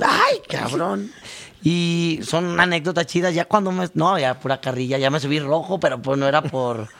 Ay, 0.00 0.40
cabrón. 0.48 1.12
Y 1.62 2.20
son 2.22 2.58
anécdotas 2.60 3.06
chidas. 3.06 3.34
Ya 3.34 3.44
cuando 3.44 3.70
me. 3.72 3.88
No, 3.94 4.18
ya 4.18 4.38
pura 4.38 4.60
carrilla. 4.60 4.98
Ya 4.98 5.10
me 5.10 5.20
subí 5.20 5.38
rojo, 5.38 5.78
pero 5.78 6.00
pues 6.02 6.18
no 6.18 6.26
era 6.26 6.42
por. 6.42 6.88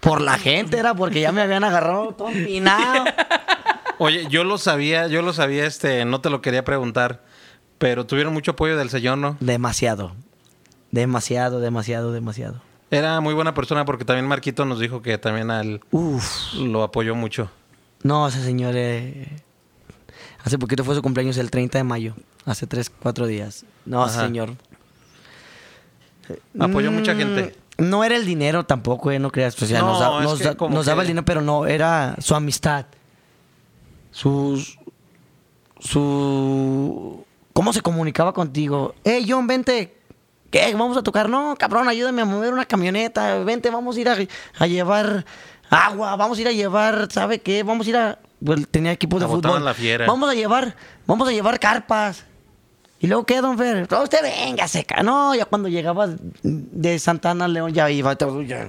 Por 0.00 0.20
la 0.20 0.38
gente, 0.38 0.78
era 0.78 0.94
porque 0.94 1.20
ya 1.20 1.32
me 1.32 1.40
habían 1.42 1.64
agarrado 1.64 2.14
todo 2.14 2.28
empinado. 2.28 3.04
Oye, 3.98 4.28
yo 4.30 4.44
lo 4.44 4.56
sabía, 4.56 5.08
yo 5.08 5.20
lo 5.20 5.32
sabía, 5.32 5.66
este, 5.66 6.04
no 6.04 6.20
te 6.20 6.30
lo 6.30 6.40
quería 6.40 6.62
preguntar, 6.64 7.24
pero 7.78 8.06
tuvieron 8.06 8.32
mucho 8.32 8.52
apoyo 8.52 8.76
del 8.76 8.88
señor, 8.88 9.18
¿no? 9.18 9.36
Demasiado. 9.40 10.14
Demasiado, 10.92 11.58
demasiado, 11.58 12.12
demasiado. 12.12 12.62
Era 12.92 13.20
muy 13.20 13.34
buena 13.34 13.52
persona 13.52 13.84
porque 13.84 14.04
también 14.04 14.28
Marquito 14.28 14.64
nos 14.64 14.78
dijo 14.78 15.02
que 15.02 15.18
también 15.18 15.50
a 15.50 15.60
él 15.62 15.80
Uf. 15.90 16.54
lo 16.54 16.84
apoyó 16.84 17.16
mucho. 17.16 17.50
No, 18.04 18.28
ese 18.28 18.44
señor. 18.44 18.74
eh, 18.76 19.26
hace 20.44 20.56
poquito 20.56 20.84
fue 20.84 20.94
su 20.94 21.02
cumpleaños 21.02 21.36
el 21.38 21.50
30 21.50 21.78
de 21.78 21.84
mayo. 21.84 22.14
Hace 22.46 22.66
3, 22.66 22.90
4 23.02 23.26
días. 23.26 23.66
No, 23.84 24.02
Ajá. 24.04 24.22
señor. 24.24 24.54
Apoyó 26.58 26.90
mucha 26.90 27.14
Mm, 27.14 27.18
gente. 27.18 27.56
No 27.78 28.04
era 28.04 28.16
el 28.16 28.24
dinero 28.24 28.64
tampoco, 28.64 29.10
eh, 29.10 29.18
no 29.18 29.30
creas. 29.30 29.60
O 29.62 29.66
sea, 29.66 29.80
No, 29.80 29.88
nos, 30.22 30.38
da- 30.40 30.54
da- 30.54 30.82
daba 30.82 31.02
el 31.02 31.08
dinero, 31.08 31.24
pero 31.26 31.42
no, 31.42 31.66
era 31.66 32.16
su 32.20 32.34
amistad. 32.34 32.86
Sus. 34.12 34.78
Su. 35.78 37.24
¿Cómo 37.52 37.72
se 37.72 37.80
comunicaba 37.82 38.32
contigo? 38.32 38.94
Hey, 39.04 39.26
John, 39.28 39.46
vente. 39.46 39.94
¿Qué? 40.50 40.72
¿Vamos 40.74 40.96
a 40.96 41.02
tocar? 41.02 41.28
No, 41.28 41.54
cabrón, 41.58 41.88
ayúdame 41.88 42.22
a 42.22 42.24
mover 42.24 42.52
una 42.52 42.64
camioneta. 42.64 43.38
Vente, 43.40 43.68
vamos 43.70 43.96
a 43.96 44.00
ir 44.00 44.08
a, 44.08 44.16
a 44.58 44.66
llevar 44.66 45.24
agua. 45.68 46.16
Vamos 46.16 46.38
a 46.38 46.40
ir 46.40 46.48
a 46.48 46.52
llevar, 46.52 47.08
¿sabe 47.10 47.40
qué? 47.40 47.62
Vamos 47.62 47.86
a 47.86 47.90
ir 47.90 47.96
a. 47.96 48.18
Pues, 48.44 48.66
tenía 48.70 48.92
equipo 48.92 49.18
de 49.18 49.26
fútbol. 49.26 49.56
a 49.56 49.60
la 49.60 49.74
fiera. 49.74 50.06
Vamos 50.06 50.30
a 50.30 50.34
llevar, 50.34 50.76
vamos 51.06 51.28
a 51.28 51.32
llevar 51.32 51.58
carpas. 51.60 52.24
¿Y 53.06 53.08
luego 53.08 53.24
qué, 53.24 53.40
don 53.40 53.56
Fer? 53.56 53.86
No, 53.88 54.02
usted 54.02 54.20
venga, 54.20 54.66
seca. 54.66 55.00
No, 55.04 55.32
ya 55.32 55.44
cuando 55.44 55.68
llegaba 55.68 56.08
de 56.42 56.98
Santana 56.98 57.44
a 57.44 57.48
León 57.48 57.72
ya 57.72 57.88
iba 57.88 58.16
todo 58.16 58.42
ya. 58.42 58.68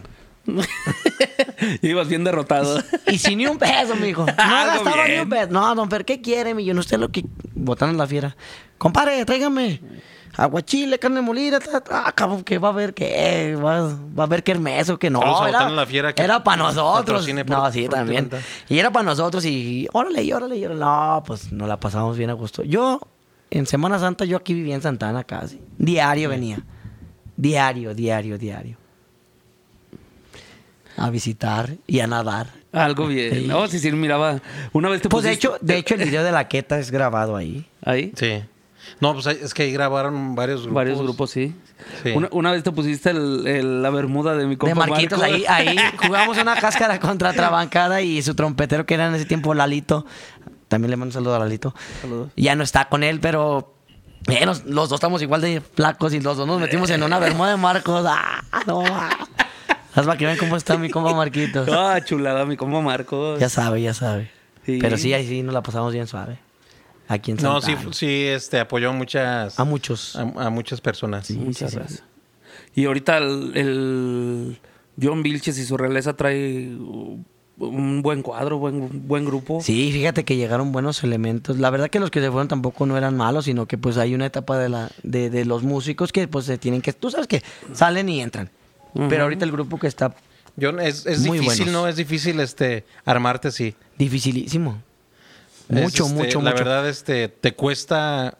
Y 1.81 1.87
ibas 1.89 2.07
bien 2.07 2.23
derrotado. 2.23 2.79
Y 3.07 3.17
sin 3.17 3.39
ni 3.39 3.47
un 3.47 3.57
peso, 3.57 3.95
mijo. 3.95 4.27
No 4.37 4.65
gastaba 4.67 5.07
ni 5.07 5.17
un 5.17 5.27
peso. 5.27 5.47
No, 5.49 5.73
don 5.73 5.89
Fer, 5.89 6.05
¿qué 6.05 6.21
quiere, 6.21 6.53
millón? 6.53 6.77
Usted 6.77 6.99
lo 6.99 7.09
que... 7.09 7.25
Botando 7.55 7.97
la 7.97 8.05
fiera. 8.05 8.37
Compadre, 8.77 9.25
tráigame. 9.25 9.81
aguachile, 10.35 10.99
carne 10.99 11.21
molida, 11.21 11.59
ta, 11.59 11.81
ta, 11.81 12.03
ah, 12.05 12.11
cabrón, 12.11 12.43
que 12.43 12.59
va 12.59 12.67
a 12.67 12.71
haber 12.73 12.93
que 12.93 13.55
va, 13.55 13.87
va 13.87 14.23
a 14.23 14.27
haber 14.27 14.43
que 14.43 14.51
hermes 14.51 14.87
o 14.91 14.99
que 14.99 15.09
no. 15.09 15.19
A 15.23 15.49
era, 15.49 15.57
Botana 15.61 15.71
La 15.71 15.85
Fiera, 15.87 16.13
que 16.13 16.21
era 16.21 16.43
para 16.43 16.57
nosotros. 16.61 17.25
por- 17.25 17.49
no, 17.49 17.71
sí, 17.71 17.87
también. 17.87 18.29
Y 18.69 18.77
era 18.77 18.91
para 18.91 19.03
nosotros 19.03 19.43
y 19.45 19.87
órale, 19.93 20.21
y 20.21 20.31
órale, 20.31 20.57
y 20.57 20.63
órale. 20.65 20.79
No, 20.79 21.23
pues 21.25 21.51
nos 21.51 21.67
la 21.67 21.79
pasamos 21.79 22.15
bien 22.19 22.29
a 22.29 22.33
gusto. 22.33 22.61
Yo, 22.61 23.01
en 23.51 23.65
Semana 23.65 23.99
Santa, 23.99 24.25
yo 24.25 24.37
aquí 24.37 24.53
vivía 24.53 24.75
en 24.75 24.81
Santana 24.81 25.23
casi. 25.23 25.59
Diario 25.77 26.29
venía. 26.29 26.59
Diario, 27.35 27.93
diario, 27.93 28.37
diario. 28.37 28.77
A 30.97 31.09
visitar 31.11 31.75
y 31.85 31.99
a 31.99 32.07
nadar. 32.07 32.47
Algo 32.71 33.07
bien. 33.07 33.47
No, 33.47 33.67
sí, 33.67 33.79
sí, 33.79 33.91
miraba. 33.91 34.41
Una 34.73 34.89
vez 34.89 35.01
te 35.01 35.09
Pues 35.09 35.23
de 35.23 35.29
pusiste- 35.31 35.47
hecho, 35.47 35.57
de 35.61 35.77
hecho 35.77 35.93
el 35.95 36.03
video 36.05 36.23
de 36.23 36.31
la 36.31 36.47
queta 36.47 36.79
es 36.79 36.89
grabado 36.91 37.35
ahí. 37.35 37.65
Ahí. 37.83 38.11
Sí. 38.15 38.43
No, 38.99 39.13
pues 39.13 39.27
es 39.27 39.53
que 39.53 39.63
ahí 39.63 39.71
grabaron 39.71 40.33
varios 40.33 40.61
grupos. 40.61 40.75
Varios 40.75 41.01
grupos, 41.01 41.29
sí. 41.29 41.53
Sí. 42.03 42.11
Una, 42.11 42.29
una 42.31 42.51
vez 42.51 42.63
te 42.63 42.71
pusiste 42.71 43.11
el- 43.11 43.45
el- 43.45 43.83
la 43.83 43.89
bermuda 43.91 44.35
de 44.35 44.47
mi 44.47 44.55
compa 44.57 44.85
de 44.85 44.89
Marquitos, 44.89 45.19
Marco. 45.19 45.35
ahí, 45.35 45.45
ahí 45.47 45.75
jugamos 45.97 46.37
una 46.37 46.55
cáscara 46.55 46.99
contra 46.99 47.33
Trabancada 47.33 48.01
y 48.01 48.21
su 48.23 48.33
trompetero 48.33 48.85
que 48.85 48.95
era 48.95 49.07
en 49.07 49.15
ese 49.15 49.25
tiempo 49.25 49.53
Lalito. 49.53 50.05
También 50.67 50.91
le 50.91 50.97
mando 50.97 51.09
un 51.09 51.13
saludo 51.13 51.35
a 51.35 51.39
Lalito. 51.39 51.73
Saludos. 52.01 52.31
Ya 52.35 52.55
no 52.55 52.63
está 52.63 52.89
con 52.89 53.03
él, 53.03 53.19
pero 53.19 53.75
eh, 54.27 54.45
los 54.45 54.89
dos 54.89 54.93
estamos 54.93 55.21
igual 55.21 55.41
de 55.41 55.61
flacos 55.61 56.13
y 56.13 56.19
los 56.19 56.37
dos 56.37 56.45
nos 56.47 56.59
metimos 56.59 56.89
en 56.89 57.03
una 57.03 57.19
bermuda 57.19 57.51
de 57.51 57.57
Marcos. 57.57 58.05
¡Ah, 58.07 58.41
no! 58.65 58.83
Haz 58.85 60.05
para 60.05 60.17
que 60.17 60.25
vean 60.25 60.37
cómo 60.37 60.55
está 60.57 60.77
mi 60.77 60.89
compa 60.89 61.13
Marquitos. 61.15 61.67
Ah, 61.71 61.99
chulada, 62.03 62.45
mi 62.45 62.55
compa 62.57 62.81
Marco. 62.81 63.37
Ya 63.39 63.49
sabe, 63.49 63.81
ya 63.81 63.93
sabe. 63.93 64.29
Sí. 64.65 64.79
Pero 64.81 64.97
sí, 64.97 65.13
ahí 65.13 65.25
sí 65.27 65.41
nos 65.43 65.53
la 65.53 65.63
pasamos 65.63 65.93
bien 65.93 66.05
suave. 66.07 66.39
Aquí 67.07 67.31
en 67.31 67.37
No, 67.37 67.61
sí, 67.61 67.75
sí, 67.91 68.25
este, 68.25 68.59
apoyó 68.59 68.91
muchas, 68.91 69.57
A 69.57 69.63
muchos. 69.63 70.17
a, 70.17 70.21
a 70.21 70.49
muchas 70.49 70.81
personas. 70.81 71.31
Muchas 71.31 71.71
sí, 71.71 71.77
gracias. 71.77 72.03
Y 72.75 72.85
ahorita 72.85 73.17
el, 73.17 73.51
el 73.55 74.59
John 75.01 75.23
Vilches 75.23 75.57
y 75.57 75.65
su 75.65 75.77
realeza 75.77 76.13
trae 76.17 76.67
uh, 76.75 77.23
un 77.59 78.01
buen 78.01 78.21
cuadro, 78.21 78.57
buen, 78.59 79.07
buen 79.07 79.25
grupo. 79.25 79.59
Sí, 79.61 79.91
fíjate 79.91 80.23
que 80.25 80.35
llegaron 80.35 80.71
buenos 80.71 81.03
elementos. 81.03 81.57
La 81.57 81.69
verdad 81.69 81.89
que 81.89 81.99
los 81.99 82.11
que 82.11 82.21
se 82.21 82.29
fueron 82.29 82.47
tampoco 82.47 82.85
no 82.85 82.97
eran 82.97 83.17
malos, 83.17 83.45
sino 83.45 83.65
que 83.65 83.77
pues 83.77 83.97
hay 83.97 84.13
una 84.13 84.25
etapa 84.27 84.57
de 84.57 84.69
la 84.69 84.91
de, 85.03 85.29
de 85.29 85.45
los 85.45 85.63
músicos 85.63 86.11
que 86.11 86.27
pues 86.27 86.45
se 86.45 86.57
tienen 86.57 86.81
que, 86.81 86.93
tú 86.93 87.09
sabes 87.09 87.27
que 87.27 87.41
salen 87.73 88.09
y 88.09 88.21
entran. 88.21 88.49
Pero 89.09 89.23
ahorita 89.23 89.45
el 89.45 89.51
grupo 89.51 89.77
que 89.79 89.87
está 89.87 90.15
Yo, 90.55 90.69
es 90.79 91.05
es 91.05 91.19
Muy 91.25 91.39
difícil, 91.39 91.65
buenos. 91.65 91.81
¿no? 91.83 91.87
Es 91.87 91.95
difícil 91.97 92.39
este, 92.39 92.83
armarte 93.05 93.49
así. 93.49 93.75
dificilísimo. 93.97 94.81
Es, 95.69 95.81
Mucho, 95.83 96.05
este, 96.05 96.15
mucho, 96.15 96.41
La 96.41 96.51
mucho. 96.51 96.63
verdad, 96.63 96.87
este, 96.89 97.27
te 97.27 97.53
cuesta 97.53 98.37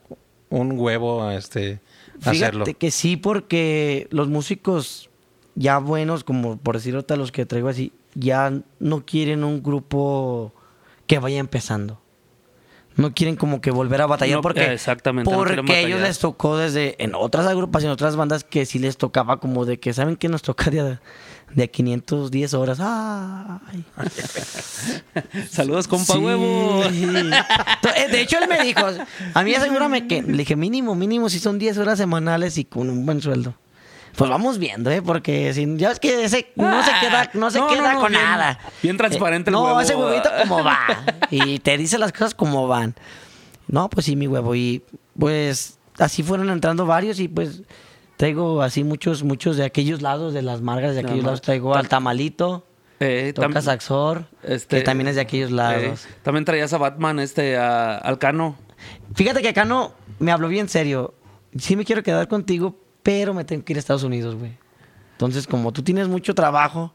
un 0.49 0.80
huevo 0.80 1.30
este, 1.30 1.80
Fíjate 2.19 2.38
hacerlo. 2.38 2.65
que 2.80 2.89
sí, 2.91 3.17
porque 3.17 4.08
los 4.12 4.30
músicos 4.30 5.10
ya 5.56 5.77
buenos, 5.80 6.23
como 6.23 6.58
por 6.58 6.75
decir 6.77 6.95
ahorita 6.95 7.17
los 7.17 7.32
que 7.32 7.45
traigo 7.45 7.67
así, 7.67 7.91
ya 8.19 8.51
no 8.80 9.06
quieren 9.06 9.43
un 9.43 9.62
grupo 9.63 10.53
que 11.06 11.19
vaya 11.19 11.39
empezando. 11.39 12.01
No 12.95 13.13
quieren 13.13 13.36
como 13.36 13.62
que 13.62 13.69
volver 13.69 14.01
a 14.01 14.08
batallar 14.08 14.38
No, 14.38 14.41
porque, 14.41 14.73
exactamente, 14.73 15.30
no 15.30 15.38
porque 15.38 15.71
a 15.71 15.80
ellos 15.82 16.01
les 16.01 16.17
tocó 16.17 16.58
desde 16.58 16.95
en 17.03 17.13
otras 17.13 17.45
agrupaciones, 17.45 17.93
otras 17.93 18.15
bandas 18.15 18.43
que 18.43 18.65
sí 18.65 18.80
les 18.80 18.97
tocaba 18.97 19.39
como 19.39 19.65
de 19.65 19.80
que 19.80 19.93
saben 19.93 20.15
que 20.15 20.30
nos 20.30 20.41
toca 20.41 20.71
de, 20.71 20.97
de 21.53 21.63
a 21.63 21.67
510 21.67 22.53
horas. 22.56 22.80
Ay. 22.82 23.86
Saludos, 25.51 25.88
compa 25.88 26.13
Sí. 26.13 26.19
huevo. 26.19 26.84
Eh, 26.86 28.08
De 28.12 28.21
hecho, 28.21 28.39
él 28.39 28.49
me 28.49 28.63
dijo, 28.63 28.82
a 29.34 29.43
mí 29.43 29.53
asegúrame 29.53 30.08
que, 30.08 30.23
le 30.23 30.38
dije, 30.39 30.56
mínimo, 30.56 30.95
mínimo, 30.95 31.30
si 31.30 31.38
son 31.39 31.60
10 31.60 31.77
horas 31.77 31.97
semanales 31.99 32.58
y 32.58 32.65
con 32.65 32.89
un 32.89 33.06
buen 33.06 33.21
sueldo. 33.21 33.53
Pues 34.17 34.30
vamos 34.30 34.58
viendo, 34.58 34.89
¿eh? 34.89 35.01
Porque 35.01 35.53
si, 35.53 35.77
ya 35.77 35.91
es 35.91 35.99
que 35.99 36.25
ese 36.25 36.51
no 36.56 36.84
se 36.84 36.91
queda, 36.99 37.30
no 37.34 37.51
se 37.51 37.60
No, 37.60 37.67
queda 37.67 37.93
no, 37.93 37.99
con 38.01 38.12
bien- 38.12 38.23
nada. 38.23 38.60
bien 38.82 38.97
transparente 38.97 39.49
el 39.49 39.53
no, 39.53 39.63
huevo. 39.63 39.80
ese 39.80 39.95
huevito 39.95 40.30
como 40.41 40.63
va. 40.63 40.80
Y 41.32 41.60
te 41.60 41.77
dice 41.77 41.97
las 41.99 42.12
cosas 42.12 42.34
como 42.34 42.67
van. 42.67 42.95
No, 43.67 43.89
pues 43.89 44.06
sí, 44.08 44.15
mi 44.15 44.27
huevo. 44.27 44.56
Y 44.56 44.82
pues 45.19 45.77
así 45.99 46.23
fueron 46.23 46.49
entrando 46.49 46.86
varios 46.86 47.19
y 47.19 47.27
pues 47.27 47.62
traigo 48.17 48.62
así 48.63 48.84
muchos, 48.84 49.21
muchos 49.23 49.56
de 49.58 49.65
aquellos 49.65 50.01
lados, 50.01 50.34
de 50.34 50.41
las 50.41 50.62
margas 50.62 50.95
de 50.95 51.01
aquellos 51.01 51.23
lados. 51.23 51.41
Traigo 51.41 51.75
al 51.75 51.88
tamalito, 51.88 52.65
Eh, 52.99 53.34
toca 53.36 53.62
saxor, 53.62 54.25
este, 54.41 54.77
que 54.77 54.82
también 54.84 55.08
es 55.10 55.15
de 55.15 55.21
aquellos 55.21 55.51
lados. 55.51 56.06
eh, 56.06 56.10
también 56.23 56.43
traías 56.43 56.73
a 56.73 56.80
Batman, 56.80 57.19
este, 57.19 57.56
a 57.58 57.97
Alcano. 57.97 58.56
Fíjate 59.13 59.43
que 59.43 59.49
acá 59.49 59.65
no 59.65 59.93
me 60.17 60.32
habló 60.32 60.47
bien 60.47 60.67
serio. 60.69 61.13
Sí 61.60 61.75
me 61.75 61.86
quiero 61.86 62.01
quedar 62.01 62.27
contigo, 62.27 62.75
pero 63.08 63.34
me 63.34 63.46
tengo 63.46 63.63
que 63.63 63.72
ir 63.72 63.78
a 63.78 63.80
Estados 63.80 64.04
Unidos, 64.04 64.36
güey. 64.36 64.52
Entonces, 65.13 65.48
como 65.48 65.72
tú 65.72 65.82
tienes 65.82 66.10
mucho 66.10 66.36
trabajo, 66.36 66.93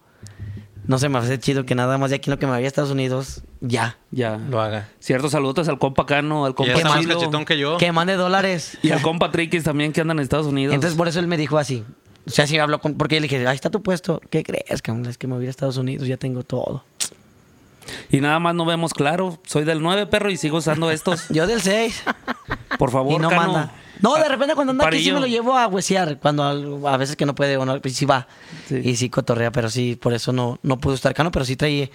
no 0.87 0.99
se 0.99 1.09
me 1.09 1.17
hace 1.17 1.39
chido 1.39 1.65
que 1.65 1.75
nada 1.75 1.97
más 1.97 2.11
de 2.11 2.17
aquí 2.17 2.29
en 2.29 2.33
lo 2.33 2.39
que 2.39 2.45
me 2.45 2.53
vaya 2.53 2.67
a 2.67 2.69
Estados 2.69 2.91
Unidos, 2.91 3.45
ya. 3.63 3.97
Ya. 4.11 4.37
Lo 4.37 4.61
haga. 4.61 4.91
Ciertos 5.01 5.33
saludos 5.33 5.71
al 5.71 5.79
compa 5.79 6.05
Cano, 6.05 6.45
al 6.45 6.53
Que 6.53 6.57
compa 6.57 6.73
está 6.75 6.89
más 6.91 7.07
cachetón 7.07 7.47
que 7.47 7.57
yo. 7.57 7.79
Que 7.79 7.93
mande 7.93 8.17
dólares. 8.17 8.77
y 8.83 8.91
al 8.91 9.01
compa 9.01 9.31
Triquis 9.31 9.65
también 9.65 9.91
que 9.95 10.03
andan 10.03 10.19
en 10.19 10.25
Estados 10.25 10.45
Unidos. 10.45 10.75
Entonces, 10.75 10.99
por 10.99 11.09
eso 11.09 11.19
él 11.19 11.29
me 11.29 11.39
dijo 11.39 11.57
así. 11.57 11.83
O 12.27 12.31
sea, 12.31 12.47
sí 12.47 12.59
habló 12.59 12.79
con... 12.79 12.99
Porque 12.99 13.15
yo 13.15 13.23
le 13.23 13.29
dije, 13.29 13.47
ahí 13.49 13.55
está 13.55 13.71
tu 13.71 13.83
puesto. 13.83 14.21
¿Qué 14.29 14.45
crees, 14.45 14.83
cabrón? 14.83 15.07
Es 15.07 15.17
que 15.17 15.27
me 15.27 15.33
voy 15.33 15.41
a 15.41 15.45
ir 15.45 15.49
a 15.49 15.51
Estados 15.53 15.79
Unidos, 15.79 16.07
ya 16.07 16.19
tengo 16.19 16.43
todo. 16.43 16.85
Y 18.11 18.21
nada 18.21 18.39
más 18.39 18.55
no 18.55 18.67
vemos 18.67 18.93
claro. 18.93 19.39
Soy 19.47 19.65
del 19.65 19.81
9, 19.81 20.09
perro, 20.09 20.29
y 20.29 20.37
sigo 20.37 20.59
usando 20.59 20.91
estos. 20.91 21.27
Yo 21.31 21.47
del 21.47 21.63
6. 21.63 22.05
Por 22.79 22.91
favor, 22.91 23.15
y 23.15 23.19
no 23.19 23.31
Cano. 23.31 23.41
manda. 23.41 23.73
No, 24.03 24.15
de 24.17 24.29
repente 24.29 24.55
cuando 24.55 24.73
anda 24.73 24.87
aquí 24.87 25.03
sí 25.03 25.13
me 25.13 25.21
lo 25.21 25.27
llevo 25.27 25.57
a 25.57 25.67
huesear. 25.69 26.19
Cuando 26.19 26.43
a 26.89 26.97
veces 26.97 27.17
que 27.17 27.25
no 27.25 27.35
puede 27.35 27.57
o 27.57 27.65
no, 27.65 27.81
pues 27.81 27.95
sí 27.97 28.05
va. 28.05 28.27
Sí. 28.69 28.77
Y 28.83 28.97
sí 28.97 29.09
cotorrea, 29.09 29.51
pero 29.53 29.71
sí, 29.71 29.97
por 29.97 30.13
eso 30.13 30.33
no, 30.33 30.59
no 30.63 30.79
pudo 30.79 30.95
estar 30.95 31.15
cano, 31.15 31.31
pero 31.31 31.45
sí 31.45 31.57
traía, 31.57 31.89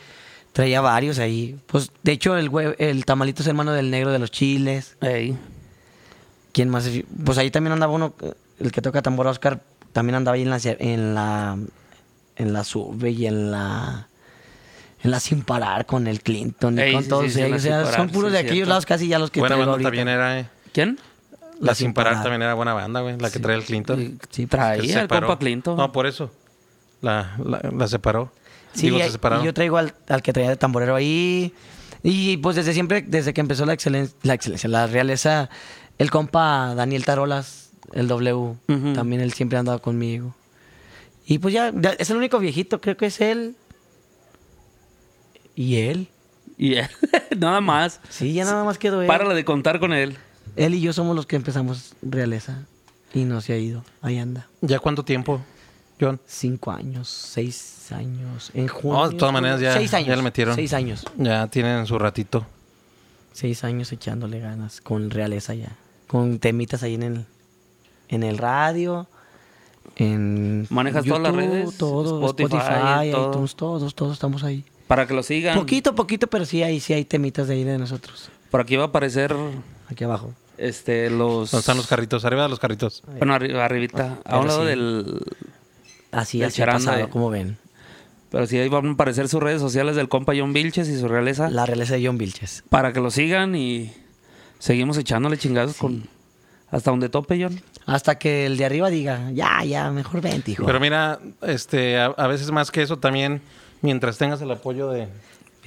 traía 0.53 0.79
varios 0.81 1.19
ahí. 1.19 1.57
Pues 1.67 1.91
de 2.03 2.13
hecho 2.13 2.37
el, 2.37 2.49
hue- 2.49 2.75
el 2.79 3.05
tamalito 3.05 3.41
es 3.43 3.47
hermano 3.47 3.73
del 3.73 3.91
negro 3.91 4.11
de 4.11 4.19
los 4.19 4.31
chiles. 4.31 4.95
Ey. 5.01 5.37
¿Quién 6.53 6.69
más? 6.69 6.89
Pues 7.25 7.37
ahí 7.37 7.51
también 7.51 7.73
andaba 7.73 7.93
uno, 7.93 8.13
el 8.59 8.71
que 8.71 8.81
toca 8.81 9.01
tambor 9.01 9.27
Oscar, 9.27 9.61
también 9.93 10.15
andaba 10.15 10.35
ahí 10.35 10.41
en 10.43 10.49
la 10.49 10.59
en 10.63 11.13
la 11.13 11.57
en 12.35 12.53
la 12.53 12.63
sube 12.63 13.11
y 13.11 13.25
en 13.27 13.51
la 13.51 14.07
en 15.03 15.11
la 15.11 15.19
sin 15.19 15.41
parar 15.43 15.85
con 15.85 16.07
el 16.07 16.21
Clinton 16.21 16.77
y 16.79 16.81
Ey, 16.81 16.93
con 16.93 17.03
sí, 17.03 17.09
todos 17.09 17.23
sí, 17.25 17.31
sí, 17.31 17.39
en 17.41 17.45
ellos. 17.47 17.59
o 17.59 17.61
sea, 17.61 17.85
son 17.93 18.09
puros 18.09 18.29
sí, 18.29 18.33
de 18.33 18.39
aquellos 18.39 18.55
cierto. 18.55 18.69
lados 18.69 18.85
casi 18.87 19.07
ya 19.07 19.19
los 19.19 19.29
que 19.29 19.39
buena 19.39 19.55
traigo 19.55 19.71
banda 19.71 19.87
ahorita. 19.87 19.89
también 19.89 20.07
era, 20.07 20.39
eh. 20.39 20.49
¿Quién? 20.73 20.99
La, 21.59 21.73
Sin 21.75 21.93
Parar, 21.93 22.21
también 22.21 22.41
era 22.43 22.53
buena 22.53 22.73
banda, 22.73 23.01
güey. 23.01 23.17
La 23.19 23.29
que 23.31 23.39
trae 23.39 23.55
el 23.55 23.63
Clinton. 23.63 24.19
Sí, 24.29 24.45
traía 24.45 25.01
el 25.01 25.07
compa 25.07 25.39
Clinton. 25.39 25.75
No, 25.77 25.91
por 25.91 26.05
eso. 26.07 26.31
La, 27.01 27.35
la, 27.43 27.61
la 27.75 27.87
separó. 27.87 28.31
Sí, 28.73 28.83
Digo, 28.87 28.97
y- 28.99 29.01
se 29.03 29.11
separaron. 29.11 29.43
y 29.43 29.47
yo 29.47 29.53
traigo 29.53 29.77
al, 29.77 29.93
al 30.07 30.21
que 30.21 30.33
traía 30.33 30.49
de 30.49 30.55
tamborero 30.57 30.95
ahí. 30.95 31.53
Y 32.03 32.37
pues 32.37 32.55
desde 32.55 32.73
siempre, 32.73 33.01
desde 33.01 33.33
que 33.33 33.41
empezó 33.41 33.65
la 33.65 33.73
excelencia, 33.73 34.15
la 34.23 34.33
excelencia, 34.35 34.69
la 34.69 34.85
realeza, 34.87 35.49
el 35.97 36.11
compa 36.11 36.75
Daniel 36.75 37.03
Tarolas, 37.05 37.71
el 37.93 38.07
W, 38.07 38.55
también 38.93 39.21
él 39.21 39.33
siempre 39.33 39.57
ha 39.57 39.61
andado 39.61 39.81
conmigo. 39.81 40.35
Y 41.25 41.39
pues 41.39 41.53
ya, 41.53 41.71
ya 41.75 41.89
es 41.97 42.09
el 42.11 42.17
único 42.17 42.37
viejito, 42.39 42.79
creo 42.81 42.95
que 42.97 43.07
es 43.07 43.19
él. 43.19 43.55
Y 45.55 45.77
él. 45.77 46.07
Y 46.57 46.75
él, 46.75 46.87
nada 47.37 47.61
más. 47.61 47.99
Sí, 48.09 48.33
ya 48.33 48.45
nada 48.45 48.63
más 48.63 48.77
quedó 48.77 49.01
él. 49.01 49.07
Párale 49.07 49.33
de 49.35 49.43
contar 49.45 49.79
con 49.79 49.93
él. 49.93 50.17
Él 50.57 50.73
y 50.73 50.81
yo 50.81 50.91
somos 50.91 51.15
los 51.15 51.25
que 51.25 51.35
empezamos 51.35 51.93
realeza. 52.01 52.65
Y 53.13 53.23
no 53.23 53.39
se 53.41 53.53
ha 53.53 53.57
ido. 53.57 53.83
Ahí 54.01 54.17
anda. 54.17 54.47
¿Ya 54.61 54.79
cuánto 54.79 55.03
tiempo, 55.05 55.39
John? 55.99 56.19
Cinco 56.25 56.71
años, 56.71 57.07
seis 57.07 57.91
años. 57.91 58.51
En 58.53 58.67
junio. 58.67 58.97
No, 58.97 59.09
de 59.09 59.15
todas 59.15 59.33
maneras 59.33 59.61
ya- 59.61 59.73
seis 59.73 59.93
años. 59.93 60.09
ya 60.09 60.15
le 60.15 60.21
metieron. 60.23 60.55
Seis 60.55 60.73
años. 60.73 61.05
Ya 61.17 61.47
tienen 61.47 61.85
su 61.85 61.97
ratito. 61.97 62.45
Seis 63.33 63.63
años 63.63 63.91
echándole 63.91 64.39
ganas 64.39 64.81
con 64.81 65.09
realeza 65.09 65.53
ya. 65.53 65.71
Con 66.07 66.39
temitas 66.39 66.83
ahí 66.83 66.95
en 66.95 67.03
el, 67.03 67.25
en 68.09 68.23
el 68.23 68.37
radio. 68.37 69.07
En 69.95 70.67
¿Manejas 70.69 71.05
todas 71.05 71.21
las 71.21 71.35
redes? 71.35 71.77
Todo, 71.77 72.25
Spotify, 72.27 72.57
Spotify, 72.57 73.11
todo. 73.11 73.29
iTunes, 73.31 73.55
todos, 73.55 73.95
todos 73.95 74.13
estamos 74.13 74.43
ahí. 74.43 74.65
Para 74.87 75.07
que 75.07 75.13
lo 75.13 75.23
sigan. 75.23 75.57
Poquito, 75.57 75.95
poquito, 75.95 76.27
pero 76.27 76.45
sí 76.45 76.63
hay, 76.63 76.79
sí 76.79 76.93
hay 76.93 77.05
temitas 77.05 77.47
de 77.47 77.55
ahí 77.55 77.63
de 77.63 77.77
nosotros. 77.77 78.29
Por 78.51 78.61
aquí 78.61 78.75
va 78.75 78.83
a 78.83 78.87
aparecer 78.87 79.35
Aquí 79.89 80.03
abajo. 80.03 80.33
Este 80.57 81.09
los. 81.09 81.51
¿Dónde 81.51 81.61
están 81.61 81.77
los 81.77 81.87
carritos? 81.87 82.25
Arriba 82.25 82.43
de 82.43 82.49
los 82.49 82.59
carritos. 82.59 83.03
Bueno, 83.17 83.35
arri- 83.35 83.55
arribita. 83.55 84.17
A 84.23 84.23
Pero 84.23 84.39
un 84.41 84.47
lado 84.47 84.61
sí. 84.61 84.67
del. 84.67 85.21
Así, 86.11 86.39
Del 86.39 86.47
así 86.47 86.61
ha 86.61 86.65
charanda, 86.65 86.85
pasado, 86.91 87.05
eh. 87.05 87.09
como 87.09 87.29
ven. 87.29 87.57
Pero 88.29 88.45
sí, 88.47 88.57
ahí 88.57 88.67
van 88.69 88.87
a 88.87 88.91
aparecer 88.91 89.27
sus 89.29 89.41
redes 89.41 89.61
sociales 89.61 89.95
del 89.95 90.09
compa 90.09 90.33
John 90.37 90.51
Vilches 90.53 90.87
y 90.89 90.99
su 90.99 91.07
realeza. 91.07 91.49
La 91.49 91.65
realeza 91.65 91.95
de 91.95 92.05
John 92.05 92.17
Vilches. 92.17 92.63
Para 92.69 92.91
que 92.93 92.99
lo 92.99 93.09
sigan 93.11 93.55
y 93.55 93.93
seguimos 94.59 94.97
echándole 94.97 95.37
chingados 95.37 95.75
con. 95.77 96.07
Hasta 96.69 96.91
donde 96.91 97.07
tope, 97.07 97.41
John. 97.41 97.61
Hasta 97.85 98.17
que 98.19 98.45
el 98.45 98.57
de 98.57 98.65
arriba 98.65 98.89
diga, 98.89 99.31
ya, 99.31 99.63
ya, 99.63 99.89
mejor 99.91 100.19
vente, 100.19 100.51
hijo. 100.51 100.65
Pero 100.65 100.81
mira, 100.81 101.19
este, 101.41 101.97
a, 101.97 102.07
a 102.07 102.27
veces 102.27 102.51
más 102.51 102.71
que 102.71 102.81
eso 102.81 102.97
también, 102.97 103.41
mientras 103.81 104.17
tengas 104.17 104.41
el 104.41 104.51
apoyo 104.51 104.89
de... 104.89 105.07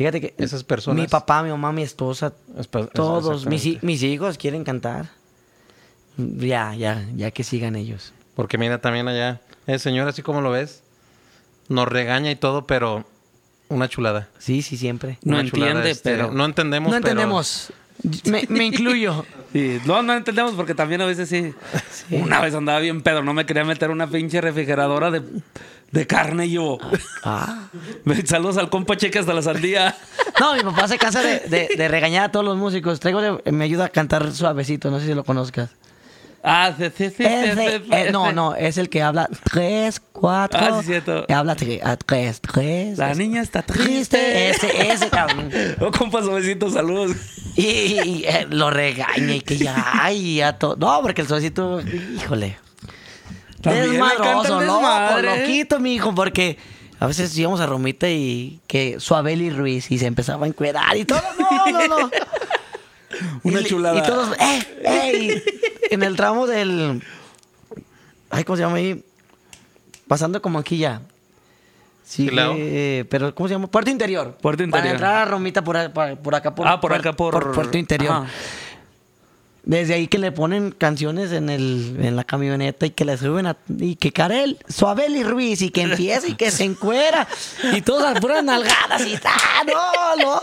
Fíjate 0.01 0.23
que 0.23 0.35
Esas 0.39 0.65
personas- 0.65 0.99
mi 0.99 1.07
papá, 1.09 1.43
mi 1.43 1.51
mamá, 1.51 1.73
mi 1.73 1.83
esposa, 1.83 2.33
todos, 2.95 3.45
mis, 3.45 4.03
hijos 4.03 4.39
quieren 4.39 4.65
cantar. 4.65 5.11
Ya, 6.17 6.75
ya, 6.75 7.07
ya 7.15 7.31
que 7.33 7.45
sigan 7.45 7.77
ellos. 7.77 8.15
Porque 8.35 8.57
mira 8.57 8.81
también 8.81 9.09
allá, 9.09 9.43
el 9.67 9.79
señor 9.79 10.09
así 10.09 10.23
como 10.23 10.41
lo 10.41 10.53
ves, 10.53 10.83
nos 11.69 11.87
regaña 11.87 12.31
y 12.31 12.37
todo, 12.37 12.67
pero 12.67 13.05
una 13.69 13.91
chulada. 13.91 14.31
Sí, 14.39 14.63
sí, 14.63 14.79
siempre. 14.79 15.19
No 15.23 15.35
Una 15.39 15.51
chulada, 15.51 15.73
entiende, 15.73 15.91
este, 15.91 16.13
pero- 16.13 16.31
No 16.33 16.47
entendemos, 16.47 16.91
No 16.95 16.97
pero- 17.03 17.11
entendemos. 17.11 17.71
Me, 18.25 18.45
me 18.49 18.65
incluyo. 18.65 19.25
Sí, 19.53 19.81
no, 19.85 20.01
no 20.05 20.15
entendemos 20.15 20.53
porque 20.53 20.77
también 20.77 21.01
a 21.01 21.07
veces 21.07 21.29
sí. 21.29 21.53
Una 22.13 22.41
vez 22.41 22.55
andaba 22.55 22.79
bien 22.79 23.03
pedo, 23.03 23.21
no 23.25 23.35
me 23.35 23.47
quería 23.47 23.65
meter 23.65 23.91
una 23.91 24.07
pinche 24.07 24.41
refrigeradora 24.41 25.11
de, 25.11 25.23
de 25.91 26.07
carne 26.07 26.47
y 26.47 26.53
yo. 26.53 26.79
Ah. 27.25 27.65
Saludos 28.27 28.59
al 28.59 28.71
compa 28.71 28.97
cheque 28.97 29.19
hasta 29.19 29.35
la 29.35 29.43
sandía. 29.43 29.97
No, 30.39 30.55
mi 30.55 30.61
papá 30.63 30.87
se 30.87 30.99
cansa 30.99 31.21
de, 31.21 31.41
de- 31.49 31.69
de 31.77 31.89
regañar 31.89 32.27
a 32.27 32.31
todos 32.31 32.47
los 32.47 32.57
músicos. 32.57 33.01
Traigo 33.01 33.41
me 33.51 33.65
ayuda 33.65 33.87
a 33.87 33.89
cantar 33.89 34.31
suavecito, 34.31 34.89
no 34.89 35.01
sé 35.01 35.07
si 35.07 35.15
lo 35.15 35.25
conozcas. 35.25 35.71
Ah, 36.43 36.73
sí, 36.77 36.85
sí. 36.97 37.05
Es 37.19 37.59
eh, 37.59 38.09
no, 38.13 38.33
no, 38.33 38.55
es 38.55 38.79
el 38.79 38.89
que 38.89 39.03
habla 39.03 39.29
tres, 39.53 40.01
cuatro. 40.13 40.59
Ah, 40.61 40.79
sí, 40.81 40.87
cierto. 40.87 41.27
que 41.27 41.35
Habla 41.35 41.55
tre- 41.55 41.81
a 41.85 41.97
tres, 41.99 42.41
tres. 42.41 42.97
La 42.97 43.11
es- 43.11 43.19
niña 43.19 43.43
está 43.43 43.61
triste. 43.63 44.17
triste. 44.19 44.51
Ese, 44.51 44.91
ese 44.93 45.09
cabrón. 45.11 45.51
Oh, 45.81 45.91
compa 45.91 46.23
suavecito, 46.23 46.71
saludos. 46.71 47.13
Y, 47.57 47.67
y- 47.67 48.01
y, 48.01 48.25
eh, 48.27 48.47
lo 48.49 48.71
regaña 48.71 49.35
y 49.35 49.41
que 49.43 49.59
ya, 49.59 49.85
ay, 49.93 50.37
ya 50.37 50.59
todo. 50.59 50.77
No, 50.77 51.03
porque 51.03 51.21
el 51.23 51.29
suavecito, 51.29 51.81
híjole. 51.83 52.57
Le 53.63 53.73
Desmadroso, 53.89 54.63
loco, 54.63 55.21
loquito, 55.23 55.79
mi 55.81 55.95
hijo, 55.95 56.15
porque 56.15 56.57
a 56.99 57.07
veces 57.07 57.37
íbamos 57.37 57.61
a 57.61 57.67
Romita 57.67 58.09
y 58.09 58.61
que 58.67 58.99
Suabeli 58.99 59.51
Ruiz 59.51 59.91
y 59.91 59.99
se 59.99 60.07
empezaba 60.07 60.47
a 60.47 60.49
encuerar 60.49 60.97
y 60.97 61.05
todo. 61.05 61.21
No, 61.39 61.67
no, 61.87 61.99
no. 61.99 62.11
Una 63.43 63.61
Y- 63.61 63.65
chulada. 63.65 63.99
Y 63.99 64.03
todos, 64.03 64.37
¡eh! 64.39 64.63
¡eh! 64.85 65.43
Y 65.91 65.95
en 65.95 66.03
el 66.03 66.17
tramo 66.17 66.47
del. 66.47 67.03
Ay, 68.31 68.45
¿cómo 68.45 68.57
se 68.57 68.63
llama 68.63 68.77
ahí? 68.77 69.05
Pasando 70.07 70.41
como 70.43 70.59
aquí 70.59 70.79
ya. 70.79 71.01
Sí, 72.05 72.29
Silao. 72.29 72.55
eh, 72.57 73.05
pero 73.09 73.33
¿cómo 73.35 73.49
se 73.49 73.55
llama? 73.55 73.69
Puerto 73.69 73.91
Interior. 73.91 74.37
Puerto 74.41 74.59
Para 74.59 74.65
Interior. 74.67 74.95
entrar 74.95 75.17
a 75.17 75.25
Romita 75.31 75.63
por, 75.63 75.93
por, 75.93 76.17
por 76.19 76.35
acá. 76.35 76.55
Por, 76.55 76.67
ah, 76.67 76.81
por 76.81 76.93
acá, 76.93 77.13
por... 77.13 77.53
Puerto 77.53 77.79
Interior. 77.79 78.13
Ajá. 78.13 78.27
Desde 79.63 79.95
ahí 79.95 80.07
que 80.09 80.19
le 80.19 80.33
ponen 80.33 80.71
canciones 80.71 81.33
en 81.33 81.51
el 81.51 81.97
en 82.01 82.17
la 82.17 82.25
camioneta 82.25 82.87
y 82.87 82.91
que 82.91 83.05
le 83.05 83.19
suben 83.19 83.47
a, 83.47 83.57
y 83.79 83.97
que 83.97 84.11
Karel, 84.11 84.59
Suabeli 84.69 85.23
Ruiz 85.23 85.61
y 85.63 85.71
que 85.71 85.83
empieza 85.83 86.27
y 86.29 86.35
que 86.35 86.51
se 86.51 86.65
encuera 86.65 87.29
y 87.75 87.83
todas 87.83 88.13
las 88.15 88.21
puras 88.23 88.43
nalgadas 88.43 89.07
y 89.07 89.15
¡ah, 89.25 89.63
no, 89.67 90.25
no, 90.25 90.43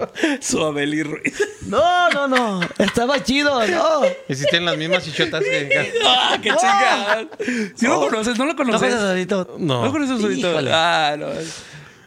Suabeli 0.40 1.02
Ruiz. 1.02 1.34
no, 1.66 2.08
no, 2.10 2.28
no, 2.28 2.60
estaba 2.78 3.22
chido, 3.22 3.66
no. 3.66 4.00
Y 4.28 4.34
si 4.34 4.44
tienen 4.46 4.64
las 4.64 4.78
mismas 4.78 5.04
chichotas 5.04 5.42
que... 5.44 5.92
¡Ah, 6.06 6.38
qué 6.42 6.48
chingada! 6.50 7.28
¿Sí 7.74 7.86
lo 7.86 8.00
Oh. 8.00 8.08
conoces? 8.08 8.38
¿No 8.38 8.44
lo 8.46 8.52
¿No 8.52 8.56
conoces? 8.56 8.94
conoces? 8.94 9.26
No. 9.58 9.84
¿No 9.84 9.92
conoces 9.92 10.22
ahorita? 10.22 10.50
Híjole. 10.50 10.70
Ah, 10.72 11.14
no. 11.18 11.26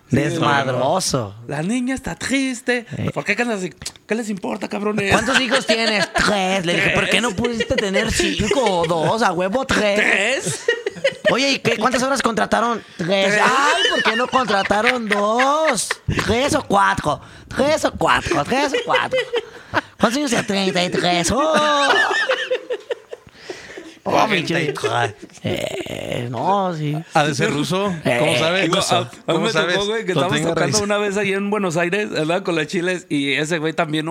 Desmadroso. 0.10 1.36
La 1.48 1.62
niña 1.62 1.96
está 1.96 2.16
triste. 2.16 2.86
¿Por 3.14 3.24
qué 3.24 3.36
cantas 3.36 3.60
así? 3.60 3.74
¿Qué 4.08 4.16
les 4.16 4.30
importa, 4.30 4.68
cabrones? 4.68 5.12
¿Cuántos 5.12 5.40
hijos 5.40 5.68
tienes? 5.68 6.12
Tres. 6.14 6.66
Le 6.66 6.74
dije, 6.76 6.90
¿por 6.92 7.10
qué 7.10 7.22
no 7.22 7.32
pudiste 7.32 7.76
tener 7.76 8.12
cinco 8.12 8.80
o 8.82 8.88
dos? 8.88 9.22
A 9.22 9.32
huevo, 9.32 9.66
tres. 9.66 10.00
¿Tres? 10.00 10.66
Oye, 11.32 11.52
¿y 11.52 11.60
qué, 11.60 11.78
cuántas 11.78 12.02
horas 12.02 12.22
contrataron? 12.22 12.84
Tres. 12.98 13.34
Tres. 13.34 13.42
Ay, 13.44 13.84
¿por 13.92 14.04
qué 14.04 14.16
no 14.16 14.28
contrataron 14.28 15.08
dos? 15.08 15.90
¿Tres 16.26 16.56
o 16.56 16.64
cuatro? 16.64 17.22
¿Tres 17.48 17.86
o 17.86 17.92
cuatro? 17.92 18.44
¿Tres 18.44 18.74
o 18.74 18.78
cuatro? 18.86 19.20
¿Cuántos 20.00 20.18
años 20.18 20.32
tiene? 20.32 20.72
33. 20.72 21.32
¡Oh! 21.32 21.54
Oh, 24.12 24.28
mi 24.28 24.44
chido. 24.44 24.60
Eh, 25.44 26.28
no, 26.32 26.74
sí. 26.76 26.96
¿Ha 27.14 27.24
de 27.24 27.36
ser 27.36 27.52
ruso? 27.52 27.84
¿Cómo 27.86 27.96
Eh, 28.06 28.36
sabes? 28.40 28.70
No, 28.70 28.78
a, 28.80 28.98
a 29.00 29.02
mí 29.04 29.10
¿Cómo 29.26 29.40
me 29.42 29.52
sabes? 29.52 29.76
tocó, 29.76 29.88
güey, 29.88 30.06
que 30.06 30.12
estábamos 30.14 30.42
tocando 30.42 30.62
raíz. 30.62 30.82
una 30.82 30.98
vez 30.98 31.18
ahí 31.18 31.34
en 31.34 31.50
Buenos 31.50 31.78
Aires, 31.78 32.10
¿verdad? 32.10 32.44
Con 32.44 32.56
las 32.56 32.68
chiles. 32.68 33.06
Y 33.10 33.34
ese 33.34 33.60
güey 33.60 33.74
también 33.74 34.06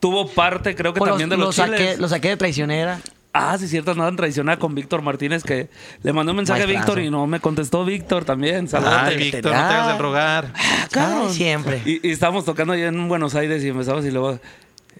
tuvo 0.00 0.28
parte, 0.28 0.74
creo 0.74 0.94
que 0.94 0.98
Pues 0.98 1.10
también 1.10 1.28
de 1.30 1.36
los, 1.36 1.54
saqué, 1.56 1.76
chiles. 1.76 1.98
los 1.98 2.10
saqué 2.10 2.28
de 2.28 2.36
traicionera. 2.36 3.00
Ah, 3.36 3.56
sí, 3.58 3.66
cierto, 3.66 3.90
andaban 3.90 4.14
traicionada 4.14 4.60
con 4.60 4.76
Víctor 4.76 5.02
Martínez, 5.02 5.42
que 5.42 5.68
le 6.04 6.12
mandó 6.12 6.30
un 6.30 6.36
mensaje 6.36 6.62
a. 6.62 6.66
Víctor 6.66 7.00
y 7.00 7.10
no 7.10 7.26
me 7.26 7.40
contestó 7.40 7.84
Víctor 7.84 8.24
también. 8.24 8.68
Saludos. 8.68 8.94
Ay, 8.96 9.16
Víctor, 9.16 9.46
no 9.46 9.50
te 9.50 9.56
hagas 9.56 9.92
el 9.94 9.98
rogar. 9.98 10.52
Ay, 10.94 11.28
siempre. 11.30 11.82
Y, 11.84 12.06
y 12.06 12.12
estábamos 12.12 12.44
tocando 12.44 12.74
allá 12.74 12.86
en 12.86 13.08
Buenos 13.08 13.34
Aires 13.34 13.64
y 13.64 13.68
empezamos 13.70 14.04
y 14.04 14.12
luego 14.12 14.38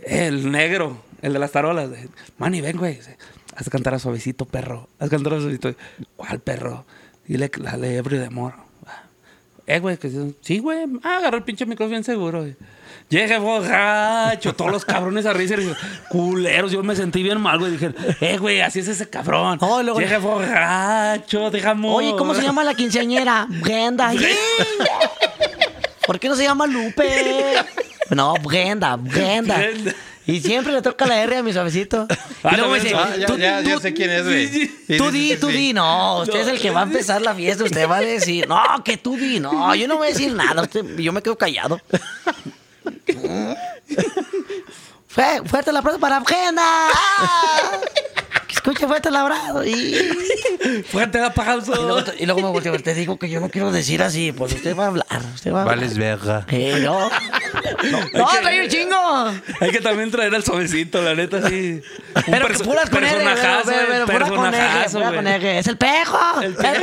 el 0.05 0.51
negro, 0.51 1.01
el 1.22 1.32
de 1.32 1.39
las 1.39 1.53
tarolas, 1.53 1.89
Manny, 2.39 2.61
ven, 2.61 2.76
güey. 2.76 2.99
Haz 3.57 3.68
cantar 3.70 3.94
a 3.94 3.98
suavecito, 3.98 4.44
perro. 4.46 4.88
Haz 4.98 5.11
cantar 5.11 5.34
a 5.34 5.38
suavecito. 5.38 5.74
¿Cuál 6.16 6.40
perro? 6.40 6.84
Dile 7.26 7.50
la 7.59 7.76
de 7.76 7.96
ebrio 7.96 8.20
de 8.20 8.26
amor. 8.26 8.55
Eh, 9.66 9.78
güey, 9.78 9.96
que 9.96 10.11
sí, 10.42 10.59
güey. 10.59 10.84
Ah, 11.02 11.16
agarró 11.18 11.38
el 11.38 11.42
pinche 11.42 11.64
micrófono 11.64 11.90
bien 11.92 12.05
seguro. 12.05 12.40
güey. 12.40 12.55
Llegué 13.09 13.38
borracho, 13.38 14.55
todos 14.55 14.70
los 14.70 14.84
cabrones 14.84 15.24
a 15.24 15.32
risa. 15.32 15.57
culeros, 16.11 16.70
yo 16.72 16.82
me 16.82 16.94
sentí 16.96 17.22
bien 17.22 17.40
mal, 17.40 17.59
güey. 17.59 17.72
Dije, 17.72 17.94
eh, 18.20 18.36
güey, 18.38 18.61
así 18.61 18.80
es 18.80 18.88
ese 18.88 19.09
cabrón. 19.09 19.59
Oh, 19.62 19.82
luego- 19.82 20.00
Llegué 20.00 20.18
borracho, 20.18 21.50
déjame. 21.50 21.88
Oye, 21.90 22.14
¿cómo 22.16 22.34
se 22.34 22.42
llama 22.42 22.62
la 22.64 22.74
quinceañera? 22.74 23.46
Brenda. 23.48 24.12
¿Por 26.07 26.18
qué 26.20 26.28
no 26.28 26.36
se 26.36 26.42
llama 26.44 26.66
Lupe? 26.66 27.55
No, 28.11 28.34
Brenda, 28.42 28.96
Brenda. 28.96 29.57
Brenda. 29.57 29.92
Y 30.27 30.41
siempre 30.41 30.72
le 30.72 30.81
toca 30.83 31.05
la 31.07 31.20
R 31.22 31.37
a 31.39 31.43
mi 31.43 31.53
suavecito. 31.53 32.07
Ah, 32.43 32.51
Y 32.53 32.57
luego 32.57 32.72
me 32.72 32.81
dice, 32.81 32.95
Ah, 32.95 33.14
ya, 33.18 33.27
tú- 33.27 33.39
ya, 33.39 33.61
ya 33.62 33.75
tú- 33.75 33.81
sé 33.81 33.95
quién 33.95 34.11
es, 34.11 34.25
güey. 34.25 34.49
sí, 34.49 34.70
Tú 34.99 35.11
di, 35.11 35.31
sí, 35.31 35.37
tú 35.39 35.49
sí. 35.51 35.57
di, 35.57 35.72
no, 35.72 36.20
usted 36.20 36.41
es 36.41 36.49
el 36.49 36.61
que 36.61 36.70
va 36.70 36.81
a 36.81 36.83
empezar 36.83 37.22
la 37.22 37.35
fiesta, 37.35 37.64
usted 37.64 37.89
va 37.89 37.97
a 37.97 38.01
decir, 38.03 38.47
no, 38.47 38.61
que 38.85 38.97
tú 38.99 39.16
di, 39.16 39.41
no, 39.41 39.75
yo 39.75 39.89
no 39.89 39.97
voy 39.97 40.09
a 40.09 40.11
decir 40.11 40.33
nada, 40.35 40.61
usted- 40.62 40.97
yo 40.99 41.12
me 41.12 41.22
quedo 41.22 41.37
callado. 41.39 41.81
Fue, 45.09 45.43
fuerte 45.47 45.70
el 45.70 45.77
aplauso 45.77 46.01
para 46.01 46.20
Brenda. 46.20 46.62
¡Ah! 46.62 47.81
Escucha, 48.64 48.86
fuerte 48.86 49.10
el 49.10 49.16
abrazo. 49.16 49.62
Y, 49.62 49.94
Fuerte 50.90 51.18
el 51.18 51.24
aplauso. 51.24 51.72
y 51.74 51.76
luego, 51.84 52.02
y 52.18 52.24
luego 52.24 52.40
me 52.40 52.48
volteo, 52.48 52.78
te 52.82 52.94
digo 52.94 53.18
que 53.18 53.28
yo 53.28 53.38
no 53.38 53.50
quiero 53.50 53.70
decir 53.70 54.02
así, 54.02 54.32
pues 54.32 54.54
usted 54.54 54.74
va 54.74 54.84
a 54.84 54.86
hablar, 54.86 55.06
usted 55.34 55.52
va 55.52 55.58
a 55.58 55.62
hablar. 55.62 55.76
Vales 55.76 55.98
verga. 55.98 56.46
Eh, 56.50 56.80
no. 56.82 57.10
No, 57.84 58.00
no 58.14 58.26
trae 58.40 58.62
un 58.64 58.68
chingo. 58.68 59.32
Hay 59.60 59.70
que 59.70 59.80
también 59.80 60.10
traer 60.10 60.34
al 60.34 60.42
suavecito, 60.42 61.02
la 61.02 61.14
neta, 61.14 61.46
sí. 61.48 61.82
Un 62.14 62.22
Pero 62.30 62.48
perso- 62.48 62.64
puras 62.64 62.88
con 62.88 63.04
L, 63.04 63.12
pero, 63.14 63.24
personajazo, 63.30 63.70
pero, 63.70 63.86
pero 64.06 64.16
L, 64.16 64.24
personajazo, 64.26 64.98
pura 64.98 65.14
con 65.14 65.26
L. 65.26 65.58
Es 65.58 65.66
el 65.66 65.76
pejo. 65.76 66.40
El 66.40 66.46
El 66.46 66.54
pejo. 66.56 66.78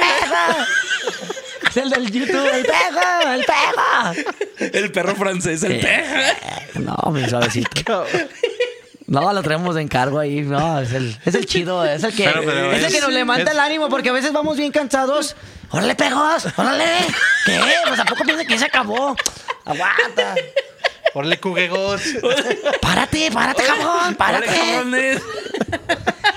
Es 1.69 1.77
el 1.77 1.89
del 1.89 2.11
YouTube. 2.11 2.47
El 2.53 2.65
pejo. 2.65 3.31
El 3.33 3.45
pejo. 3.45 4.71
El 4.77 4.91
perro 4.91 5.15
francés, 5.15 5.63
el 5.63 5.71
Eh. 5.73 5.79
pejo. 6.73 6.79
No, 6.81 7.11
mi 7.11 7.27
suavecito. 7.27 8.05
No, 9.11 9.33
lo 9.33 9.43
traemos 9.43 9.75
de 9.75 9.81
encargo 9.81 10.19
ahí. 10.19 10.39
No, 10.41 10.79
es 10.79 10.93
el, 10.93 11.17
es 11.25 11.35
el 11.35 11.45
chido. 11.45 11.83
Es 11.83 12.01
el 12.03 12.15
que, 12.15 12.23
Pero, 12.23 12.43
pero 12.45 12.71
es 12.71 12.83
el 12.85 12.93
que 12.93 13.01
nos 13.01 13.11
levanta 13.11 13.43
es- 13.43 13.51
el 13.51 13.59
ánimo 13.59 13.89
porque 13.89 14.07
a 14.09 14.13
veces 14.13 14.31
vamos 14.31 14.55
bien 14.57 14.71
cansados. 14.71 15.35
¡Órale, 15.69 15.95
pejos! 15.95 16.47
¡Órale! 16.55 16.85
¿Qué? 17.45 17.59
Pues 17.87 17.99
¿a 17.99 18.05
poco 18.05 18.23
piensa 18.23 18.45
que 18.45 18.57
se 18.57 18.65
acabó? 18.65 19.15
Aguanta. 19.65 20.35
Orle 21.13 21.37
cuguegos. 21.41 22.01
Párate, 22.81 23.29
párate, 23.31 23.63
cabrón. 23.63 23.87
Órale, 23.99 24.15
Párate. 24.15 24.45
cabrones. 24.47 25.21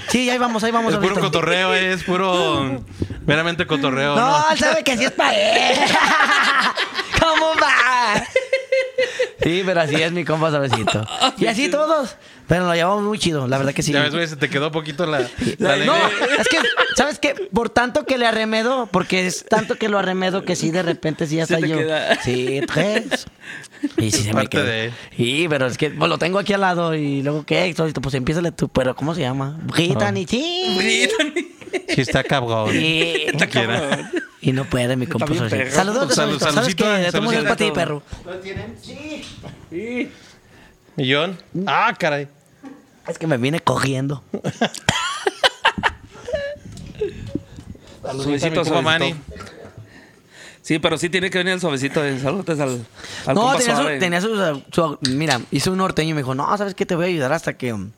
Sí, 0.09 0.29
ahí 0.31 0.39
vamos, 0.39 0.64
ahí 0.64 0.72
vamos. 0.72 0.93
Es 0.95 0.99
puro 0.99 1.14
cotorreo, 1.20 1.75
es 1.75 2.03
puro... 2.03 2.85
Meramente 3.25 3.66
cotorreo, 3.68 4.16
No, 4.16 4.39
¿no? 4.41 4.51
él 4.51 4.59
sabe 4.59 4.83
que 4.85 4.93
así 4.93 5.05
es 5.05 5.11
para 5.12 5.33
él. 5.35 5.79
¿Cómo 7.20 7.53
va? 7.62 8.24
Sí, 9.45 9.62
pero 9.64 9.80
así 9.82 9.95
es 9.95 10.11
mi 10.11 10.24
compa 10.24 10.51
suavecito. 10.51 11.07
Y 11.38 11.47
así 11.47 11.68
todos. 11.70 12.16
Pero 12.49 12.66
lo 12.66 12.74
llevamos 12.74 13.03
muy 13.05 13.18
chido, 13.18 13.47
la 13.47 13.57
verdad 13.59 13.72
que 13.72 13.82
sí. 13.82 13.92
Ya 13.92 14.03
ves, 14.03 14.12
güey, 14.12 14.26
se 14.26 14.36
te 14.36 14.49
quedó 14.51 14.72
poquito 14.72 15.07
la, 15.07 15.20
la 15.59 15.76
No, 15.78 15.95
es 16.38 16.49
que, 16.49 16.59
¿sabes 16.97 17.18
qué? 17.18 17.34
Por 17.53 17.70
tanto 17.70 18.05
que 18.05 18.18
le 18.18 18.26
arremedo, 18.26 18.86
porque 18.90 19.26
es 19.26 19.45
tanto 19.47 19.76
que 19.76 19.88
lo 19.88 19.99
arremedo 19.99 20.45
que 20.45 20.57
sí, 20.57 20.70
de 20.70 20.82
repente 20.82 21.26
sí, 21.26 21.40
hasta 21.40 21.57
Se 21.57 21.62
te 21.62 21.68
yo. 21.68 21.76
queda. 21.78 22.20
Sí, 22.22 22.61
tres. 22.66 23.26
Y 23.99 24.11
sí 24.11 24.22
se 24.22 24.28
me 24.28 24.34
Parte 24.34 24.49
queda. 24.59 24.64
de- 24.64 24.92
Sí, 25.16 25.47
pero 25.49 25.66
es 25.66 25.76
que 25.78 25.90
pues, 25.90 26.09
lo 26.09 26.18
tengo 26.18 26.38
aquí 26.38 26.53
al 26.55 26.61
lado 26.62 26.95
y 26.95 27.22
luego, 27.22 27.45
¿qué? 27.47 27.72
Suavecito, 27.74 28.01
Pues 28.01 28.14
empiézale 28.14 28.51
tú, 28.53 28.68
pero 28.68 28.95
¿cómo 28.97 29.14
se 29.14 29.20
llama? 29.22 29.59
Brittany, 29.62 30.26
sí. 30.28 30.74
Brittany. 30.76 31.49
Sí 31.95 32.01
está 32.01 32.22
cabrón. 32.24 32.70
Sí. 32.72 33.26
Te 33.38 33.49
quiera. 33.49 34.11
Y 34.45 34.53
no 34.53 34.64
puede, 34.64 34.97
mi 34.97 35.07
compa. 35.07 35.26
perro. 35.26 35.49
Saludos, 35.70 36.14
Salud- 36.14 36.38
suavecito. 36.38 36.53
¿Sabes 36.53 36.74
qué? 36.74 36.84
saludcito, 36.84 36.90
De 37.05 37.11
todos 37.12 37.24
modos 37.24 37.38
es 37.38 37.45
saludcito. 37.45 37.45
para 37.45 37.57
ti, 37.57 37.70
perro. 39.70 40.11
¿Millón? 40.97 41.38
Ah, 41.66 41.95
caray. 41.99 42.28
Es 43.09 43.18
que 43.18 43.26
me 43.26 43.36
vine 43.38 43.61
cogiendo. 43.61 44.22
Suavecito, 48.03 48.64
suavecito. 48.64 49.16
Sí, 50.62 50.78
pero 50.78 50.97
sí 50.97 51.11
tiene 51.11 51.28
que 51.30 51.38
venir 51.38 51.55
el 51.55 51.61
suavecito. 51.61 52.03
eh. 52.05 52.18
Saludos 52.18 52.59
al, 52.61 52.86
al 53.26 53.34
no, 53.34 53.55
tenía 53.57 53.76
su, 53.76 53.84
tenía 53.99 54.20
su, 54.20 54.62
su- 54.72 54.99
Mira, 55.11 55.40
hizo 55.51 55.72
un 55.72 55.78
norteño 55.78 56.11
y 56.11 56.14
me 56.14 56.20
dijo, 56.20 56.34
no, 56.34 56.57
¿sabes 56.57 56.74
qué? 56.74 56.86
Te 56.86 56.95
voy 56.95 57.05
a 57.05 57.09
ayudar 57.09 57.32
hasta 57.32 57.55
que... 57.55 57.72
um, 57.74 57.90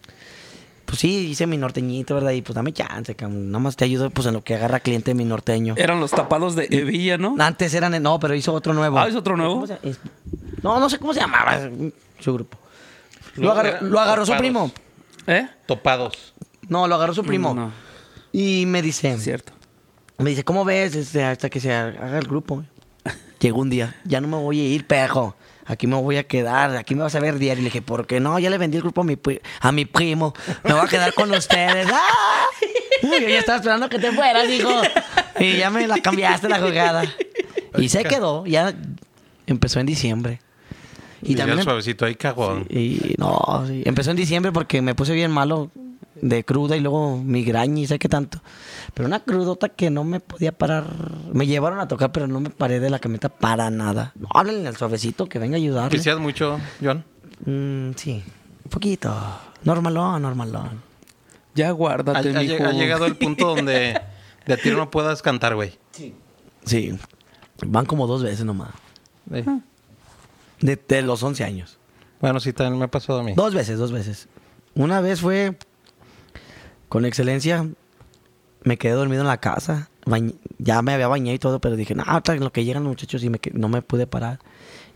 Pues 0.96 1.02
sí, 1.02 1.28
hice 1.28 1.46
mi 1.46 1.58
norteñito, 1.58 2.14
¿verdad? 2.14 2.30
Y 2.30 2.40
pues 2.40 2.54
dame 2.54 2.72
chance, 2.72 3.14
cabrón. 3.14 3.50
Nada 3.50 3.58
más 3.62 3.76
te 3.76 3.84
ayudo 3.84 4.08
pues 4.08 4.26
en 4.28 4.32
lo 4.32 4.42
que 4.42 4.54
agarra 4.54 4.80
cliente 4.80 5.12
mi 5.12 5.26
norteño. 5.26 5.74
Eran 5.76 6.00
los 6.00 6.10
tapados 6.10 6.56
de 6.56 6.68
Evilla, 6.70 7.18
¿no? 7.18 7.36
Antes 7.38 7.74
eran, 7.74 8.02
no, 8.02 8.18
pero 8.18 8.34
hizo 8.34 8.50
otro 8.54 8.72
nuevo. 8.72 8.98
Ah, 8.98 9.06
¿hizo 9.06 9.18
otro 9.18 9.36
nuevo? 9.36 9.52
¿Cómo 9.56 9.66
se- 9.66 9.78
es- 9.82 10.00
No, 10.62 10.80
no 10.80 10.88
sé 10.88 10.98
cómo 10.98 11.12
se 11.12 11.20
llamaba 11.20 11.60
su 12.18 12.32
grupo. 12.32 12.56
Lo 13.34 13.52
agarró, 13.52 13.68
eran 13.68 13.90
lo 13.90 14.00
agarró 14.00 14.24
su 14.24 14.34
primo. 14.38 14.72
¿Eh? 15.26 15.46
Topados. 15.66 16.32
No, 16.66 16.88
lo 16.88 16.94
agarró 16.94 17.12
su 17.12 17.24
primo. 17.24 17.52
No, 17.52 17.72
Y 18.32 18.64
me 18.64 18.80
dice, 18.80 19.18
cierto. 19.18 19.52
me 20.16 20.30
dice, 20.30 20.44
¿cómo 20.44 20.64
ves 20.64 20.94
este, 20.96 21.22
hasta 21.24 21.50
que 21.50 21.60
se 21.60 21.74
haga 21.74 22.18
el 22.18 22.26
grupo? 22.26 22.64
Llegó 23.38 23.60
un 23.60 23.68
día, 23.68 23.94
ya 24.06 24.22
no 24.22 24.28
me 24.28 24.36
voy 24.38 24.60
a 24.60 24.64
ir, 24.66 24.86
pejo. 24.86 25.36
Aquí 25.66 25.86
me 25.86 25.96
voy 25.96 26.16
a 26.16 26.24
quedar, 26.24 26.76
aquí 26.76 26.94
me 26.94 27.02
vas 27.02 27.14
a 27.14 27.20
ver 27.20 27.38
diario. 27.38 27.60
Y 27.60 27.64
le 27.64 27.70
dije, 27.70 27.82
¿por 27.82 28.06
qué 28.06 28.20
no? 28.20 28.38
Ya 28.38 28.50
le 28.50 28.58
vendí 28.58 28.76
el 28.76 28.82
grupo 28.82 29.00
a 29.00 29.04
mi, 29.04 29.18
a 29.60 29.72
mi 29.72 29.84
primo. 29.84 30.32
Me 30.64 30.72
voy 30.72 30.82
a 30.84 30.88
quedar 30.88 31.12
con 31.12 31.30
ustedes. 31.32 31.88
¡Ah! 31.92 32.46
Yo 33.02 33.28
ya 33.28 33.40
estaba 33.40 33.58
esperando 33.58 33.88
que 33.88 33.98
te 33.98 34.12
fueras, 34.12 34.48
hijo. 34.48 34.70
Y 35.38 35.58
ya 35.58 35.70
me 35.70 35.86
la 35.86 35.98
cambiaste 35.98 36.48
la 36.48 36.60
jugada. 36.60 37.04
Y 37.76 37.88
se 37.88 38.04
quedó, 38.04 38.46
ya 38.46 38.74
empezó 39.46 39.80
en 39.80 39.86
diciembre. 39.86 40.40
Y, 41.22 41.34
también 41.34 41.54
el 41.54 41.58
em- 41.60 41.64
suavecito 41.64 42.04
ahí 42.04 42.14
cagón. 42.14 42.66
y 42.70 43.14
no, 43.18 43.64
sí. 43.66 43.82
empezó 43.84 44.10
en 44.10 44.16
diciembre 44.16 44.52
porque 44.52 44.82
me 44.82 44.94
puse 44.94 45.12
bien 45.12 45.30
malo 45.30 45.70
de 46.22 46.44
cruda 46.44 46.76
y 46.76 46.80
luego 46.80 47.18
migraña 47.18 47.80
y 47.82 47.86
sé 47.86 47.98
qué 47.98 48.08
tanto. 48.08 48.40
Pero 48.94 49.06
una 49.06 49.20
crudota 49.20 49.68
que 49.68 49.90
no 49.90 50.04
me 50.04 50.20
podía 50.20 50.52
parar. 50.52 50.84
Me 51.32 51.46
llevaron 51.46 51.80
a 51.80 51.88
tocar, 51.88 52.12
pero 52.12 52.26
no 52.26 52.40
me 52.40 52.50
paré 52.50 52.80
de 52.80 52.90
la 52.90 52.98
camioneta 52.98 53.28
para 53.28 53.70
nada. 53.70 54.12
No, 54.14 54.28
háblenle 54.34 54.68
al 54.68 54.76
suavecito 54.76 55.28
que 55.28 55.38
venga 55.38 55.56
a 55.56 55.58
ayudarle. 55.58 55.90
¿Piseas 55.96 56.18
mucho, 56.18 56.58
John? 56.82 57.04
Mm, 57.44 57.92
sí, 57.96 58.22
un 58.64 58.70
poquito. 58.70 59.14
Normalón, 59.64 60.22
normalón. 60.22 60.82
Ya 61.54 61.70
guárdate, 61.70 62.30
ha 62.36 62.40
mijo. 62.40 62.64
ha 62.64 62.72
llegado 62.72 63.06
el 63.06 63.16
punto 63.16 63.54
donde 63.54 64.00
de 64.46 64.52
a 64.54 64.56
tiro 64.56 64.76
no 64.76 64.90
puedas 64.90 65.22
cantar, 65.22 65.54
güey. 65.54 65.78
Sí, 66.64 66.94
van 67.66 67.86
como 67.86 68.06
dos 68.06 68.22
veces 68.22 68.44
nomás. 68.44 68.70
Eh, 69.32 69.44
De, 70.60 70.76
de 70.76 71.02
los 71.02 71.22
11 71.22 71.44
años. 71.44 71.78
Bueno, 72.20 72.40
sí, 72.40 72.52
también 72.52 72.78
me 72.78 72.84
ha 72.86 72.90
pasado 72.90 73.20
a 73.20 73.22
mí. 73.22 73.34
Dos 73.34 73.54
veces, 73.54 73.78
dos 73.78 73.92
veces. 73.92 74.28
Una 74.74 75.00
vez 75.00 75.20
fue 75.20 75.56
con 76.88 77.04
excelencia, 77.04 77.66
me 78.62 78.76
quedé 78.78 78.92
dormido 78.92 79.22
en 79.22 79.28
la 79.28 79.38
casa. 79.38 79.90
bañ- 80.06 80.34
ya 80.58 80.82
me 80.82 80.92
había 80.94 81.08
bañado 81.08 81.34
y 81.34 81.38
todo, 81.38 81.60
pero 81.60 81.74
dije, 81.76 81.94
no, 81.94 82.04
en 82.26 82.40
lo 82.40 82.52
que 82.52 82.64
llegan 82.64 82.84
los 82.84 82.90
muchachos 82.90 83.24
y 83.24 83.30
me, 83.30 83.40
no 83.52 83.68
me 83.68 83.82
pude 83.82 84.06
parar. 84.06 84.38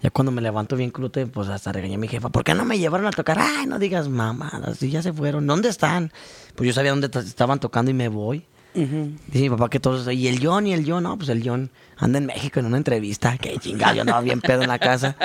Ya 0.03 0.11
cuando 0.11 0.30
me 0.32 0.41
levanto 0.41 0.76
bien 0.76 0.91
crute, 0.91 1.26
pues 1.26 1.49
hasta 1.49 1.72
regañé 1.72 1.97
a 1.97 1.99
mi 1.99 2.09
jefa. 2.09 2.28
¿Por 2.30 2.43
qué 2.45 2.55
no 2.55 2.64
me 2.64 2.78
llevaron 2.78 3.07
a 3.07 3.11
tocar? 3.11 3.38
Ay, 3.38 3.66
no 3.66 3.78
digas 3.78 4.09
mamadas, 4.09 4.78
si 4.78 4.88
ya 4.91 5.03
se 5.03 5.12
fueron. 5.12 5.47
¿Dónde 5.47 5.68
están? 5.68 6.12
Pues 6.55 6.68
yo 6.68 6.72
sabía 6.72 6.93
dónde 6.93 7.11
estaban 7.20 7.59
tocando 7.61 7.91
y 7.91 7.95
me 7.95 8.09
voy. 8.09 8.47
Ujú. 8.74 9.11
Dice 9.26 9.41
mi 9.41 9.51
papá 9.51 9.68
que 9.68 9.80
todos, 9.80 10.11
y 10.12 10.28
el 10.28 10.38
John, 10.45 10.66
y 10.68 10.72
el 10.72 10.88
John, 10.88 11.03
no, 11.03 11.16
pues 11.18 11.28
el 11.28 11.43
John 11.47 11.70
anda 11.99 12.18
en 12.18 12.26
México 12.26 12.61
en 12.61 12.66
una 12.66 12.76
entrevista, 12.76 13.36
que 13.36 13.59
chingado, 13.59 13.95
yo 13.97 14.03
andaba 14.03 14.20
bien 14.20 14.41
pedo 14.41 14.62
en 14.62 14.68
la 14.68 14.78
casa. 14.78 15.16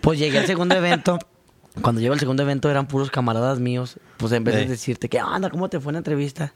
Pues 0.00 0.18
llegué 0.18 0.38
al 0.40 0.46
segundo 0.46 0.74
evento, 0.74 1.18
cuando 1.80 2.00
llego 2.00 2.14
al 2.14 2.20
segundo 2.20 2.42
evento 2.42 2.70
eran 2.70 2.86
puros 2.86 3.10
camaradas 3.10 3.60
míos, 3.60 3.98
pues 4.16 4.32
en 4.32 4.44
vez 4.44 4.54
de 4.54 4.62
Ey. 4.62 4.68
decirte, 4.68 5.08
¿qué 5.08 5.22
onda? 5.22 5.50
¿Cómo 5.50 5.68
te 5.68 5.80
fue 5.80 5.90
en 5.90 5.94
la 5.94 5.98
entrevista? 5.98 6.52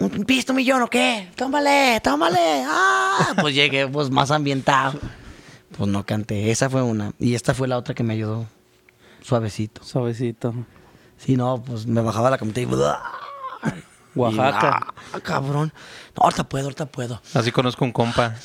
¿Un 0.00 0.24
pisto 0.24 0.52
millón 0.52 0.82
o 0.82 0.88
qué? 0.88 1.30
Tómale, 1.36 2.00
tómale. 2.02 2.64
Ah, 2.66 3.34
pues 3.40 3.54
llegué 3.54 3.86
pues 3.86 4.10
más 4.10 4.30
ambientado. 4.30 4.98
Pues 5.76 5.88
no 5.88 6.04
canté, 6.04 6.50
esa 6.50 6.68
fue 6.68 6.82
una. 6.82 7.12
Y 7.18 7.34
esta 7.34 7.54
fue 7.54 7.68
la 7.68 7.78
otra 7.78 7.94
que 7.94 8.02
me 8.02 8.14
ayudó 8.14 8.46
suavecito. 9.22 9.82
Suavecito. 9.82 10.54
Sí, 11.16 11.36
no, 11.36 11.62
pues 11.62 11.86
me 11.86 12.00
bajaba 12.00 12.30
la 12.30 12.38
camioneta 12.38 12.60
y... 12.60 14.18
Oaxaca. 14.18 14.86
Y, 14.86 15.16
ah, 15.16 15.20
cabrón. 15.20 15.72
No, 16.16 16.24
ahorita 16.24 16.44
puedo, 16.44 16.64
ahorita 16.64 16.86
puedo. 16.86 17.20
Así 17.32 17.50
conozco 17.50 17.84
un 17.84 17.92
compa. 17.92 18.36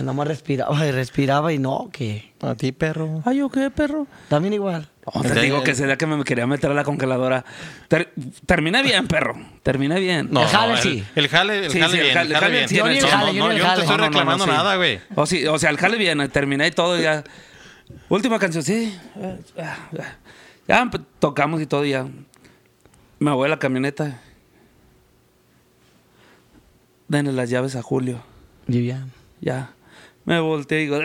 Nada 0.00 0.12
más 0.12 0.28
respiraba 0.28 0.86
y 0.86 0.90
respiraba 0.92 1.52
y 1.52 1.58
no, 1.58 1.88
que 1.92 2.32
A 2.42 2.54
ti, 2.54 2.72
perro. 2.72 3.22
Ay, 3.24 3.40
¿o 3.40 3.48
qué, 3.48 3.70
perro? 3.70 4.06
también 4.28 4.52
igual. 4.54 4.88
No, 5.14 5.22
te 5.22 5.40
digo 5.40 5.62
que 5.64 5.74
sería 5.74 5.96
que 5.96 6.06
me 6.06 6.22
quería 6.24 6.46
meter 6.46 6.70
a 6.70 6.74
la 6.74 6.84
congeladora. 6.84 7.44
Ter- 7.88 8.12
terminé 8.46 8.82
bien, 8.82 9.08
perro. 9.08 9.34
Terminé 9.62 9.98
bien. 9.98 10.28
No, 10.30 10.42
El 10.42 10.48
jale 10.48 10.72
no, 10.74 10.78
sí. 10.80 11.04
El 11.16 11.28
jale, 11.28 11.66
el 11.66 11.70
Sí, 11.72 11.80
jale 11.80 11.92
sí, 11.92 11.98
bien. 11.98 12.08
El 12.10 12.14
jale 12.18 12.34
jale 12.36 12.52
bien. 12.56 12.68
sí, 12.68 12.76
Yo 12.76 12.86
ni 12.86 12.96
el 12.98 13.02
No, 13.02 13.08
jale, 13.08 13.26
no, 13.26 13.32
yo 13.32 13.42
no, 13.44 13.48
ni 13.48 13.54
el 13.56 13.60
yo 13.62 13.66
no 13.68 13.74
te 13.74 13.80
estoy 13.80 13.96
No, 13.96 13.96
no, 13.96 14.02
no, 14.04 14.08
reclamando 14.10 14.44
sí. 14.44 14.50
nada, 14.50 14.76
güey. 14.76 15.00
O, 15.16 15.26
sí, 15.26 15.46
o 15.46 15.58
sea, 15.58 15.70
el 15.70 15.78
jale 15.78 15.96
bien, 15.98 16.28
terminé 16.30 16.66
y 16.68 16.70
todo 16.70 17.00
ya. 17.00 17.24
Última 18.08 18.38
canción, 18.38 18.62
sí. 18.62 18.96
Ya 20.68 20.88
tocamos 21.18 21.60
y 21.60 21.66
todo 21.66 21.84
ya. 21.84 22.06
Me 23.18 23.30
voy 23.32 23.46
a 23.46 23.50
la 23.50 23.58
camioneta. 23.58 24.20
Denle 27.08 27.32
las 27.32 27.50
llaves 27.50 27.74
a 27.76 27.82
Julio. 27.82 28.22
Yo 28.66 28.80
ya. 29.42 29.74
Me 30.24 30.40
volteé 30.40 30.80
y 30.80 30.84
digo. 30.84 30.98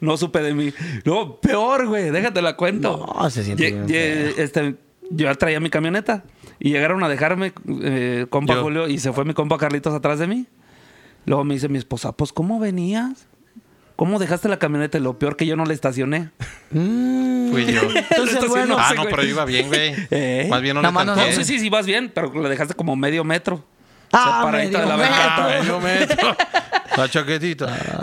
no 0.00 0.16
supe 0.16 0.40
de 0.42 0.54
mí. 0.54 0.72
No, 1.04 1.36
peor, 1.40 1.86
güey. 1.86 2.10
Déjate 2.10 2.42
la 2.42 2.56
cuento. 2.56 3.12
No, 3.18 3.30
se 3.30 3.44
siente 3.44 3.62
Lle- 3.70 3.86
bien 3.86 3.86
lle- 3.86 4.34
este, 4.38 4.74
yo 5.10 5.26
ya 5.26 5.34
traía 5.34 5.60
mi 5.60 5.70
camioneta. 5.70 6.24
Y 6.58 6.70
llegaron 6.72 7.02
a 7.02 7.08
dejarme, 7.08 7.52
eh, 7.82 8.26
compa 8.28 8.54
Yo. 8.54 8.62
Julio, 8.62 8.88
y 8.88 8.98
se 8.98 9.12
fue 9.12 9.24
mi 9.24 9.32
compa 9.32 9.56
Carlitos 9.58 9.94
atrás 9.94 10.18
de 10.18 10.26
mí. 10.26 10.46
Luego 11.26 11.44
me 11.44 11.54
dice 11.54 11.68
mi 11.68 11.78
esposa, 11.78 12.12
pues, 12.12 12.32
¿cómo 12.32 12.58
venías? 12.58 13.26
¿Cómo 13.96 14.18
dejaste 14.18 14.48
la 14.48 14.58
camioneta? 14.58 14.96
Y 14.98 15.02
Lo 15.02 15.18
peor 15.18 15.36
que 15.36 15.46
yo 15.46 15.56
no 15.56 15.64
la 15.66 15.74
estacioné. 15.74 16.30
Mm, 16.70 17.50
Fui 17.50 17.66
yo. 17.66 17.80
Entonces, 18.10 18.48
bueno. 18.48 18.76
no 18.76 18.78
ah, 18.78 18.88
sé, 18.88 18.94
no, 18.94 19.04
pero 19.04 19.22
iba 19.24 19.44
bien, 19.44 19.68
güey. 19.68 19.94
¿Eh? 20.10 20.46
Más 20.48 20.62
bien 20.62 20.74
no 20.80 20.92
más 20.92 21.04
no- 21.06 21.14
No, 21.16 21.22
sí, 21.32 21.44
sí, 21.44 21.58
sí, 21.58 21.68
vas 21.68 21.84
bien, 21.86 22.10
pero 22.14 22.32
la 22.40 22.48
dejaste 22.48 22.74
como 22.74 22.96
medio 22.96 23.22
metro. 23.24 23.62
Ah, 24.12 24.40
separadita 24.40 24.78
medio 24.78 24.80
de 24.80 24.86
la 24.86 24.96
ventana. 24.96 25.60
Ah, 25.60 25.80
metro. 25.80 26.36
La 26.96 27.08
chaquetita. 27.08 28.02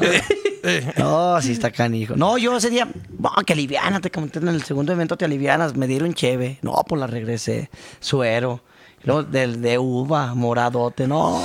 No, 0.98 1.42
sí 1.42 1.52
está 1.52 1.72
canijo. 1.72 2.16
No, 2.16 2.38
yo 2.38 2.56
ese 2.56 2.70
día, 2.70 2.88
no, 3.20 3.32
que 3.46 3.54
aliviánate, 3.54 4.10
como 4.10 4.28
en 4.34 4.48
el 4.48 4.64
segundo 4.64 4.94
evento 4.94 5.18
te 5.18 5.26
alivianas, 5.26 5.76
me 5.76 5.88
dieron 5.88 6.14
cheve. 6.14 6.58
No, 6.62 6.74
pues 6.88 7.00
la 7.00 7.08
regresé. 7.08 7.70
Suero. 8.00 8.62
Luego 9.04 9.24
del 9.24 9.62
de 9.62 9.78
uva, 9.78 10.34
moradote. 10.34 11.08
No, 11.08 11.42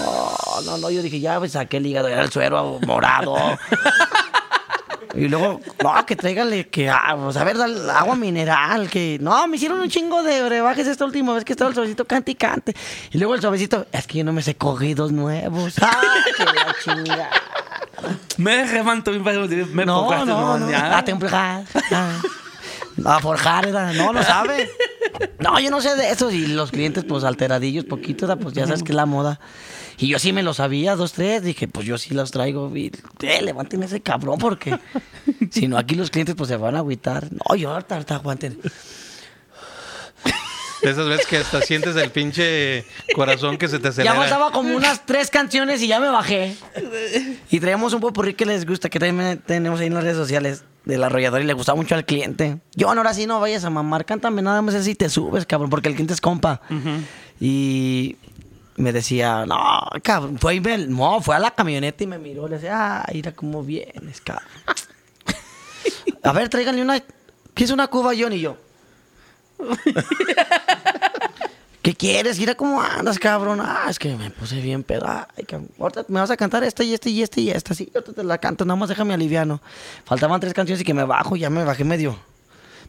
no, 0.64 0.78
no, 0.78 0.90
yo 0.90 1.02
dije, 1.02 1.20
ya 1.20 1.38
pues, 1.38 1.52
saqué 1.52 1.76
el 1.76 1.86
hígado, 1.86 2.08
era 2.08 2.22
el 2.22 2.30
suero 2.30 2.78
morado. 2.86 3.36
Y 5.14 5.28
luego, 5.28 5.60
no, 5.82 6.06
que 6.06 6.16
tráiganle, 6.16 6.68
que, 6.68 6.88
ah, 6.88 7.16
pues, 7.22 7.36
a 7.36 7.44
ver, 7.44 7.58
dale 7.58 7.90
agua 7.92 8.16
mineral, 8.16 8.88
que, 8.88 9.18
no, 9.20 9.46
me 9.46 9.56
hicieron 9.56 9.80
un 9.80 9.88
chingo 9.90 10.22
de 10.22 10.42
brebajes 10.42 10.86
esta 10.86 11.04
última 11.04 11.34
vez 11.34 11.44
que 11.44 11.52
estaba 11.52 11.68
el 11.68 11.74
suavecito 11.74 12.06
cante 12.06 12.30
y 12.32 12.34
cante. 12.34 12.74
Y 13.10 13.18
luego 13.18 13.34
el 13.34 13.40
suavecito, 13.40 13.86
es 13.92 14.06
que 14.06 14.18
yo 14.18 14.24
no 14.24 14.32
me 14.32 14.42
sé 14.42 14.56
cogidos 14.56 15.12
nuevos. 15.12 15.74
¡Ah, 15.82 16.00
que 16.36 16.44
la 16.44 16.76
chingada! 16.82 17.30
Me 18.38 18.64
remanto, 18.64 19.12
me 19.12 19.86
No, 19.86 20.04
pongaste, 20.04 20.26
no, 20.26 20.58
no. 20.58 20.70
ya. 21.90 22.20
A. 23.04 23.16
Ah. 23.16 23.20
Forjar, 23.20 23.66
era. 23.66 23.92
No, 23.92 24.12
no 24.12 24.22
sabe. 24.22 24.70
No, 25.38 25.58
yo 25.60 25.70
no 25.70 25.80
sé 25.80 25.94
de 25.96 26.10
eso. 26.10 26.30
Y 26.30 26.46
los 26.48 26.70
clientes, 26.70 27.04
pues, 27.04 27.24
alteradillos, 27.24 27.84
poquito, 27.84 28.24
era, 28.26 28.36
pues, 28.36 28.54
ya 28.54 28.66
sabes 28.66 28.82
que 28.82 28.92
es 28.92 28.96
la 28.96 29.06
moda. 29.06 29.40
Y 29.98 30.08
yo 30.08 30.18
sí 30.18 30.32
me 30.32 30.42
lo 30.42 30.54
sabía, 30.54 30.96
dos, 30.96 31.12
tres. 31.12 31.42
Dije, 31.42 31.68
pues, 31.68 31.86
yo 31.86 31.98
sí 31.98 32.14
los 32.14 32.30
traigo. 32.30 32.74
Y, 32.76 32.92
eh, 33.22 33.42
levanten 33.42 33.82
ese 33.82 34.00
cabrón, 34.00 34.38
porque 34.38 34.78
si 35.50 35.68
no, 35.68 35.78
aquí 35.78 35.94
los 35.94 36.10
clientes, 36.10 36.34
pues, 36.34 36.48
se 36.48 36.56
van 36.56 36.74
a 36.74 36.78
agüitar. 36.78 37.28
No, 37.32 37.54
yo 37.54 37.72
ahorita, 37.72 37.94
ahorita 37.96 38.14
aguanten. 38.16 38.58
De 40.82 40.90
esas 40.90 41.06
veces 41.06 41.26
que 41.26 41.36
hasta 41.36 41.60
sientes 41.62 41.94
el 41.94 42.10
pinche 42.10 42.84
corazón 43.14 43.56
que 43.56 43.68
se 43.68 43.78
te 43.78 43.84
Ya 43.84 43.90
acelera. 43.90 44.14
faltaba 44.16 44.50
como 44.50 44.74
unas 44.74 45.06
tres 45.06 45.30
canciones 45.30 45.80
y 45.80 45.86
ya 45.86 46.00
me 46.00 46.08
bajé. 46.08 46.56
Y 47.50 47.60
traíamos 47.60 47.92
un 47.92 48.00
popurrí 48.00 48.34
que 48.34 48.46
les 48.46 48.66
gusta, 48.66 48.88
que 48.88 48.98
también 48.98 49.40
tenemos 49.46 49.78
ahí 49.78 49.86
en 49.86 49.94
las 49.94 50.02
redes 50.02 50.16
sociales 50.16 50.64
del 50.84 51.04
arrollador 51.04 51.40
y 51.40 51.44
le 51.44 51.52
gustaba 51.52 51.76
mucho 51.76 51.94
al 51.94 52.04
cliente. 52.04 52.58
Yo, 52.74 52.88
ahora 52.88 53.14
sí 53.14 53.26
no 53.26 53.38
vayas 53.40 53.64
a 53.64 53.70
mamar, 53.70 54.04
cántame 54.04 54.42
nada 54.42 54.62
más 54.62 54.74
así 54.74 54.94
te 54.94 55.08
subes, 55.08 55.46
cabrón, 55.46 55.70
porque 55.70 55.88
el 55.88 55.94
cliente 55.94 56.14
es 56.14 56.20
compa. 56.20 56.60
Y 57.40 58.16
me 58.76 58.92
decía, 58.92 59.44
no, 59.46 59.58
cabrón, 60.02 60.38
fue, 60.38 60.56
y 60.56 60.60
me- 60.60 60.78
no, 60.86 61.20
fue 61.20 61.36
a 61.36 61.38
la 61.38 61.50
camioneta 61.52 62.02
y 62.04 62.06
me 62.06 62.18
miró, 62.18 62.48
le 62.48 62.56
decía, 62.56 62.98
ah, 63.00 63.06
mira 63.12 63.32
cómo 63.32 63.62
vienes, 63.62 64.20
cabrón. 64.20 64.46
A 66.24 66.32
ver, 66.32 66.48
tráiganle 66.48 66.82
una, 66.82 67.00
¿qué 67.54 67.64
es 67.64 67.70
una 67.70 67.86
cuba, 67.88 68.12
John? 68.18 68.32
Y 68.32 68.40
yo, 68.40 68.56
¿Qué 71.82 71.94
quieres? 71.94 72.38
Mira 72.38 72.54
cómo 72.54 72.80
andas, 72.80 73.18
cabrón. 73.18 73.60
Ah, 73.60 73.86
es 73.90 73.98
que 73.98 74.14
me 74.14 74.30
puse 74.30 74.60
bien 74.60 74.84
pedo. 74.84 75.04
Ay, 75.06 75.44
cabrón. 75.44 75.68
Ahorita 75.80 76.04
me 76.06 76.20
vas 76.20 76.30
a 76.30 76.36
cantar 76.36 76.62
esta 76.62 76.84
y 76.84 76.94
esta 76.94 77.08
y 77.08 77.22
esta 77.22 77.40
y 77.40 77.50
esta. 77.50 77.74
Sí, 77.74 77.90
yo 77.92 78.04
te 78.04 78.22
la 78.22 78.38
canto, 78.38 78.64
nada 78.64 78.76
más 78.76 78.88
déjame 78.88 79.14
aliviano. 79.14 79.60
Faltaban 80.04 80.40
tres 80.40 80.54
canciones 80.54 80.80
y 80.80 80.84
que 80.84 80.94
me 80.94 81.02
bajo, 81.02 81.34
ya 81.34 81.50
me 81.50 81.64
bajé 81.64 81.82
medio. 81.82 82.16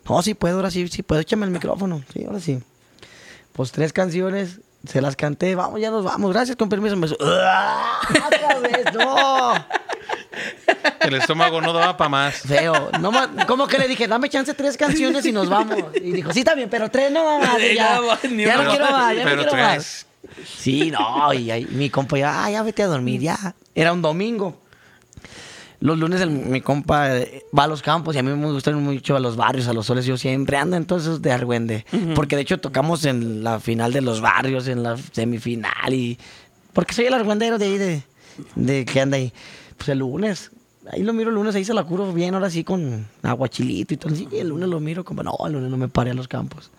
No, 0.08 0.22
sí 0.22 0.36
puedo, 0.36 0.58
ahora 0.58 0.70
sí, 0.70 0.88
sí 0.90 1.02
puedo. 1.02 1.22
Échame 1.22 1.46
el 1.46 1.52
micrófono. 1.52 2.04
Sí, 2.14 2.24
ahora 2.26 2.40
sí. 2.40 2.62
Pues 3.54 3.72
tres 3.72 3.94
canciones, 3.94 4.60
se 4.86 5.02
las 5.02 5.16
canté. 5.16 5.56
Vamos, 5.56 5.80
ya 5.80 5.92
nos 5.92 6.04
vamos. 6.04 6.32
Gracias, 6.34 6.56
con 6.58 6.70
permiso. 6.70 6.96
Me 6.96 7.08
¡Ah! 7.22 8.00
¡Otra 8.28 8.60
vez! 8.60 8.94
¡No! 8.94 9.54
El 11.02 11.16
estómago 11.16 11.62
no 11.62 11.74
daba 11.74 11.96
para 11.98 12.10
más. 12.10 12.36
Feo. 12.42 12.90
No, 13.00 13.12
¿Cómo 13.48 13.68
que 13.68 13.78
le 13.78 13.88
dije? 13.88 14.08
Dame 14.08 14.30
chance 14.30 14.54
tres 14.54 14.78
canciones 14.78 15.26
y 15.26 15.32
nos 15.32 15.50
vamos. 15.50 15.78
Y 15.96 16.12
dijo, 16.12 16.34
sí, 16.34 16.40
está 16.40 16.56
bien, 16.56 16.70
pero 16.70 16.90
tres 16.90 17.12
no 17.12 17.40
más. 17.40 17.58
Sí, 17.60 17.76
Ya, 17.76 18.00
no 18.00 18.70
quiero 18.70 18.92
más, 18.92 19.16
ya 19.16 19.24
no 19.24 19.30
Pero 19.30 19.36
quiero 19.44 19.52
tres. 19.52 19.64
más. 19.64 20.06
Sí, 20.46 20.90
no, 20.92 21.34
y 21.34 21.68
mi 21.72 21.90
compa 21.90 22.18
ya, 22.18 22.46
ah, 22.46 22.50
ya 22.50 22.64
vete 22.64 22.82
a 22.84 22.88
dormir, 22.88 23.22
ya. 23.22 23.56
Era 23.76 23.94
un 23.94 24.02
domingo. 24.02 24.63
Los 25.84 26.00
lunes 26.00 26.22
el- 26.22 26.30
mi 26.30 26.62
compa 26.62 27.14
eh, 27.18 27.44
va 27.58 27.66
a 27.66 27.68
los 27.68 27.82
campos 27.82 28.16
y 28.16 28.20
a 28.20 28.24
mí 28.24 28.32
me 28.34 28.50
gustan 28.50 28.82
mucho 28.82 29.18
a 29.18 29.20
los 29.20 29.36
barrios, 29.36 29.68
a 29.68 29.74
los 29.74 29.86
soles. 29.86 30.06
Yo 30.06 30.16
siempre 30.16 30.56
ando 30.56 30.78
entonces 30.78 31.22
de 31.22 31.30
argüende. 31.34 31.86
Porque 32.16 32.38
de 32.38 32.44
hecho 32.44 32.58
tocamos 32.58 33.04
en 33.04 33.44
la 33.44 33.60
final 33.60 33.92
de 33.92 34.00
los 34.00 34.22
barrios, 34.22 34.68
en 34.70 34.82
la 34.82 34.96
semifinal 34.98 35.94
y... 35.94 36.18
Porque 36.72 36.94
soy 36.94 37.06
el 37.08 37.14
argüendero 37.14 37.58
de 37.58 37.66
ahí, 37.66 37.78
de, 37.78 38.04
de 38.56 38.86
que 38.86 39.02
anda 39.02 39.18
ahí. 39.18 39.34
Pues 39.76 39.90
el 39.90 40.00
lunes, 40.00 40.52
ahí 40.90 41.04
lo 41.04 41.12
miro 41.12 41.30
el 41.32 41.36
lunes, 41.36 41.54
ahí 41.54 41.66
se 41.66 41.74
la 41.74 41.84
curo 41.84 42.14
bien, 42.14 42.34
ahora 42.34 42.50
sí 42.50 42.64
con 42.64 43.06
aguachilito 43.22 43.94
y 43.94 43.98
todo. 43.98 44.16
Sí, 44.16 44.28
el 44.32 44.48
lunes 44.48 44.70
lo 44.70 44.80
miro, 44.80 45.04
compa. 45.04 45.24
No, 45.24 45.36
el 45.46 45.52
lunes 45.52 45.70
no 45.70 45.76
me 45.76 45.90
paré 45.90 46.12
a 46.12 46.14
los 46.14 46.30
campos. 46.30 46.72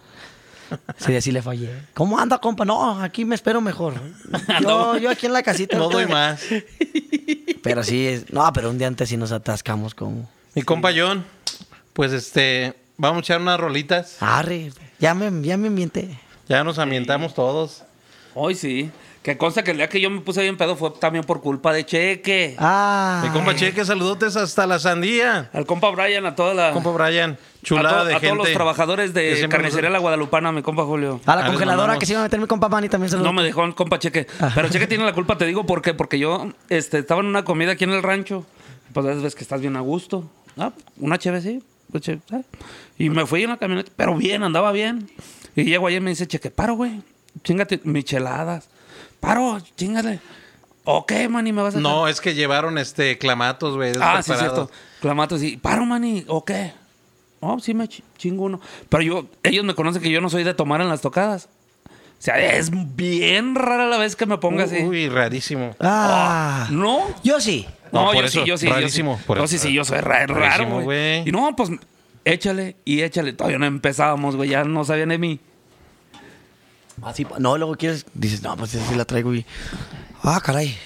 Sí, 0.97 1.15
así 1.17 1.33
le 1.33 1.43
fallé. 1.43 1.71
¿Cómo 1.95 2.19
anda, 2.19 2.39
compa? 2.39 2.65
No, 2.65 3.01
aquí 3.03 3.25
me 3.25 3.35
espero 3.35 3.61
mejor. 3.61 3.95
Yo, 4.63 4.97
yo 4.99 5.11
aquí 5.11 5.27
en 5.27 5.33
la 5.33 5.43
casita. 5.43 5.77
No 5.79 5.89
doy 5.89 6.07
más. 6.07 6.41
Pero 7.63 7.83
sí, 7.83 8.07
es- 8.07 8.33
no, 8.33 8.51
pero 8.53 8.71
un 8.71 8.79
día 8.79 8.87
antes 8.87 9.09
sí 9.09 9.17
nos 9.17 9.33
atascamos 9.33 9.95
como... 9.95 10.29
Mi 10.55 10.63
compa 10.63 10.91
John, 10.97 11.25
pues 11.93 12.13
este, 12.13 12.75
vamos 12.97 13.19
a 13.19 13.21
echar 13.21 13.41
unas 13.41 13.59
rolitas. 13.59 14.17
Arre, 14.21 14.71
ya 15.01 15.15
me, 15.15 15.47
ya 15.47 15.57
me 15.57 15.69
ambienté. 15.69 16.19
Ya 16.49 16.63
nos 16.63 16.79
ambientamos 16.79 17.35
todos. 17.35 17.83
Hoy 18.35 18.55
sí. 18.55 18.91
Que 19.25 19.39
consta 19.39 19.65
que 19.65 19.71
el 19.71 19.79
día 19.79 19.89
que 19.89 20.03
yo 20.03 20.11
me 20.11 20.21
puse 20.21 20.43
bien 20.43 20.59
pedo 20.59 20.77
fue 20.77 20.91
también 21.01 21.25
por 21.25 21.41
culpa 21.41 21.73
de 21.73 21.87
Cheque. 21.87 22.57
Ah. 22.59 23.23
Mi 23.25 23.31
compa 23.31 23.57
Cheque, 23.57 23.83
saludotes 23.83 24.37
hasta 24.37 24.67
la 24.67 24.79
sandía. 24.79 25.49
Al 25.55 25.65
compa 25.65 25.89
Brian, 25.91 26.27
a 26.27 26.35
toda 26.35 26.53
la. 26.53 26.73
Compa 26.73 26.91
Brian, 26.91 27.31
a, 27.33 27.65
chulada 27.65 28.01
to- 28.01 28.05
de 28.05 28.11
a 28.17 28.21
gente. 28.21 28.29
todos 28.37 28.47
los 28.49 28.53
trabajadores 28.55 29.15
de 29.15 29.49
Carnicería 29.49 29.89
La 29.89 29.99
Guadalupana, 29.99 30.53
mi 30.53 30.61
compa 30.61 30.85
Julio. 30.85 31.23
A 31.25 31.37
la 31.37 31.47
Ah, 31.47 31.47
congeladora 31.47 31.99
que 31.99 32.05
se 32.05 32.13
iba 32.13 32.21
a 32.21 32.25
meter 32.25 32.39
mi 32.39 32.47
compa 32.47 32.69
Manny 32.69 32.91
también 32.91 33.11
lo... 33.13 33.19
No 33.21 33.33
me 33.33 33.43
dejó 33.43 33.65
el 33.65 33.75
compa 33.75 33.99
Cheque. 33.99 34.27
Pero 34.55 34.69
Cheque 34.69 34.87
tiene 34.87 35.05
la 35.07 35.15
culpa, 35.15 35.39
te 35.39 35.47
digo 35.47 35.65
por 35.65 35.81
qué. 35.81 35.95
Porque 35.95 36.19
yo 36.19 36.51
este, 36.69 36.99
estaba 36.99 37.23
en 37.23 37.27
una 37.29 37.45
comida 37.45 37.73
aquí 37.73 37.85
en 37.85 37.93
el 37.93 38.03
rancho. 38.03 38.45
Pues 38.93 39.07
a 39.07 39.15
veces 39.15 39.35
que 39.35 39.43
estás 39.43 39.63
bien 39.63 39.75
a 39.77 39.81
gusto. 39.81 40.31
Ah, 40.59 40.73
una 40.99 41.17
cheve, 41.17 41.41
sí. 41.41 41.63
ah. 42.31 42.41
Y 42.99 43.09
me 43.09 43.25
fui 43.25 43.43
en 43.45 43.49
la 43.51 43.57
camioneta, 43.57 43.91
pero 43.97 44.15
bien, 44.17 44.43
andaba 44.43 44.71
bien. 44.71 45.11
Y 45.57 45.65
llego 45.65 45.87
ayer 45.87 46.03
y 46.03 46.05
me 46.05 46.11
dice, 46.11 46.27
Cheque, 46.27 46.51
paro, 46.51 46.75
güey. 46.75 47.01
Chingate 47.43 47.81
micheladas. 47.85 48.69
Paro, 49.25 49.59
chingale. 49.77 50.21
Ok, 50.85 51.13
man, 51.31 51.47
y 51.47 51.53
me 51.53 51.63
vas 51.63 51.77
a... 51.77 51.81
No, 51.81 52.09
es 52.09 52.21
que 52.21 52.35
llevaron 52.35 52.77
este 52.77 53.17
clamatos, 53.17 53.75
güey. 53.77 53.93
Ah, 54.01 54.23
sí, 54.23 54.33
cierto. 54.37 54.71
Clamato, 55.01 55.39
sí. 55.39 55.57
Paro, 55.57 55.87
mani, 55.87 56.25
¿o 56.29 56.45
qué? 56.45 56.73
Oh, 57.41 57.59
sí 57.59 57.73
me 57.75 57.85
ch- 57.85 58.03
chingo 58.19 58.45
uno. 58.45 58.61
Pero 58.91 59.03
yo, 59.03 59.27
ellos 59.43 59.65
me 59.65 59.75
conocen 59.75 60.03
que 60.03 60.11
yo 60.11 60.21
no 60.21 60.29
soy 60.29 60.45
de 60.45 60.53
tomar 60.55 60.81
en 60.83 60.89
las 60.89 61.01
tocadas. 61.01 61.49
O 61.87 62.23
sea, 62.25 62.39
es 62.39 62.71
bien 62.97 63.55
rara 63.55 63.87
la 63.87 63.97
vez 63.99 64.15
que 64.17 64.27
me 64.27 64.39
ponga 64.39 64.65
así. 64.65 64.79
Uy, 64.83 65.09
rarísimo. 65.09 65.75
Ah. 65.81 66.69
¿No? 66.71 67.01
Yo 67.23 67.41
sí. 67.41 67.67
No, 67.93 68.01
No, 68.01 68.07
por 68.13 68.17
yo 68.17 68.25
eso, 68.27 68.41
sí, 68.43 68.47
yo 68.49 68.57
sí. 68.59 68.67
rarísimo, 68.69 69.13
Yo 69.13 69.19
sí, 69.19 69.25
por 69.27 69.39
No, 69.39 69.45
eso. 69.45 69.53
sí, 69.53 69.59
sí, 69.59 69.73
yo 69.75 69.85
soy 69.85 70.01
ra- 70.01 70.27
raro, 70.27 70.35
Rarísimo, 70.35 70.75
güey. 70.83 70.85
güey. 70.85 71.29
Y 71.29 71.33
no, 71.33 71.55
pues 71.57 71.71
échale 72.27 72.77
y 72.85 73.03
échale. 73.03 73.33
Todavía 73.33 73.59
no 73.59 73.67
empezábamos, 73.67 74.37
güey. 74.37 74.51
Ya 74.51 74.65
no 74.65 74.85
sabían 74.85 75.11
de 75.11 75.19
mí. 75.19 75.41
Así, 77.03 77.27
no, 77.39 77.57
luego 77.59 77.75
quieres, 77.77 78.07
dices, 78.15 78.43
no, 78.43 78.57
pues 78.57 78.75
esa 78.75 78.87
sí 78.89 78.95
la 78.95 79.05
traigo 79.05 79.35
y... 79.35 79.45
Ah, 80.23 80.41
caray. 80.43 80.77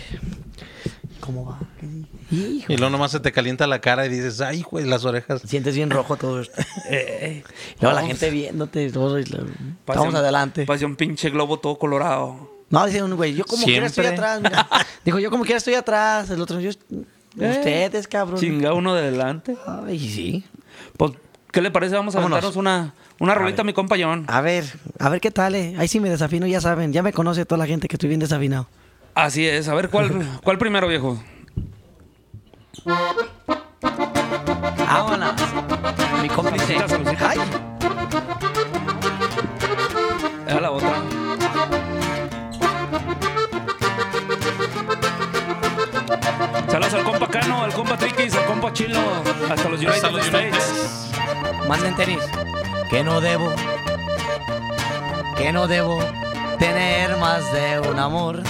¿Cómo 1.21 1.45
va? 1.45 1.59
Hijo. 2.31 2.73
Y 2.73 2.77
luego 2.77 2.91
nomás 2.91 3.11
se 3.13 3.21
te 3.21 3.33
calienta 3.33 3.67
la 3.67 3.81
cara 3.81 4.07
y 4.07 4.09
dices, 4.09 4.41
ay, 4.41 4.63
güey, 4.63 4.85
las 4.87 5.05
orejas. 5.05 5.43
Sientes 5.45 5.75
bien 5.75 5.91
rojo 5.91 6.17
todo 6.17 6.41
esto. 6.41 6.61
Eh, 6.91 7.45
Luego 7.81 7.95
la 7.95 8.01
no, 8.03 8.07
gente 8.09 8.31
viéndote, 8.31 8.91
todo. 8.91 9.19
y 9.19 9.25
la- 9.27 9.41
parece 9.85 10.01
Vamos 10.07 10.15
adelante. 10.15 10.65
Parece 10.65 10.87
un 10.87 10.97
pinche 10.97 11.29
globo 11.31 11.59
todo 11.59 11.79
colorado. 11.79 12.51
No, 12.71 12.85
dice 12.87 13.03
un 13.03 13.15
güey, 13.17 13.35
yo 13.35 13.45
como 13.45 13.65
quiera 13.65 13.87
estoy 13.87 14.07
atrás. 14.07 14.41
mira. 14.43 14.67
Dijo, 15.05 15.19
yo 15.19 15.31
como 15.31 15.45
quiera 15.45 15.59
estoy 15.59 15.75
atrás. 15.75 16.31
El 16.31 16.41
otro, 16.41 16.61
yo... 16.61 16.71
Ustedes, 17.35 18.09
cabrón. 18.09 18.41
Chinga 18.41 18.73
uno 18.75 18.95
de 18.95 19.11
delante. 19.11 19.57
Ay, 19.67 19.99
sí. 19.99 20.45
Pues, 20.97 21.13
¿qué 21.53 21.61
le 21.63 21.71
parece? 21.71 21.95
Vamos 21.95 22.15
a 22.15 22.19
Vámonos. 22.19 22.39
aventarnos 22.39 22.57
una, 22.57 22.95
una 23.21 23.35
rolita, 23.35 23.65
mi 23.65 23.73
compa 23.73 23.97
John. 23.99 24.25
A 24.29 24.41
ver, 24.41 24.65
a 24.99 25.09
ver 25.09 25.21
qué 25.21 25.31
tal, 25.31 25.55
eh. 25.55 25.75
Ahí 25.79 25.89
sí 25.89 26.01
me 26.01 26.09
desafino, 26.11 26.47
ya 26.47 26.61
saben. 26.61 26.93
Ya 26.93 27.03
me 27.03 27.13
conoce 27.13 27.45
toda 27.45 27.59
la 27.59 27.67
gente 27.67 27.89
que 27.89 27.97
estoy 27.97 28.09
bien 28.09 28.21
desafinado. 28.21 28.69
Así 29.15 29.47
es. 29.47 29.69
A 29.69 29.75
ver, 29.75 29.89
¿cuál, 29.89 30.39
cuál 30.45 30.59
primero, 30.59 30.87
viejo? 30.89 31.21
Vámonos. 34.79 35.35
Mi 36.23 36.29
cómplice. 36.29 36.79
Salucita, 36.79 36.89
salucita. 36.89 37.31
Ay. 37.31 37.39
Era 40.47 40.61
la 40.61 40.71
otra. 40.71 41.03
Saludos 46.71 46.95
al 46.95 47.05
compa 47.05 47.27
Cano, 47.29 47.65
al 47.65 47.73
compa 47.73 47.97
Triquis, 47.97 48.35
al 48.35 48.45
compa 48.45 48.73
Chilo, 48.73 49.01
hasta 49.51 49.69
los 49.69 49.81
United 49.81 49.95
Hasta 49.95 50.11
los 50.11 50.27
States. 50.27 51.11
Manden 51.67 51.97
tenis. 51.97 52.21
Que 52.91 53.05
no 53.05 53.21
debo. 53.21 53.53
Que 55.37 55.53
no 55.53 55.67
debo 55.67 55.99
tener 56.59 57.17
más 57.19 57.53
de 57.53 57.81
un 57.81 57.99
amor. 57.99 58.43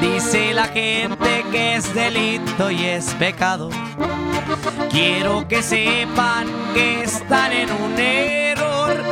Dice 0.00 0.52
la 0.52 0.64
gente 0.64 1.44
que 1.50 1.76
es 1.76 1.94
delito 1.94 2.70
y 2.70 2.84
es 2.84 3.14
pecado. 3.14 3.70
Quiero 4.90 5.48
que 5.48 5.62
sepan 5.62 6.46
que 6.74 7.04
están 7.04 7.52
en 7.52 7.70
un 7.72 7.98
error. 7.98 9.02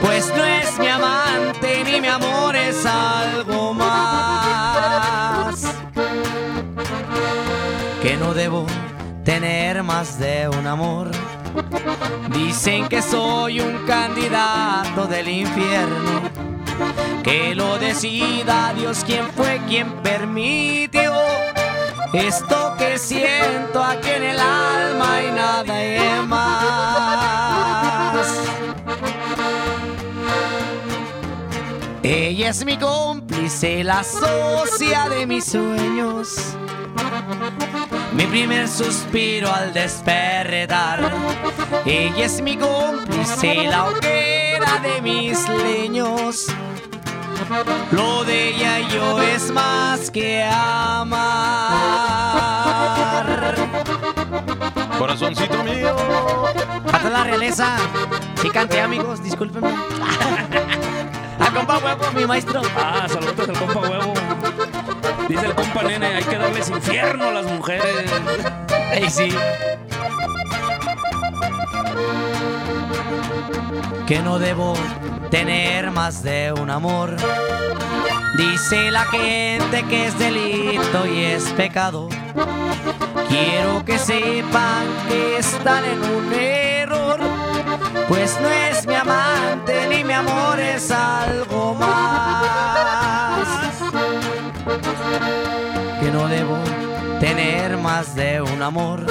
Pues 0.00 0.32
no 0.34 0.44
es 0.44 0.78
mi 0.78 0.88
amante 0.88 1.84
ni 1.84 2.00
mi 2.00 2.08
amor 2.08 2.56
es 2.56 2.86
algo 2.86 3.74
más. 3.74 3.92
Que 8.02 8.16
no 8.16 8.32
debo 8.32 8.64
tener 9.24 9.82
más 9.82 10.18
de 10.18 10.48
un 10.48 10.66
amor. 10.66 11.10
Dicen 12.30 12.88
que 12.88 13.02
soy 13.02 13.60
un 13.60 13.86
candidato 13.86 15.06
del 15.06 15.28
infierno. 15.28 16.22
Que 17.22 17.54
lo 17.54 17.78
decida 17.78 18.72
Dios 18.74 19.04
quien 19.04 19.28
fue 19.32 19.60
quien 19.68 19.90
permitió 20.02 21.12
esto 22.12 22.74
que 22.76 22.98
siento 22.98 23.82
aquí 23.82 24.10
en 24.10 24.22
el 24.22 24.38
alma 24.38 25.22
y 25.22 25.30
nada 25.32 26.22
más. 26.26 26.42
Ella 32.02 32.50
es 32.50 32.64
mi 32.66 32.76
cómplice, 32.76 33.82
la 33.82 34.04
socia 34.04 35.08
de 35.08 35.26
mis 35.26 35.46
sueños. 35.46 36.54
Mi 38.14 38.26
primer 38.26 38.68
suspiro 38.68 39.52
al 39.52 39.72
despertar. 39.72 41.00
Ella 41.84 42.24
es 42.26 42.42
mi 42.42 42.56
cómplice, 42.56 43.64
la 43.68 43.86
hoguera 43.86 44.78
de 44.82 45.00
mis 45.00 45.48
leños. 45.48 46.46
Lo 47.90 48.24
de 48.24 48.50
ella 48.50 48.80
y 48.80 48.88
yo 48.88 49.20
es 49.20 49.50
más 49.50 50.10
que 50.10 50.42
amar. 50.44 51.22
Corazoncito 54.98 55.64
mío. 55.64 55.96
Hasta 56.92 57.10
la 57.10 57.24
realeza. 57.24 57.76
Sí 58.40 58.50
canté, 58.50 58.80
amigos, 58.80 59.22
discúlpenme. 59.22 59.70
A 61.40 61.50
compa 61.52 61.78
huevo, 61.78 62.04
mi 62.14 62.24
maestro. 62.26 62.62
Ah, 62.76 63.06
saludos 63.08 63.48
al 63.48 63.58
compa 63.58 63.80
Huevo. 63.80 64.14
Dice 65.28 65.46
el 65.46 65.54
compa 65.54 65.82
Nene, 65.82 66.06
hay 66.06 66.24
que 66.24 66.36
darles 66.36 66.68
infierno 66.68 67.28
a 67.28 67.32
las 67.32 67.46
mujeres. 67.46 68.10
Ey, 68.92 69.10
sí. 69.10 69.28
Que 74.06 74.18
no 74.20 74.38
debo 74.38 74.74
tener 75.30 75.90
más 75.90 76.22
de 76.22 76.52
un 76.52 76.70
amor. 76.70 77.16
Dice 78.36 78.90
la 78.90 79.04
gente 79.04 79.84
que 79.88 80.06
es 80.06 80.18
delito 80.18 81.06
y 81.06 81.24
es 81.24 81.44
pecado. 81.52 82.08
Quiero 83.28 83.84
que 83.84 83.98
sepan 83.98 84.84
que 85.08 85.38
están 85.38 85.84
en 85.84 86.02
un 86.02 86.32
error. 86.32 87.20
Pues 88.08 88.38
no 88.40 88.48
es 88.48 88.86
mi 88.86 88.94
amante 88.94 89.86
ni 89.88 90.04
mi 90.04 90.12
amor 90.12 90.58
es 90.60 90.90
algo 90.90 91.61
amor. 98.62 99.04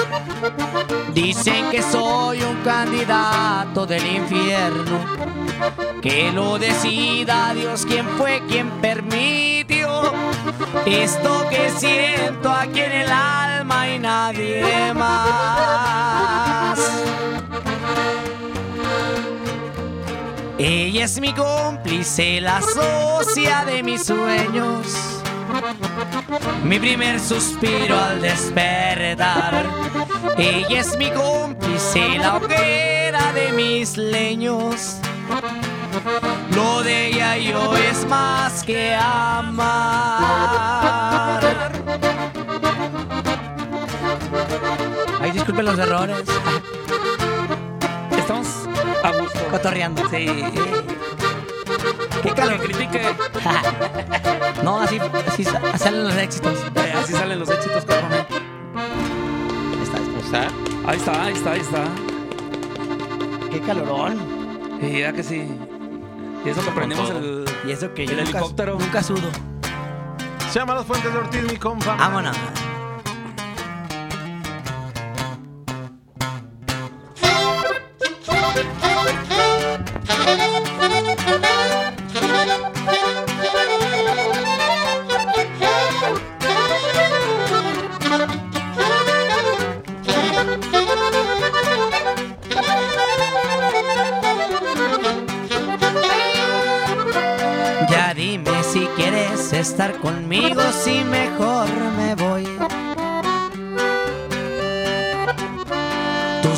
Dicen 1.14 1.70
que 1.70 1.82
soy 1.82 2.42
un 2.42 2.56
candidato 2.62 3.86
del 3.86 4.06
infierno, 4.06 4.98
que 6.00 6.32
lo 6.32 6.58
decida 6.58 7.54
Dios 7.54 7.86
quien 7.86 8.08
fue 8.18 8.42
quien 8.48 8.68
permitió 8.80 10.12
Esto 10.86 11.46
que 11.48 11.70
siento 11.70 12.50
aquí 12.50 12.80
en 12.80 12.92
el 12.92 13.10
alma 13.10 13.88
y 13.88 13.98
nadie 13.98 14.92
más. 14.94 16.78
Ella 20.58 21.04
es 21.04 21.20
mi 21.20 21.32
cómplice, 21.32 22.40
la 22.40 22.60
socia 22.62 23.64
de 23.64 23.82
mis 23.82 24.04
sueños. 24.04 25.21
Mi 26.64 26.78
primer 26.78 27.20
suspiro 27.20 27.98
al 27.98 28.20
despertar. 28.20 29.66
Ella 30.38 30.80
es 30.80 30.96
mi 30.96 31.10
cómplice, 31.10 32.18
la 32.18 32.36
hoguera 32.36 33.32
de 33.32 33.52
mis 33.52 33.96
leños. 33.96 34.96
Lo 36.54 36.82
de 36.82 37.08
ella 37.08 37.36
y 37.36 37.48
yo 37.48 37.76
es 37.76 38.06
más 38.06 38.62
que 38.64 38.94
amar. 38.94 39.82
Ay, 45.20 45.30
disculpen 45.32 45.66
los 45.66 45.78
errores. 45.78 46.22
Estamos 48.16 48.68
a 49.02 49.10
gusto. 49.10 49.38
Cotorreando. 49.50 50.08
Sí. 50.08 50.26
Qué 52.22 52.28
Que 52.28 52.34
calor. 52.34 52.60
critique. 52.60 53.02
No, 54.62 54.78
así, 54.80 54.98
así 55.26 55.42
sa- 55.44 55.76
salen 55.76 56.04
los 56.04 56.14
éxitos. 56.16 56.56
Eh, 56.76 56.92
así 56.96 57.12
salen 57.12 57.40
los 57.40 57.50
éxitos, 57.50 57.84
cabrón. 57.84 58.12
Ahí 58.12 59.82
está, 59.82 59.98
ahí 59.98 60.22
sea, 60.30 60.48
Ahí 60.86 60.96
está, 60.98 61.24
ahí 61.24 61.32
está, 61.32 61.50
ahí 61.52 61.60
está. 61.60 61.82
está. 61.82 63.48
Qué 63.50 63.60
calorón. 63.60 64.18
Y 64.80 65.00
ya 65.00 65.12
que 65.12 65.22
sí. 65.24 65.48
Y 66.44 66.48
eso 66.48 66.64
que 66.64 66.70
prendimos 66.70 67.10
el. 67.10 67.44
Y 67.66 67.72
eso 67.72 67.92
que 67.92 68.06
yo 68.06 68.12
El 68.12 68.18
nunca, 68.24 68.30
helicóptero. 68.38 68.78
nunca 68.78 69.02
sudo. 69.02 69.28
se 70.50 70.58
llama 70.60 70.74
Las 70.74 70.86
Fuentes 70.86 71.12
de 71.12 71.18
Ortiz, 71.18 71.42
mi 71.42 71.56
compa. 71.56 71.96
Vámonos. 71.96 72.36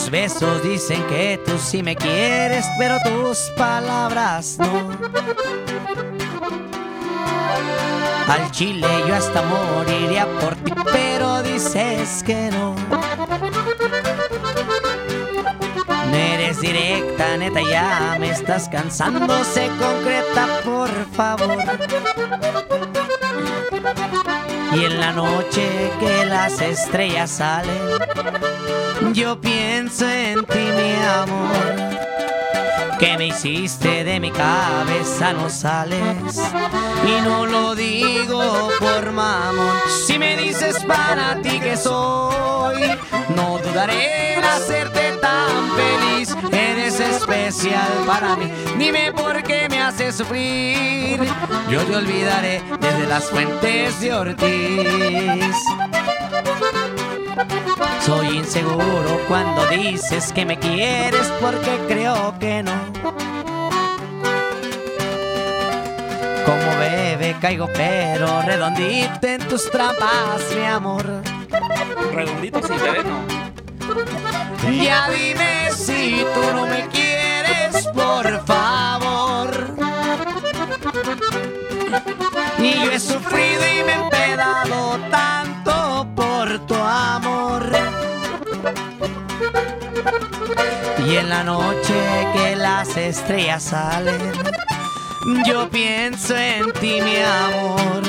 Tus 0.04 0.10
besos 0.10 0.62
dicen 0.62 1.02
que 1.04 1.40
tú 1.46 1.56
sí 1.58 1.82
me 1.82 1.96
quieres, 1.96 2.66
pero 2.78 2.98
tus 3.00 3.38
palabras 3.56 4.58
no. 4.58 4.90
Al 8.28 8.50
chile 8.50 8.86
yo 9.08 9.14
hasta 9.14 9.40
moriría 9.40 10.26
por 10.40 10.56
ti, 10.56 10.74
pero 10.92 11.42
dices 11.42 12.22
que 12.22 12.50
no. 12.50 12.74
No 16.10 16.14
eres 16.14 16.60
directa, 16.60 17.38
neta, 17.38 17.62
ya 17.62 18.18
me 18.20 18.28
estás 18.28 18.68
cansando. 18.68 19.42
Se 19.42 19.68
concreta, 19.68 20.60
por 20.66 20.90
favor. 21.12 21.56
Y 24.74 24.84
en 24.84 25.00
la 25.00 25.12
noche 25.12 25.90
que 25.98 26.26
las 26.26 26.60
estrellas 26.60 27.30
salen, 27.30 27.80
yo 29.12 29.40
pienso 29.40 30.08
en 30.08 30.44
ti, 30.44 30.58
mi 30.58 30.94
amor. 31.22 31.84
Que 32.98 33.18
me 33.18 33.26
hiciste 33.28 34.04
de 34.04 34.20
mi 34.20 34.30
cabeza, 34.30 35.32
no 35.32 35.50
sales. 35.50 36.40
Y 37.06 37.20
no 37.22 37.46
lo 37.46 37.74
digo 37.74 38.70
por 38.78 39.12
mamón. 39.12 39.76
Si 40.06 40.18
me 40.18 40.36
dices 40.36 40.84
para 40.84 41.40
ti 41.42 41.60
que 41.60 41.76
soy, 41.76 42.82
no 43.36 43.58
dudaré 43.58 44.34
en 44.34 44.44
hacerte 44.44 45.12
tan 45.20 45.70
feliz. 45.76 46.36
Eres 46.52 47.00
especial 47.00 48.04
para 48.06 48.36
mí. 48.36 48.50
Dime 48.78 49.12
por 49.12 49.42
qué 49.42 49.68
me 49.68 49.80
haces 49.82 50.16
sufrir. 50.16 51.20
Yo 51.68 51.80
te 51.82 51.96
olvidaré 51.96 52.62
desde 52.80 53.06
las 53.06 53.24
fuentes 53.24 54.00
de 54.00 54.14
Ortiz. 54.14 55.56
Soy 58.00 58.38
inseguro 58.38 59.20
cuando 59.28 59.66
dices 59.66 60.32
que 60.32 60.44
me 60.44 60.58
quieres 60.58 61.26
porque 61.40 61.80
creo 61.88 62.38
que 62.38 62.62
no. 62.62 62.72
Como 66.44 66.78
bebé 66.78 67.36
caigo 67.40 67.68
pero 67.72 68.42
redondito 68.42 69.26
en 69.26 69.48
tus 69.48 69.70
trampas, 69.70 70.42
mi 70.54 70.64
amor. 70.64 71.04
Redondito 72.12 72.60
sin 72.62 72.76
veneno. 72.82 73.20
Ya 74.82 75.08
dime 75.10 75.70
si 75.72 76.24
tú 76.34 76.54
no 76.54 76.66
me 76.66 76.86
quieres, 76.88 77.88
por 77.88 78.44
favor. 78.44 79.74
Y 82.58 82.84
yo 82.84 82.90
he 82.90 83.00
sufrido 83.00 83.62
y 83.62 83.84
me 83.84 83.92
he 83.92 83.94
empedado 83.94 84.98
tanto 85.10 85.23
Y 91.06 91.16
en 91.16 91.28
la 91.28 91.44
noche 91.44 91.94
que 92.32 92.56
las 92.56 92.96
estrellas 92.96 93.62
salen, 93.62 94.32
yo 95.46 95.68
pienso 95.68 96.34
en 96.36 96.72
ti, 96.72 97.00
mi 97.02 97.16
amor. 97.16 98.02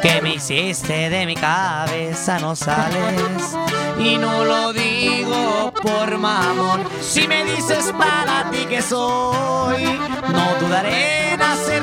Que 0.00 0.22
me 0.22 0.34
hiciste 0.34 1.10
de 1.10 1.26
mi 1.26 1.34
cabeza, 1.34 2.38
no 2.38 2.56
sales. 2.56 3.56
Y 3.98 4.16
no 4.16 4.44
lo 4.44 4.72
digo 4.72 5.72
por 5.82 6.16
mamón. 6.16 6.84
Si 7.00 7.28
me 7.28 7.44
dices 7.44 7.92
para 7.98 8.50
ti 8.50 8.64
que 8.68 8.80
soy, 8.80 9.84
no 10.32 10.54
dudaré 10.60 11.32
en 11.32 11.42
hacerte 11.42 11.66
tan 11.66 11.75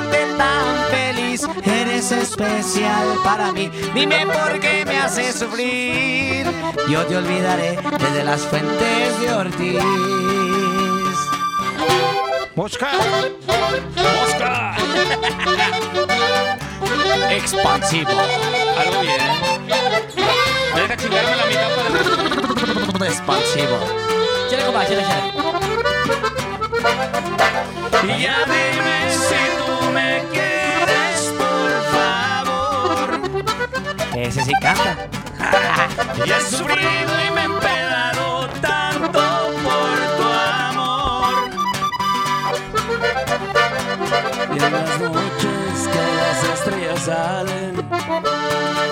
feliz. 1.37 1.47
Eres 1.65 2.11
especial 2.11 3.17
para 3.23 3.51
mí. 3.51 3.69
Dime 3.93 4.25
por 4.25 4.59
qué 4.59 4.85
me 4.85 4.97
haces 4.97 5.39
sufrir. 5.39 6.45
Yo 6.89 7.05
te 7.05 7.17
olvidaré 7.17 7.77
desde 7.99 8.23
las 8.23 8.41
fuentes 8.41 9.19
de 9.19 9.33
Ortiz. 9.33 9.79
Mosca. 12.55 12.91
¡Mosca! 13.95 14.75
Expansivo. 17.31 18.11
Algo 18.11 19.01
bien. 19.01 19.17
Deja 20.75 20.97
chingarme 20.97 21.35
la 21.35 21.45
mitad 21.45 21.69
para. 21.75 23.07
Expansivo. 23.07 23.79
Chale, 24.49 24.65
compa, 24.65 24.85
chale, 24.85 25.03
chale. 25.03 25.33
Y 28.03 28.21
ya 28.21 28.35
dime 28.45 29.02
Ese 34.15 34.43
sí 34.43 34.53
canta. 34.61 35.07
Ya 36.25 36.37
he 36.37 36.41
sufrido 36.41 37.11
y 37.27 37.31
me 37.31 37.41
he 37.41 37.43
empedado 37.43 38.47
tanto 38.61 39.21
por 39.63 39.97
tu 40.17 40.23
amor. 40.69 41.33
Y 44.53 44.63
en 44.63 44.73
las 44.73 44.99
noches 45.01 45.89
que 45.91 46.03
las 46.15 46.43
estrellas 46.53 46.99
salen, 47.01 47.75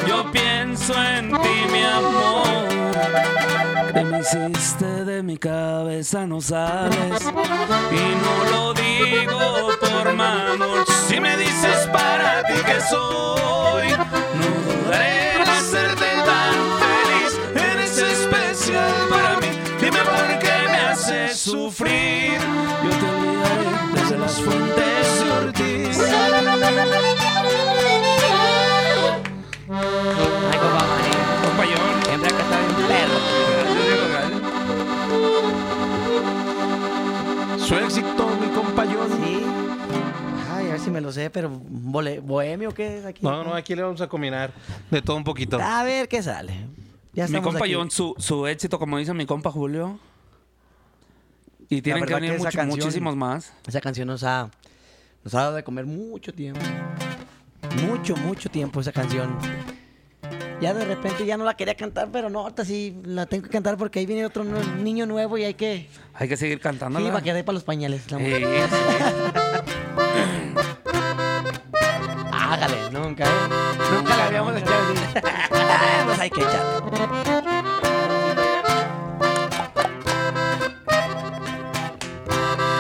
yo 0.08 0.32
pienso 0.32 0.94
en 1.02 1.32
ti, 1.32 1.66
mi 1.72 1.84
amor. 1.84 2.68
Que 3.94 4.04
me 4.04 4.20
hiciste 4.20 5.06
de 5.06 5.24
mi 5.24 5.38
cabeza, 5.38 6.26
no 6.28 6.42
sales. 6.42 7.22
Y 7.92 8.16
no 8.24 8.52
lo 8.52 8.74
digo 8.74 9.70
por 9.80 10.14
mamón. 10.14 10.86
Si 11.08 11.20
me 11.20 11.38
dices 11.38 11.88
para 11.94 12.44
ti 12.44 12.54
que 12.66 12.82
soy, 12.82 13.96
en 14.94 15.42
hacerte 15.42 16.06
tan 16.26 16.56
feliz. 16.82 17.32
Eres 17.56 17.98
especial 17.98 19.08
para 19.10 19.38
mí. 19.40 19.48
Dime 19.80 20.00
por 20.00 20.40
qué 20.40 20.56
me 20.70 20.80
haces 20.90 21.40
sufrir. 21.40 22.40
Yo 22.84 22.90
te 22.90 23.06
olvidaré 23.06 23.66
desde 23.94 24.18
las 24.18 24.42
fuentes 24.42 25.24
de 25.24 25.32
Ortiz. 25.32 25.98
Ay, 29.70 30.58
compa. 30.60 30.84
Compayón. 31.46 31.92
Siempre 32.06 32.30
acá 32.30 32.44
está 32.44 32.58
bien 32.58 32.76
perro. 32.88 33.20
Su 37.60 37.74
éxito, 37.76 38.24
mi 38.42 38.48
compayón. 38.50 39.10
Sí. 39.24 39.71
A 40.72 40.76
ver 40.76 40.82
si 40.82 40.90
me 40.90 41.02
lo 41.02 41.12
sé, 41.12 41.30
pero 41.30 41.50
bole- 41.50 42.20
bohemio, 42.22 42.74
¿qué 42.74 43.00
es 43.00 43.06
aquí? 43.06 43.24
No, 43.24 43.44
no, 43.44 43.54
aquí 43.54 43.76
le 43.76 43.82
vamos 43.84 44.00
a 44.02 44.08
combinar 44.08 44.52
de 44.90 45.02
todo 45.02 45.18
un 45.18 45.24
poquito. 45.24 45.60
A 45.62 45.84
ver 45.84 46.08
qué 46.08 46.24
sale. 46.24 46.54
Ya 47.14 47.28
Mi 47.28 47.42
compa 47.42 47.60
aquí. 47.66 47.74
John, 47.74 47.92
su, 47.92 48.16
su 48.18 48.48
éxito, 48.48 48.80
como 48.80 48.98
dice 48.98 49.14
mi 49.14 49.26
compa 49.26 49.52
Julio. 49.52 50.00
Y 51.68 51.82
tienen 51.82 52.06
que 52.06 52.14
venir 52.14 52.32
que 52.32 52.36
esa 52.38 52.46
mucho- 52.46 52.58
canción- 52.58 52.80
muchísimos 52.80 53.16
más. 53.16 53.54
Esa 53.68 53.82
canción 53.82 54.08
nos 54.08 54.24
ha, 54.24 54.50
nos 55.24 55.34
ha 55.36 55.40
dado 55.42 55.56
de 55.56 55.64
comer 55.64 55.86
mucho 55.86 56.34
tiempo. 56.34 56.62
Mucho, 57.88 58.16
mucho 58.18 58.50
tiempo 58.50 58.80
esa 58.80 58.92
canción. 58.94 59.38
Ya 60.62 60.74
de 60.74 60.86
repente 60.86 61.26
ya 61.26 61.38
no 61.38 61.44
la 61.44 61.56
quería 61.58 61.76
cantar, 61.76 62.10
pero 62.12 62.30
no, 62.30 62.42
ahorita 62.42 62.64
sí 62.64 62.96
la 63.04 63.26
tengo 63.26 63.44
que 63.44 63.50
cantar 63.50 63.78
porque 63.78 64.00
ahí 64.00 64.06
viene 64.06 64.26
otro 64.26 64.44
niño 64.44 65.06
nuevo 65.06 65.38
y 65.38 65.44
hay 65.44 65.54
que... 65.56 65.88
Hay 66.14 66.30
que 66.30 66.38
seguir 66.38 66.60
cantándola. 66.60 67.06
Sí, 67.06 67.12
va 67.12 67.20
a 67.20 67.22
quedar 67.24 67.44
para 67.44 67.54
los 67.56 67.64
pañales. 67.64 68.10
la 68.12 68.20
mujer. 68.20 68.70
sí. 68.70 69.41
Pues 75.14 76.20
hay 76.20 76.30
que 76.30 76.42
echar. 76.42 76.66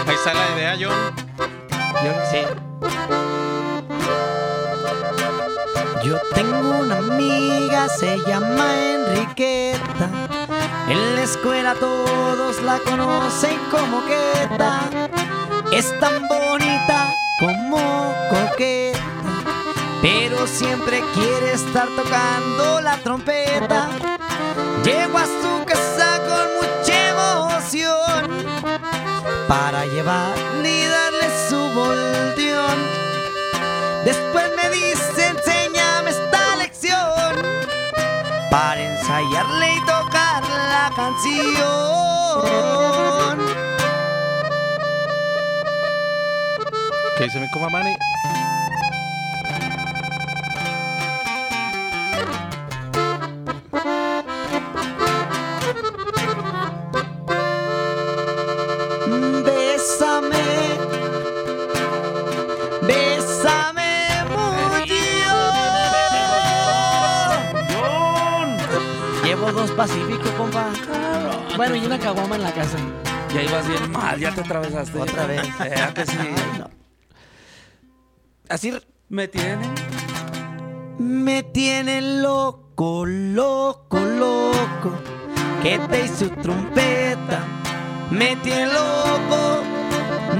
Ahí 0.08 0.16
está 0.16 0.34
la 0.34 0.46
idea, 0.56 0.76
John. 0.80 1.16
Yo 2.04 2.12
sí. 2.32 2.42
Yo 6.04 6.18
tengo 6.34 6.80
una 6.80 6.98
amiga, 6.98 7.88
se 7.90 8.18
llama 8.28 8.66
Enriqueta. 8.76 10.10
En 10.88 11.16
la 11.16 11.22
escuela 11.22 11.76
todos 11.76 12.62
la 12.64 12.80
conocen 12.80 13.58
como 13.70 14.02
Queta. 14.06 14.82
Es 15.72 15.98
tan 16.00 16.28
bonita 16.28 17.14
como 17.40 18.14
coqueta. 18.30 18.91
Pero 20.02 20.48
siempre 20.48 21.04
quiere 21.14 21.54
estar 21.54 21.88
tocando 21.90 22.82
la 22.82 22.98
trompeta. 22.98 23.88
Llego 24.84 25.18
a 25.18 25.26
su 25.26 25.64
casa 25.66 26.20
con 26.28 26.56
mucha 26.58 27.10
emoción 27.10 28.28
para 29.48 29.86
llevarle 29.86 30.70
y 30.70 30.86
darle 30.86 31.30
su 31.48 31.58
volteón. 31.76 32.80
Después 34.04 34.46
me 34.56 34.70
dice, 34.72 35.28
enséñame 35.28 36.10
esta 36.10 36.56
lección 36.56 37.36
para 38.50 38.82
ensayarle 38.82 39.76
y 39.76 39.86
tocar 39.86 40.42
la 40.50 40.92
canción. 40.96 41.52
¿Qué 47.18 47.24
dice 47.26 47.40
mi 47.40 47.48
compa 47.52 47.70
Dos 69.62 69.70
pacíficos, 69.74 70.28
compa. 70.32 70.70
Bueno, 71.56 71.76
y 71.76 71.86
una 71.86 72.00
caguama 72.00 72.36
en 72.36 72.42
la 72.42 72.52
casa. 72.52 72.80
Ya 73.32 73.44
ibas 73.44 73.68
bien 73.68 73.92
mal, 73.92 74.20
ya 74.20 74.34
te 74.34 74.42
atravesaste. 74.42 74.98
Otra 75.00 75.28
vez. 75.28 75.56
¿Verdad 75.60 75.94
que 75.94 76.06
sí? 76.08 76.18
No. 76.58 76.70
Así 78.50 78.74
Me 79.10 79.28
tienen. 79.28 79.72
me 80.98 81.44
tiene 81.44 82.02
loco, 82.02 83.06
loco, 83.06 84.00
loco. 84.00 84.94
Que 85.62 85.78
te 85.78 86.06
hizo 86.06 86.28
trompeta. 86.42 87.46
Me 88.10 88.36
tiene 88.38 88.66
loco. 88.66 89.62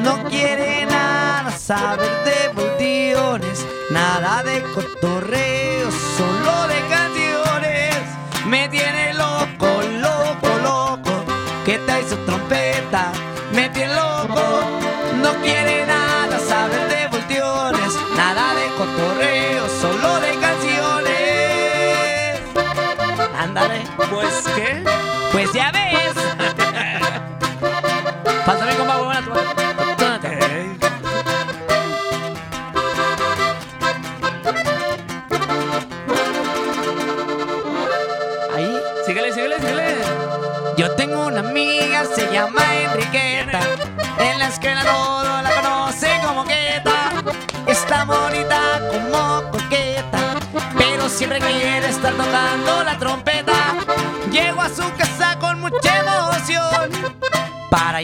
No 0.04 0.24
quiere 0.30 0.88
nada 0.88 1.52
saber 1.52 2.10
de 2.26 2.54
voltiones. 2.60 3.68
Nada 3.92 4.42
de 4.42 4.64
cotorreo, 4.74 5.92
solo 5.92 6.68
de 6.70 6.82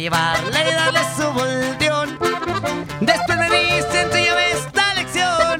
para 0.09 0.37
llevarle 0.39 0.71
y 0.71 0.75
darle 0.75 0.99
su 1.15 1.31
volteón. 1.31 2.19
Después 3.01 3.37
me 3.37 3.49
dice, 3.49 4.01
enséñame 4.01 4.51
esta 4.51 4.93
lección 4.93 5.57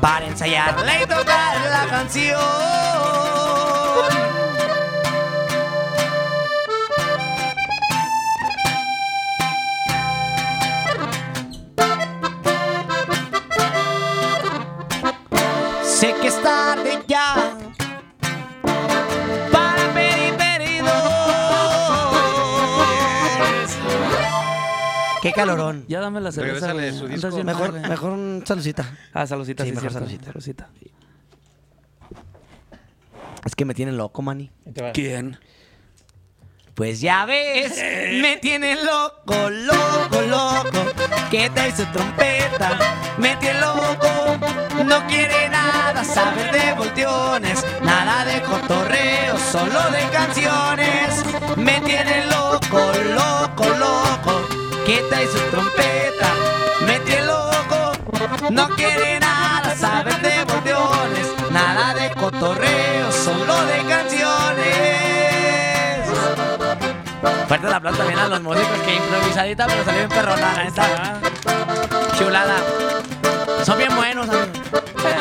para 0.00 0.26
ensayarle 0.26 1.02
y 1.02 1.06
tocar 1.06 1.56
la 1.70 1.86
canción. 1.90 3.27
Calorón. 25.46 25.84
Ya 25.88 26.00
dame 26.00 26.20
la 26.20 26.32
cerveza. 26.32 26.70
Su 26.92 27.06
Andas 27.06 27.34
bien 27.34 27.46
Mejor, 27.46 27.70
mal, 27.72 27.78
güey. 27.80 27.90
mejor 27.90 28.10
un 28.12 28.42
saludcita. 28.46 28.84
Ah, 29.12 29.26
saludcita, 29.26 29.64
Sí, 29.64 29.70
sí, 29.70 29.74
mejor 29.76 29.90
cierto. 29.90 30.06
saludcita. 30.06 30.26
Saludcita. 30.32 30.68
Es 33.44 33.54
que 33.54 33.64
me 33.64 33.74
tienen 33.74 33.96
loco, 33.96 34.20
mani. 34.22 34.50
¿Quién? 34.92 35.38
Pues 36.74 37.00
ya 37.00 37.24
ves, 37.26 37.72
me 38.22 38.36
tiene 38.36 38.76
loco, 38.76 39.50
loco, 39.50 40.20
loco. 40.22 40.92
Que 41.30 41.50
te 41.50 41.68
hizo 41.68 41.84
trompeta, 41.92 42.78
me 43.18 43.34
tiene 43.36 43.60
loco. 43.60 44.38
No 44.84 45.04
quiere 45.08 45.48
nada 45.48 46.04
saber 46.04 46.52
de 46.52 46.72
volteones, 46.74 47.64
nada 47.82 48.24
de 48.24 48.40
cotorreo, 48.42 49.36
solo 49.38 49.90
de 49.90 50.08
canciones. 50.12 51.24
Me 51.56 51.80
tiene 51.80 52.26
loco, 52.26 52.78
loco, 53.14 53.64
loco. 53.64 53.77
Te 55.10 55.24
hizo 55.24 55.38
trompeta, 55.50 56.28
me 56.86 56.98
tiene 57.00 57.26
loco. 57.26 57.92
No 58.50 58.68
quiere 58.70 59.18
nada 59.20 59.74
saber 59.76 60.20
de 60.20 60.44
volteones, 60.44 61.26
nada 61.50 61.94
de 61.94 62.10
cotorreo, 62.12 63.12
solo 63.12 63.64
de 63.66 63.84
canciones. 63.88 64.98
Fuerte 67.48 67.66
el 67.66 67.72
aplauso 67.72 67.98
también 67.98 68.18
a 68.18 68.28
los 68.28 68.42
músicos 68.42 68.78
que 68.84 68.94
improvisadita, 68.94 69.66
pero 69.66 69.84
salió 69.84 69.98
bien 70.00 70.10
perrona, 70.10 70.52
la 70.54 70.64
neta. 70.64 70.86
Ah, 70.98 71.20
Chulada. 72.18 72.56
Son 73.64 73.78
bien 73.78 73.94
buenos, 73.96 74.28
amigos. 74.28 74.48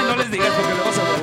no 0.07 0.15
les 0.15 0.31
digas 0.31 0.49
porque 0.49 0.73
luego 0.73 0.91
se 0.91 1.16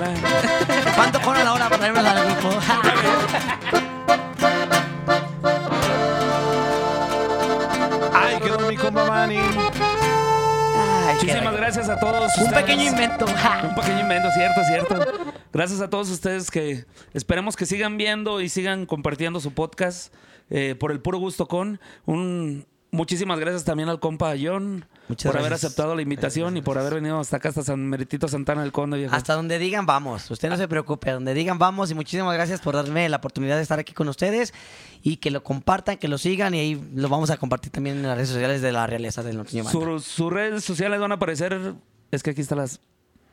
Muchísimas 11.24 11.56
gracias 11.56 11.88
a 11.88 11.98
todos. 11.98 12.36
Un 12.36 12.44
ustedes. 12.44 12.62
pequeño 12.62 12.90
invento. 12.90 13.24
Un 13.24 13.74
pequeño 13.74 14.00
invento, 14.00 14.28
cierto, 14.32 14.64
cierto. 14.64 15.34
Gracias 15.52 15.80
a 15.80 15.88
todos 15.88 16.10
ustedes 16.10 16.50
que 16.50 16.84
esperemos 17.14 17.56
que 17.56 17.64
sigan 17.64 17.96
viendo 17.96 18.42
y 18.42 18.48
sigan 18.50 18.84
compartiendo 18.84 19.40
su 19.40 19.54
podcast 19.54 20.12
eh, 20.50 20.74
por 20.78 20.92
el 20.92 21.00
puro 21.00 21.18
gusto 21.18 21.48
con 21.48 21.80
un, 22.04 22.66
Muchísimas 22.94 23.40
gracias 23.40 23.64
también 23.64 23.88
al 23.88 23.98
compa 23.98 24.34
John 24.40 24.84
Muchas 25.08 25.32
por 25.32 25.40
haber 25.40 25.52
aceptado 25.52 25.94
la 25.94 26.02
invitación 26.02 26.56
y 26.56 26.62
por 26.62 26.78
haber 26.78 26.94
venido 26.94 27.18
hasta 27.18 27.38
acá, 27.38 27.48
hasta 27.48 27.62
San 27.62 27.84
Meritito 27.86 28.28
Santana 28.28 28.62
del 28.62 28.70
Conde, 28.72 28.98
viejo. 28.98 29.14
Hasta 29.14 29.34
donde 29.34 29.58
digan 29.58 29.84
vamos. 29.84 30.30
Usted 30.30 30.48
no 30.48 30.56
se 30.56 30.68
preocupe, 30.68 31.10
donde 31.10 31.34
digan 31.34 31.58
vamos. 31.58 31.90
Y 31.90 31.94
muchísimas 31.94 32.32
gracias 32.34 32.60
por 32.60 32.74
darme 32.74 33.08
la 33.08 33.16
oportunidad 33.16 33.56
de 33.56 33.62
estar 33.62 33.78
aquí 33.78 33.92
con 33.92 34.08
ustedes 34.08 34.54
y 35.02 35.16
que 35.16 35.30
lo 35.30 35.42
compartan, 35.42 35.96
que 35.96 36.06
lo 36.08 36.18
sigan. 36.18 36.54
Y 36.54 36.58
ahí 36.60 36.90
lo 36.94 37.08
vamos 37.08 37.30
a 37.30 37.36
compartir 37.36 37.72
también 37.72 37.96
en 37.96 38.02
las 38.04 38.16
redes 38.16 38.28
sociales 38.30 38.62
de 38.62 38.70
la 38.70 38.86
realeza 38.86 39.22
del 39.22 39.38
Norteño. 39.38 39.64
Su- 39.64 39.98
sus 40.00 40.32
redes 40.32 40.62
sociales 40.64 41.00
van 41.00 41.10
a 41.10 41.16
aparecer. 41.16 41.74
Es 42.12 42.22
que 42.22 42.30
aquí 42.30 42.42
están 42.42 42.58
las. 42.58 42.80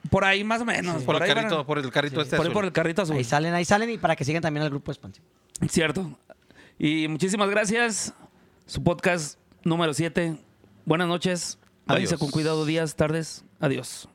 Por 0.10 0.26
ahí 0.26 0.44
más 0.44 0.62
o 0.62 0.66
menos. 0.66 1.04
Por, 1.04 1.16
el 1.16 1.20
van 1.22 1.30
carrito, 1.36 1.66
por 1.68 1.78
el 1.78 1.92
carrito 1.92 2.22
este 2.22 2.36
por 2.36 2.46
ahí 2.46 2.50
azul. 2.50 2.54
por 2.54 2.66
el 2.66 2.72
carrito 2.72 3.04
azul. 3.04 3.16
Ahí 3.16 3.24
salen, 3.24 3.54
ahí 3.54 3.66
salen 3.66 3.92
y 3.92 3.98
para 4.00 4.16
que 4.16 4.26
sigan 4.26 4.42
también 4.42 4.64
al 4.64 4.72
grupo 4.72 4.92
de 4.92 4.94
expansión. 4.96 5.24
Cierto. 5.70 6.18
Y 6.80 7.08
muchísimas 7.08 7.48
gracias. 7.50 8.12
Su 8.66 8.82
podcast 8.84 9.38
número 9.64 9.94
7. 9.94 10.38
Buenas 10.86 11.08
noches. 11.08 11.58
Avisa 11.88 12.18
con 12.18 12.32
cuidado, 12.32 12.66
días, 12.66 12.96
tardes. 12.96 13.44
Adiós. 13.60 14.08